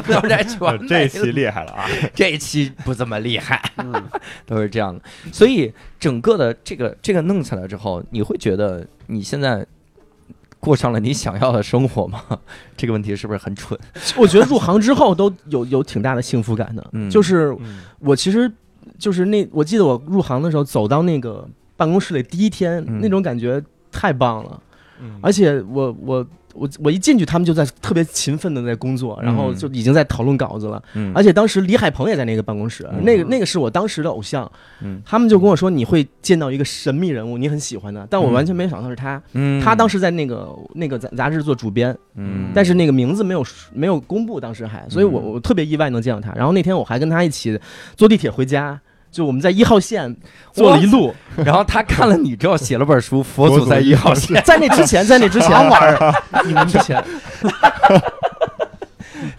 [0.06, 1.84] 刚才全呃这一期厉害了啊！
[2.14, 3.62] 这一期不这么厉害，
[4.46, 5.00] 都是这样的。
[5.32, 9.64] 所以整个的这个这个弄起来之后，你会觉得你现在
[10.60, 12.22] 过上了你想要的生活吗？
[12.76, 13.78] 这个问题是不是很蠢？
[14.18, 17.80] 我觉得入行之后都有有挺大的幸福感的，嗯就是嗯。
[18.00, 18.50] 我其实
[18.98, 23.00] 就是那我记得我入行的时候走到那个办公室里第一天，嗯。
[23.00, 23.62] 那种感觉
[23.92, 24.62] 太棒了，
[25.00, 25.18] 嗯。
[25.22, 30.82] 而且我我我我一进去，他们就在特别勤奋的在工作，然后就已经在讨论稿子了。
[30.94, 31.12] 嗯。
[31.14, 33.04] 而且当时李海鹏也在那个办公室，嗯。
[33.04, 34.50] 那个那个是我当时的偶像，
[34.82, 35.00] 嗯。
[35.04, 38.32] 他们就跟我说你会见到一个神秘人物，你很喜欢的，但我嗯。
[38.32, 39.22] 完全没想到是他。
[39.32, 39.60] 嗯。
[39.62, 46.32] 他当时在那个那个杂杂志做主编，嗯，但是那个名字没有没有公布，当时还，所以我我特别意外能见到他。
[46.32, 47.58] 然后那天我还跟他一起
[47.96, 48.80] 坐地铁回家，
[49.10, 50.14] 就我们在一号线
[50.52, 55.50] 坐了一路，然后他看了你之后写了本书《佛祖在一号线》， 在那之前，在那之前。
[55.50, 56.14] 玩意儿，
[56.44, 57.02] 你们之前，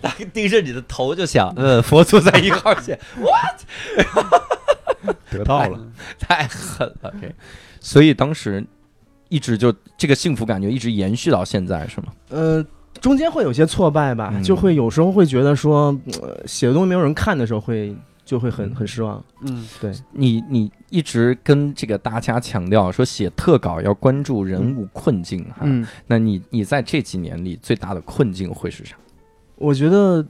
[0.02, 5.16] 他盯着你的头就想，呃，佛祖在一号线， what？
[5.30, 5.80] 得到了，
[6.20, 7.32] 太狠了，这，
[7.80, 8.66] 所以当时
[9.30, 12.08] 一直就这个幸福感觉一直延续到现在，是吗？
[12.30, 12.66] 呃。
[13.00, 14.44] 中间会有些挫败吧，嗯。
[14.44, 17.96] 就会有时候会觉得说，呃写的东西没有人看的时候会
[18.30, 19.24] 就会很很失望。
[19.42, 19.68] 嗯。
[19.82, 28.96] 对，你你一直跟这个大家强调说写特稿要关注人物困境哈，嗯，那你你在这几年里最大的困境会是啥？
[29.56, 30.24] 我觉得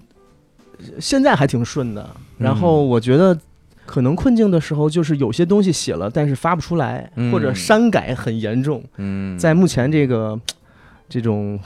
[0.98, 3.38] 现在还挺顺的，然后我觉得
[3.86, 7.30] 可能困境的时候就是有些东西写了，但是发不出来，嗯。
[7.34, 10.40] 或者删改很严重，嗯，在目前这个
[11.10, 11.60] 这种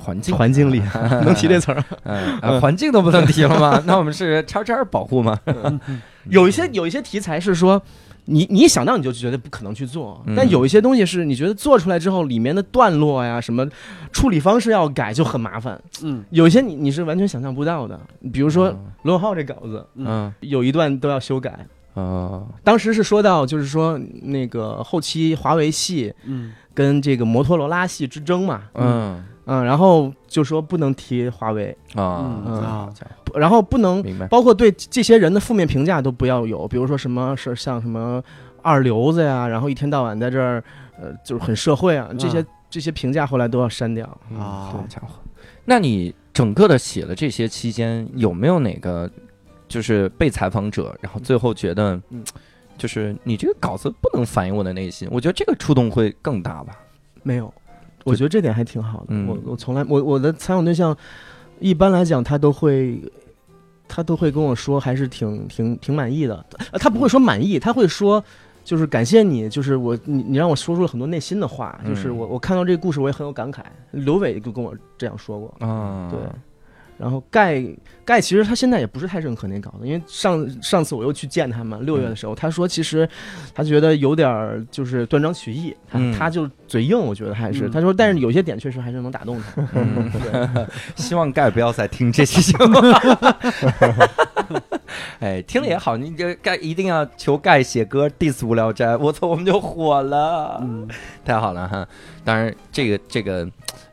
[0.00, 0.34] 环境。
[0.34, 0.82] 环境里，
[1.24, 2.60] 能提这词儿。
[2.60, 3.80] 环境都不能提了吗？
[3.86, 5.38] 那我们是叉叉保护吗？
[6.30, 7.80] 有一些有一些题材是说。
[8.26, 10.36] 你你一想到你就觉得不可能去做，嗯。
[10.36, 13.66] 但有一些东西是你觉得做出来之后，里面的段落呀、什么
[14.12, 15.80] 处理方式要改就很麻烦。
[16.04, 16.22] 嗯。
[16.30, 17.98] 有一些你你是完全想象不到的，
[18.32, 18.78] 比如说嗯。
[19.02, 20.32] 罗永浩这稿子，嗯。
[20.40, 21.66] 有一段都要修改。
[21.94, 26.52] 啊当时是说到，就是说那个后期华为系嗯。
[26.72, 29.20] 跟这个摩托罗拉系之争嘛，嗯
[29.52, 32.94] 嗯，然后就说不能提华为，啊嗯
[33.34, 34.28] 然后不能明白。
[34.28, 38.22] 包括对这些人的负面评价都不要有，比如说什么是像什么
[38.62, 40.62] 二流子呀，然后一天到晚在这儿，
[41.00, 44.06] 呃，就是很社会啊，这些、这些评价后来都要删掉。
[44.38, 44.70] 啊。
[44.70, 45.14] 好家伙，
[45.64, 49.10] 那你整个的写了这些期间，有没有哪个
[49.66, 52.22] 就是被采访者，然后最后觉得，嗯
[52.78, 56.76] 就是你这个稿子不能反映我的内心，我觉得这个触动会更大吧？
[57.22, 57.52] 没有，
[58.04, 59.06] 我觉得这点还挺好的。
[59.10, 60.96] 嗯我我从来我我的采访对象，
[61.58, 63.00] 一般来讲他都会。
[63.92, 66.46] 他都会跟我说，还是挺挺挺满意的。
[66.70, 68.22] 呃他不会说满意，他会说，
[68.62, 73.64] 就是感谢你，就是我你你让我说出了很多内心的话，就是嗯我我看到这个故事我也很有感慨。
[73.90, 76.20] 刘伟就跟我这样说过，啊，对。
[77.00, 77.64] 然后盖
[78.04, 83.08] 盖其实他现在也不是太认可那稿子，因为上上次我又去见他嘛，六月的时候，他说其实
[83.54, 89.66] 他觉得有点儿就是断章取义，他、嗯他就嘴硬，我觉得还是、嗯他说，但是有些点确实还是能打动他。
[89.72, 92.78] 嗯对， 希望盖不要再听这期节目。
[95.20, 100.86] 哎，听了也好，你这盖一定要求盖写歌 diss 无聊斋，我操，我们就火了，嗯
[101.24, 101.86] 太好了哈！
[102.24, 103.48] 当然，这个这个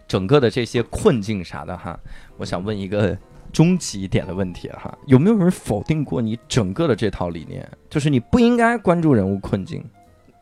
[0.07, 1.99] 整个的这些困境啥的哈，
[2.37, 3.17] 我想问一个
[3.51, 7.67] 终极一点的问题哈，有没有人否定过你整个的这套理念？
[7.89, 9.83] 就是你不应该关注人物困境。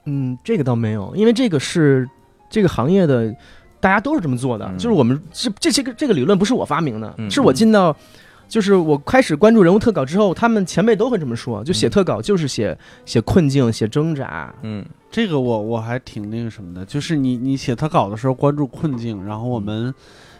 [0.05, 2.07] 嗯，这个倒没有，因为这个是
[2.49, 3.35] 这个行业的，
[3.79, 4.65] 大家都是这么做的。
[4.67, 7.95] 嗯就是我们这这些个这个理论不是我发明的，嗯是我进到
[8.47, 14.53] 就是我开始关注人物特稿之后，他们前辈都会这么说，就写特稿就是写写困境、写挣扎。
[14.61, 14.85] 嗯。
[15.11, 19.93] 这个我我还挺那个什么的，就是你你写特稿的时候关注困境，然后我们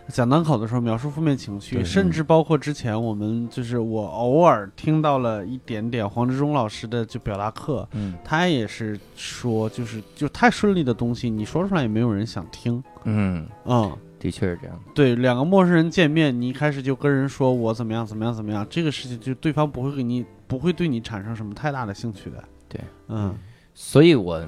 [0.10, 8.16] 讲单口的时候描述负面情绪，甚至包括之前我们就是我偶尔听到了一点点黄志忠老师的就表达课，嗯。
[8.22, 12.84] 他也是说就是就太顺利的东西，你说出来也没有人想听。
[13.06, 14.80] 嗯，嗯，的确是这样。
[14.96, 22.44] 对，两个陌生人见面，你一开始就跟人说我怎么样怎么样怎么样，这个事情就对方不会给你不会对你产生什么太大的兴趣的。
[22.68, 23.36] 对，嗯。
[23.76, 24.44] 所以我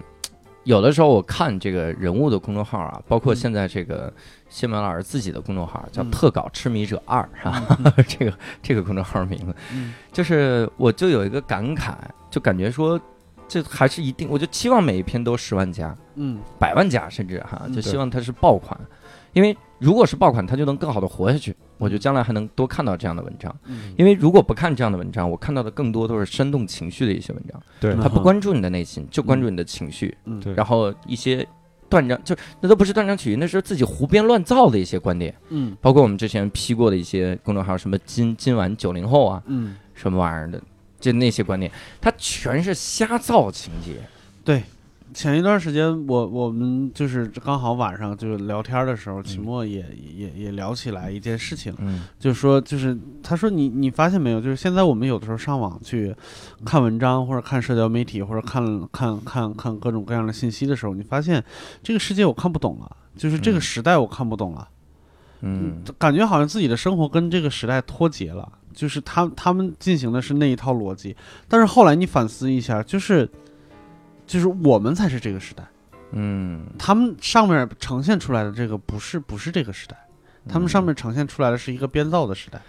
[0.64, 3.36] 有的时候我看这个人物的公众号啊，包括嗯。
[3.36, 4.12] 现在这个
[4.49, 6.10] 谢文老师自己的公众号叫“嗯。
[6.10, 7.78] 特稿痴迷者二”哈，
[8.08, 8.34] 这个
[8.64, 9.94] 这个公众号名字，嗯。
[10.12, 11.94] 就是我就有一个感慨，
[12.32, 12.99] 就感觉说
[13.48, 16.40] 这还是一定，我就期望每一篇都十万加、嗯。
[16.60, 18.80] 百万加，甚至哈，嗯就希望它是爆款，
[19.34, 23.56] 因为如果是爆款，它就能更好的活下去，我觉得将来还能多看到这样的文章。
[23.66, 27.94] 嗯，因为如果不看这样的文章，我看到的更多都是煽动情绪的一些文章，对。
[27.94, 30.40] 嗯它不关注你的内心，就关注你的情绪，嗯。
[30.40, 31.48] 对然后一些
[31.90, 35.78] 断章就那都不是断章取义，那是自己胡编乱造的一些观点，嗯。
[35.80, 40.62] 包括我们之前批过的一些公众号，什么今今晚九零后啊，嗯，什么玩意儿的，
[40.99, 41.72] 就那些观点，
[42.02, 43.98] 它全是瞎造情节。
[44.44, 44.64] 对。
[45.14, 49.86] 前一段时间，我我们就是刚好晚上就是聊天的时候，期末也、
[50.16, 52.04] 也也聊起来一件事情，嗯。
[52.20, 56.16] 就说就是他说你你发现没有，就是现在我们有的时候上网去
[56.66, 61.44] 看文章或者看社交媒体或者看看看看各种各样的信息的时候，你发现
[61.82, 63.62] 这个世界我看不懂了，就是这个嗯。
[63.62, 64.68] 时代我看不懂了，
[65.42, 65.82] 嗯。
[65.98, 71.16] 感觉好像自己的生活跟这个时代脱节了，就是他他们进行的是那一套逻辑，
[71.48, 73.30] 但是后来你反思一下，就是
[74.28, 75.64] 就是我们才是这个时代，
[76.12, 79.98] 嗯，他们上面呈现出来的这个不是不是这个时代，
[80.48, 82.62] 他们上面呈现出来的是一个编造的时代。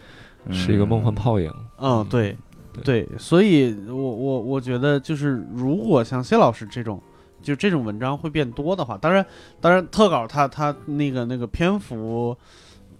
[0.46, 0.54] 嗯。
[0.54, 1.52] 是一个梦幻泡影。
[1.78, 2.34] 嗯，对，
[2.72, 3.04] 对。
[3.04, 7.02] 对，所以我我我觉得就是，如果像谢老师这种，
[7.42, 9.24] 就这种文章会变多的话，当然，
[9.60, 12.36] 当然特稿它它那个那个篇幅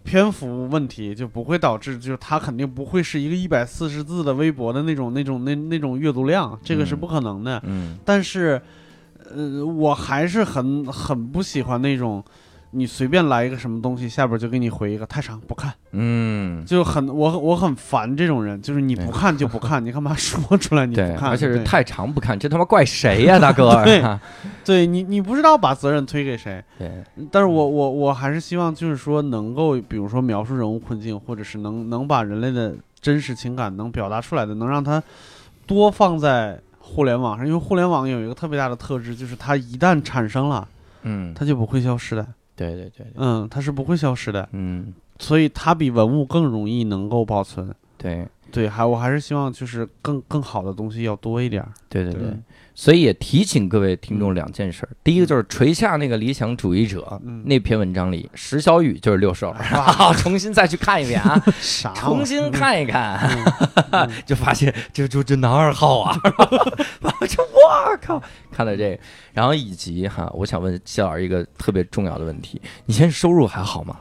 [0.09, 7.63] 篇幅问题就不会导致，就是它肯定不会是一个一百四十字的微博的那种那种那那种阅读量，这个是嗯不可能的。
[7.67, 8.61] 嗯但是，
[9.35, 12.25] 呃，我还是很很不喜欢那种。
[12.71, 21.31] 你随便来一个什么东西，下边就给你回一个太长不看，嗯，就很我我很烦这种人，就是你不看 就不看，你干嘛说出来你，不看？
[21.31, 23.83] 而且是太长不看，这他妈怪谁呀， 大哥？
[23.85, 24.03] 对
[24.65, 26.63] 对你你不知道把责任推给谁。
[26.79, 35.03] 对，但是我我我还是希望就是说能够，比如说描述人物困境，或者是能能把人类的真实情感能表达出来的，能让它
[35.67, 40.69] 多放在互联网上，因为互联网有一个特别大的特质，就是它一旦产生了，
[41.03, 42.27] 嗯，它就不会消失的。
[42.59, 44.93] 对对对对，嗯，它是不会消失的，嗯。
[45.21, 47.75] 所以它比文物更容易能够保存。
[47.97, 48.27] 对。
[48.51, 51.69] 对，还我还是希望就是更更好的东西要多一点儿。
[51.89, 52.23] 对对对。
[52.23, 52.31] 对，
[52.81, 57.43] 所以也提醒各位听众两件事儿，第一个就是垂下那个理想主义者嗯。
[57.45, 59.53] 那篇文章里，石小雨就是六兽，
[60.19, 63.19] 重新再去看一遍啊，啥重新看一看，
[63.91, 66.17] 嗯 就发现这就这男二号啊，
[67.03, 68.23] 我就我靠，
[68.53, 69.03] 看了这个，
[69.33, 73.97] 然后以及哈，我想问谢老师一个特别重要的问题，你现在收入还好吗？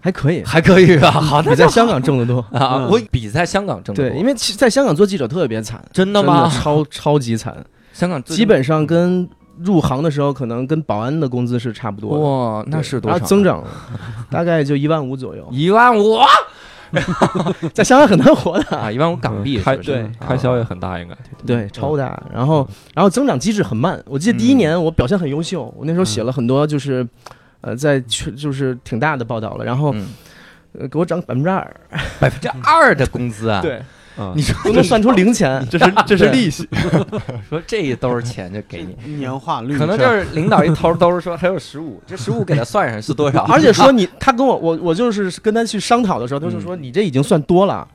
[0.00, 2.40] 还可以，还可以啊，好，那就好比在香港挣得多。
[2.50, 2.88] 啊，嗯。
[2.88, 6.50] 我比在香港挣得对，多因为其在香港做记者特别惨，真的吗？
[6.50, 7.54] 超超级惨，
[7.92, 9.28] 香港基本上跟
[9.62, 12.24] 入行的时候可能跟保安的工资是差不多的。
[12.24, 13.18] 哇，那是多少？
[13.18, 13.62] 增长
[14.30, 16.18] 大概就一万五左右，一万五
[17.72, 18.76] 在香港很难活的。
[18.76, 21.14] 啊，一万五港币，开是是对开销也很大，应该。
[21.46, 22.20] 对，超大。
[22.32, 24.02] 然后，然后增长机制很慢。
[24.06, 27.06] 我记得第一年我表现很优秀，我那时候写了很多，就是，
[27.60, 29.64] 呃，在去就是挺大的报道了。
[29.64, 30.08] 然后，嗯
[30.78, 31.64] 呃，给我涨百分之二，
[32.18, 33.82] 百分之二的工资啊！， 对，
[34.20, 35.66] 嗯你说都能算出零钱。
[35.70, 36.68] 这是这是利息。
[37.48, 43.44] 说这一兜钱就给你，年化率可能就是领导一掏兜说还有十五，这十五给他算上是多少？
[43.50, 47.86] 而且说你， 他跟我，我我就是跟他去商讨的时候，他就说你这已经算多了，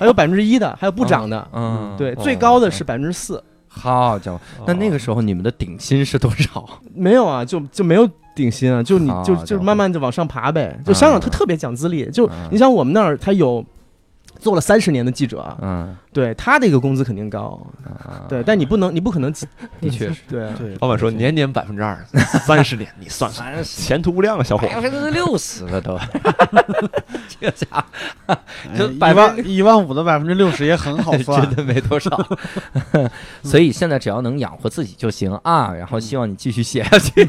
[0.00, 1.46] 还有百分之一的，还有不涨的。
[1.52, 6.68] 嗯，对，哦最高的是百分之四，好家伙，那那个时候你们的顶薪是多少？
[6.94, 10.78] 没有啊，就就没有顶薪啊，就你就就慢慢就往上爬呗。
[10.84, 13.64] 就香港他特别讲资历，就嗯你像我们那儿，他有
[14.38, 18.24] 做了三十年的记者，嗯，对他这个工资肯定高，啊。
[18.28, 19.32] 对，但你不能，你不可能，
[19.80, 20.76] 的确是，对对。
[20.80, 21.98] 老板说年年百分之二，
[22.46, 24.66] 三十年，你算算，前途无量啊，小伙。
[24.68, 25.98] 百分之六十了都，
[27.40, 27.66] 这家
[28.26, 28.38] 伙。
[28.98, 31.42] 百万一万五的百分之六十也很好算。
[31.42, 31.58] 真。
[31.58, 32.10] 的没多少，
[33.42, 35.72] 所以现在只要能养活自己就行啊。
[35.72, 37.28] 然后希望你继续写下去，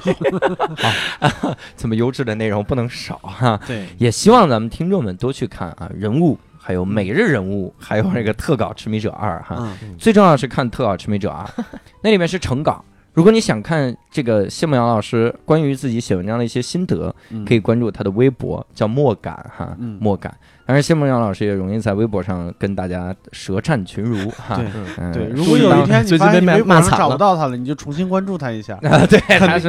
[1.19, 3.59] 好，这么优质的内容不能少哈。
[3.65, 6.37] 对，也希望咱们听众们多去看啊，人物。
[6.69, 9.55] 还有每日人物，还有那个特稿痴迷者二哈。
[9.81, 11.43] 嗯最重要的是看特稿痴迷者二，
[12.03, 12.85] 那里面是成稿。
[13.11, 20.31] 如果你想看这个谢梦阳老师关于自己写文章的一些心得，嗯可以关注他的微博，叫莫感哈，嗯莫感。
[20.67, 24.55] 当然，谢梦阳老师也容易在微博上跟大家舌战群儒哈。
[24.57, 24.65] 对
[24.99, 29.19] 嗯对，如果有一天你最近被骂发现你微博上找不到他了，你就重新关注他一下， 啊，对，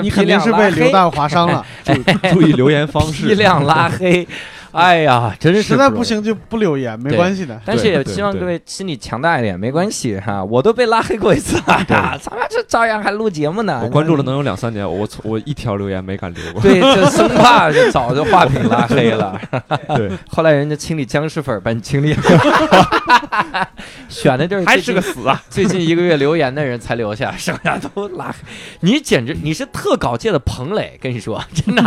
[0.03, 1.65] 你肯定是被流弹划伤了，
[2.31, 3.35] 注意留言方批式。
[3.37, 4.29] 量拉黑。
[4.77, 6.05] 哎呀，真是实在不。
[6.11, 7.61] 行就不留言，没关系的。
[7.65, 13.81] 但是也希望各位心里强大一点，没关系哈，我都被拉黑过一次了，呀，咱们这照样还录节目呢。
[13.85, 16.61] 我关注了能有两三年，我我一条留言没敢留过。
[16.61, 19.41] 对，就生怕就早就画饼拉黑了。
[19.95, 23.69] 对， 后来人家清理僵尸粉把你清理了，
[24.09, 25.41] 选的就是还是个死啊！
[25.49, 28.35] 最近一个月留言的人才留下，剩下都拉黑。
[28.81, 31.83] 你简直你是特稿界的彭磊，跟你说真的，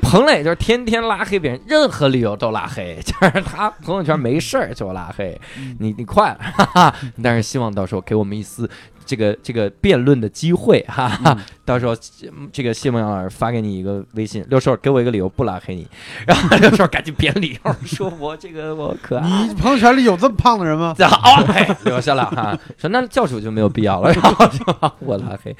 [0.00, 5.40] 彭磊就是天天拉黑别人，任何理由都拉黑， 就是他朋友圈没事儿就拉黑。
[5.78, 6.94] 你你快， 哈哈！
[7.22, 8.68] 但是希望到时候给我们一丝。
[9.08, 11.34] 这个这个辩论的机会，哈哈！
[11.64, 15.88] 到时候嗯这个谢梦阳老师发给你一个微信，六兽给我一个理由不拉黑你，
[16.26, 20.94] 然 后六兽赶紧编理由说我这个我可爱，你朋友圈里有这么胖的人吗？
[21.08, 25.56] 好，哎留下了哈，说那教主就没有必要了，然后就把我拉黑。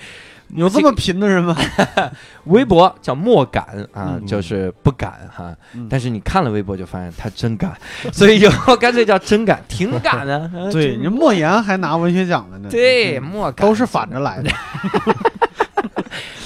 [0.55, 1.57] 有这么贫的人吗？
[2.47, 7.73] 微博叫莫敢啊，嗯就是不敢哈嗯，但是你看了微博就发现他真敢，
[8.12, 10.39] 所以以后干脆叫真敢，挺敢的。
[10.55, 12.69] 啊对，真人莫言还拿文学奖了呢。
[12.70, 14.51] 对嗯莫敢都是反着来的。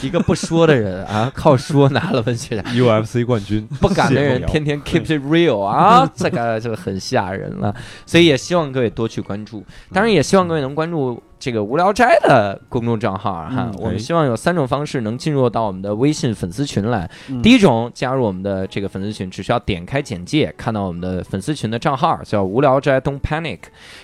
[0.03, 2.65] 一个不说的人啊，靠说拿了文学奖。
[2.75, 7.73] UFC 冠军，不敢的人天天 keep it real 啊，这个就很吓人了。
[8.05, 13.69] 所以也希望各位多去关注，当然也希望各位能关注这个无聊斋的公众账号哈。
[13.69, 17.11] 嗯我们哎希望有三种方式能进入到我们的微信粉丝群来。
[17.29, 23.59] 嗯第一种，加入我们的这个粉丝群，只需要点开简介，看到我们的粉丝群的账号叫无聊斋 Don't Panic。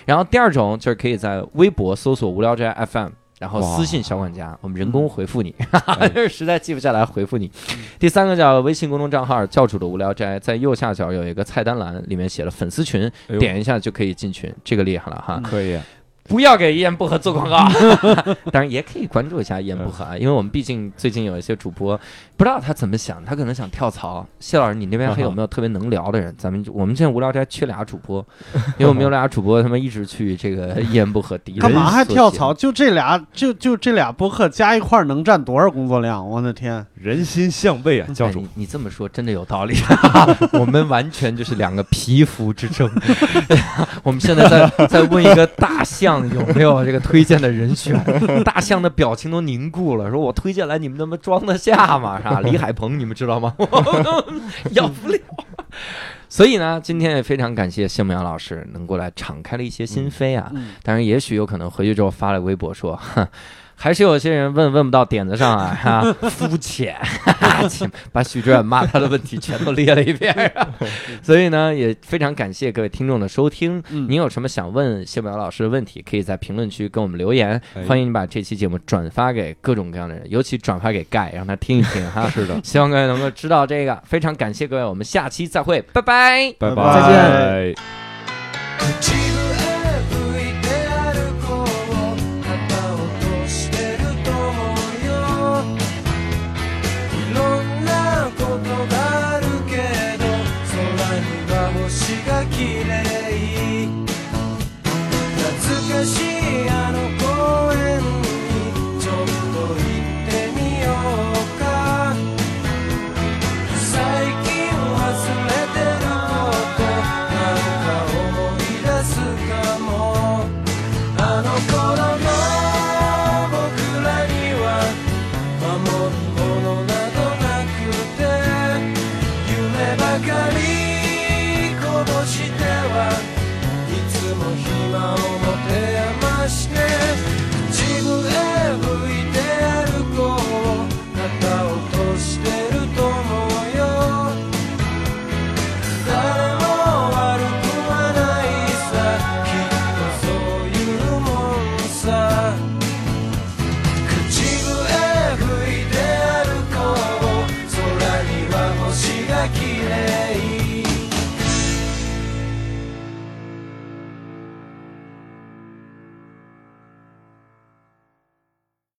[0.05, 3.11] 然后第二种就是可以在微博搜索无聊斋 FM。
[3.39, 5.55] 然后私信小管家，我们人工回复你，
[6.13, 7.49] 就是 实在记不下来回复你。
[7.97, 15.41] 第三个叫微信公众账号“教主的无聊斋”，在右下角有一个菜单栏，里面写了粉丝群，哎点一下就可以进群，这个厉害了哈！
[15.41, 15.79] 可以，
[16.29, 17.67] 不要给一言不合做广告，
[18.51, 21.99] 当然也可以关注一下一言不合啊，因为我们毕竟最近有一些主播
[22.37, 24.25] 不知道他怎么想，他可能想跳槽。
[24.39, 26.33] 谢老师，你那边还有没有特别能聊的人？
[26.37, 28.25] 咱们我们现在无聊斋缺俩主播，
[28.77, 32.53] 因为我们有俩主播他们一直去这个一言不合敌人干嘛还跳槽？
[32.53, 36.25] 就这俩，就就这俩播客加一块儿能占多少工作量？
[36.25, 36.85] 我的天！
[36.95, 38.59] 人心向背啊，教主哎你。
[38.59, 39.75] 你这么说真的有道理，
[40.53, 42.87] 我们完全就是两个皮肤之争。
[44.03, 47.95] 我们现在在在问一个大象有没有这个推荐的人选，
[48.43, 52.17] 大象的表情都凝固了，说我推荐来你们他妈装得下吗？
[52.17, 52.41] 是吧？
[52.41, 53.53] 李海鹏你们知道吗？
[54.71, 55.19] 要不了。
[56.27, 60.51] 所以呢，今天也非常感谢谢梦阳老师能过来敞开了一些心扉啊。
[60.53, 63.27] 嗯当然，也许有可能回去之后发了微博说，哼，
[63.81, 66.93] 还是有些人问问不到点子上啊， 哈，肤浅，
[67.23, 67.69] 哈哈
[68.11, 70.35] 把许志远骂他的问题全都列了一遍。
[71.23, 73.81] 所以呢，也非常感谢各位听众的收听。
[73.89, 77.59] 嗯你有什么想问谢淼老师的问题，可以在评论区跟我们留言。
[77.73, 82.29] 哎欢迎你把这期节目转发给各种各样的人，尤其转发给盖，让他听一听哈。
[82.29, 86.53] 是的，希望各位能够知道这个，非常感谢各位，我们下期再会，拜拜。
[86.59, 87.73] 拜拜
[88.81, 89.68] 再见。